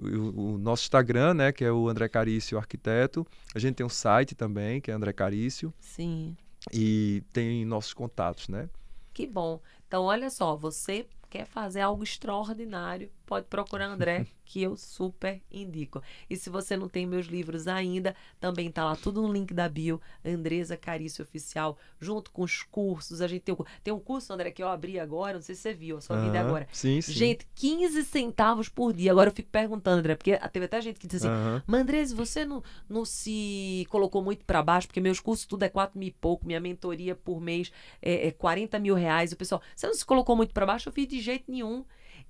o, 0.00 0.54
o 0.54 0.58
nosso 0.58 0.84
Instagram, 0.84 1.34
né, 1.34 1.52
que 1.52 1.64
é 1.64 1.72
o 1.72 1.88
André 1.88 2.08
Carício 2.08 2.58
Arquiteto. 2.58 3.26
A 3.54 3.58
gente 3.58 3.76
tem 3.76 3.86
um 3.86 3.90
site 3.90 4.34
também, 4.34 4.80
que 4.80 4.90
é 4.90 4.94
André 4.94 5.12
Carício. 5.12 5.72
Sim. 5.80 6.36
E 6.72 7.22
tem 7.32 7.64
nossos 7.64 7.94
contatos, 7.94 8.48
né? 8.48 8.68
Que 9.12 9.26
bom. 9.26 9.60
Então, 9.86 10.04
olha 10.04 10.30
só, 10.30 10.56
você 10.56 11.06
quer 11.30 11.46
fazer 11.46 11.80
algo 11.80 12.02
extraordinário, 12.02 13.10
pode 13.28 13.46
procurar 13.46 13.86
André, 13.86 14.26
que 14.44 14.62
eu 14.62 14.74
super 14.76 15.42
indico. 15.52 16.02
E 16.30 16.34
se 16.36 16.48
você 16.48 16.76
não 16.76 16.88
tem 16.88 17.06
meus 17.06 17.26
livros 17.26 17.68
ainda, 17.68 18.16
também 18.40 18.70
tá 18.72 18.82
lá 18.84 18.96
tudo 18.96 19.20
no 19.20 19.30
link 19.30 19.52
da 19.52 19.68
bio, 19.68 20.00
Andresa 20.24 20.74
Carício 20.76 21.22
Oficial, 21.22 21.76
junto 22.00 22.30
com 22.30 22.42
os 22.42 22.62
cursos. 22.62 23.20
A 23.20 23.28
gente 23.28 23.42
tem, 23.42 23.54
o- 23.54 23.66
tem 23.84 23.92
um 23.92 24.00
curso, 24.00 24.32
André, 24.32 24.50
que 24.50 24.62
eu 24.62 24.68
abri 24.68 24.98
agora, 24.98 25.34
não 25.34 25.42
sei 25.42 25.54
se 25.54 25.60
você 25.60 25.74
viu, 25.74 25.98
a 25.98 26.00
sua 26.00 26.16
vida 26.18 26.38
agora. 26.40 26.66
Sim, 26.72 27.00
sim. 27.02 27.12
Gente, 27.12 27.46
15 27.54 28.02
centavos 28.04 28.68
por 28.70 28.92
dia. 28.94 29.12
Agora 29.12 29.28
eu 29.28 29.34
fico 29.34 29.50
perguntando, 29.50 29.98
André, 29.98 30.14
porque 30.14 30.36
teve 30.50 30.64
até 30.64 30.80
gente 30.80 30.98
que 30.98 31.06
disse 31.06 31.26
assim. 31.26 31.62
Mandrese, 31.66 32.14
você 32.14 32.44
não, 32.46 32.62
não 32.88 33.04
se 33.04 33.86
colocou 33.90 34.22
muito 34.24 34.46
para 34.46 34.62
baixo, 34.62 34.86
porque 34.88 35.00
meus 35.00 35.20
cursos 35.20 35.44
tudo 35.44 35.62
é 35.64 35.68
4 35.68 35.98
mil 35.98 36.08
e 36.08 36.12
pouco, 36.12 36.46
minha 36.46 36.58
mentoria 36.60 37.14
por 37.14 37.38
mês 37.40 37.70
é, 38.00 38.28
é 38.28 38.30
40 38.32 38.78
mil 38.78 38.94
reais. 38.94 39.30
O 39.32 39.36
pessoal, 39.36 39.60
você 39.76 39.86
não 39.86 39.94
se 39.94 40.06
colocou 40.06 40.34
muito 40.34 40.54
para 40.54 40.64
baixo? 40.64 40.88
Eu 40.88 40.92
fiz 40.94 41.06
de 41.06 41.20
jeito 41.20 41.50
nenhum. 41.50 41.84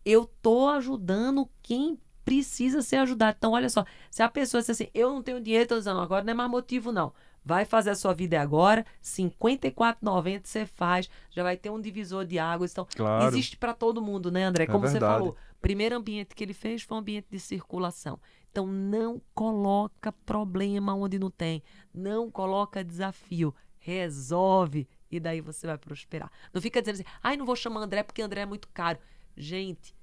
Eu 0.05 0.26
tô 0.42 0.68
ajudando 0.68 1.49
quem 1.62 1.99
precisa 2.24 2.82
ser 2.82 2.96
ajudado. 2.96 3.36
Então, 3.38 3.53
olha 3.53 3.68
só, 3.70 3.84
se 4.11 4.22
a 4.22 4.28
pessoa 4.28 4.61
diz 4.61 4.68
assim, 4.70 4.88
eu 4.92 5.11
não 5.11 5.22
tenho 5.22 5.40
dinheiro, 5.40 5.66
tô 5.66 5.78
dizendo, 5.78 6.01
agora 6.01 6.22
não 6.24 6.30
é 6.30 6.34
mais 6.34 6.51
motivo, 6.51 6.92
não. 6.92 7.12
Vai 7.44 7.64
fazer 7.64 7.88
a 7.90 7.94
sua 7.94 8.12
vida 8.12 8.36
é 8.36 8.38
agora, 8.38 8.82
R$ 8.82 8.86
54,90 9.01 10.40
você 10.44 10.66
faz, 10.66 11.09
já 11.30 11.42
vai 11.42 11.57
ter 11.57 11.70
um 11.70 11.80
divisor 11.80 12.26
de 12.26 12.38
águas. 12.38 12.72
Então, 12.72 12.86
Claro. 12.94 13.26
existe 13.26 13.57
para 13.57 13.72
todo 13.72 14.03
mundo, 14.03 14.30
né, 14.30 14.44
André? 14.44 14.64
É 14.64 14.66
Como 14.66 14.86
você 14.86 14.92
verdade. 14.92 15.14
falou, 15.18 15.36
primeiro 15.61 15.96
ambiente 15.96 16.34
que 16.34 16.44
ele 16.44 16.53
fez 16.53 16.82
foi 16.82 16.96
um 16.96 17.01
ambiente 17.01 17.26
de 17.30 17.40
circulação. 17.40 18.20
Então 18.51 18.66
não 18.66 19.20
coloca 19.34 20.11
problema 20.12 20.94
onde 20.94 21.18
não 21.18 21.30
tem, 21.30 21.62
não 21.94 22.30
coloca 22.30 22.82
desafio, 22.84 23.55
resolve 23.78 24.88
e 25.11 25.18
daí 25.20 25.40
você 25.40 25.66
vai 25.66 25.78
prosperar. 25.78 26.30
Não 26.53 26.61
fica 26.61 26.80
dizendo 26.80 26.96
assim, 26.96 27.05
ai, 27.22 27.36
não 27.36 27.46
vou 27.46 27.57
chamar 27.57 27.80
André 27.80 28.03
porque 28.03 28.22
André 28.22 28.42
é 28.42 28.46
muito 28.46 28.68
caro. 28.68 28.99
Gente, 29.39 29.95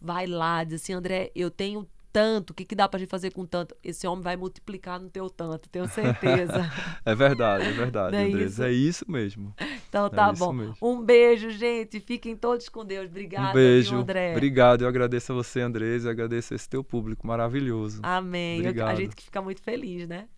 vai 0.00 0.26
lá, 0.26 0.62
diz 0.64 0.80
assim, 0.82 0.92
André, 0.92 1.30
eu 1.34 1.50
tenho 1.50 1.86
tanto, 2.12 2.50
o 2.50 2.54
que, 2.54 2.64
que 2.64 2.74
dá 2.74 2.88
pra 2.88 2.98
gente 2.98 3.08
fazer 3.08 3.32
com 3.32 3.44
tanto? 3.46 3.74
Esse 3.84 4.06
homem 4.06 4.22
vai 4.22 4.36
multiplicar 4.36 4.98
no 5.00 5.08
teu 5.08 5.28
tanto, 5.30 5.68
tenho 5.68 5.86
certeza. 5.88 6.52
É 7.04 7.14
verdade, 7.14 7.64
é 7.66 7.72
verdade, 7.72 8.16
é 8.16 8.24
Andresa. 8.24 8.44
isso? 8.44 8.62
É 8.64 8.72
isso 8.72 9.10
mesmo. 9.10 9.54
Então 9.88 10.08
tá 10.10 10.32
isso 10.32 10.44
bom. 10.44 10.52
mesmo. 10.52 10.76
Um 10.82 11.02
beijo, 11.02 11.50
gente. 11.50 11.98
Fiquem 12.00 12.36
todos 12.36 12.68
com 12.68 12.84
Deus. 12.84 13.06
Obrigada, 13.08 13.50
um 13.50 13.52
beijo. 13.54 13.90
viu, 13.90 14.00
André. 14.00 14.32
Obrigado. 14.32 14.82
Eu 14.82 14.88
agradeço 14.88 15.32
a 15.32 15.34
você, 15.34 15.60
Andresa. 15.60 16.08
Eu 16.08 16.12
agradeço 16.12 16.54
esse 16.54 16.68
teu 16.68 16.84
público 16.84 17.26
maravilhoso. 17.26 18.00
Amém. 18.02 18.60
Eu- 18.64 18.86
a 18.86 18.94
gente 18.94 19.16
que 19.16 19.22
fica 19.24 19.40
muito 19.40 19.62
feliz, 19.62 20.06
né? 20.08 20.28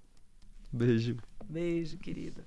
Beijo. 0.72 1.16
Beijo, 1.48 1.98
querida. 1.98 2.46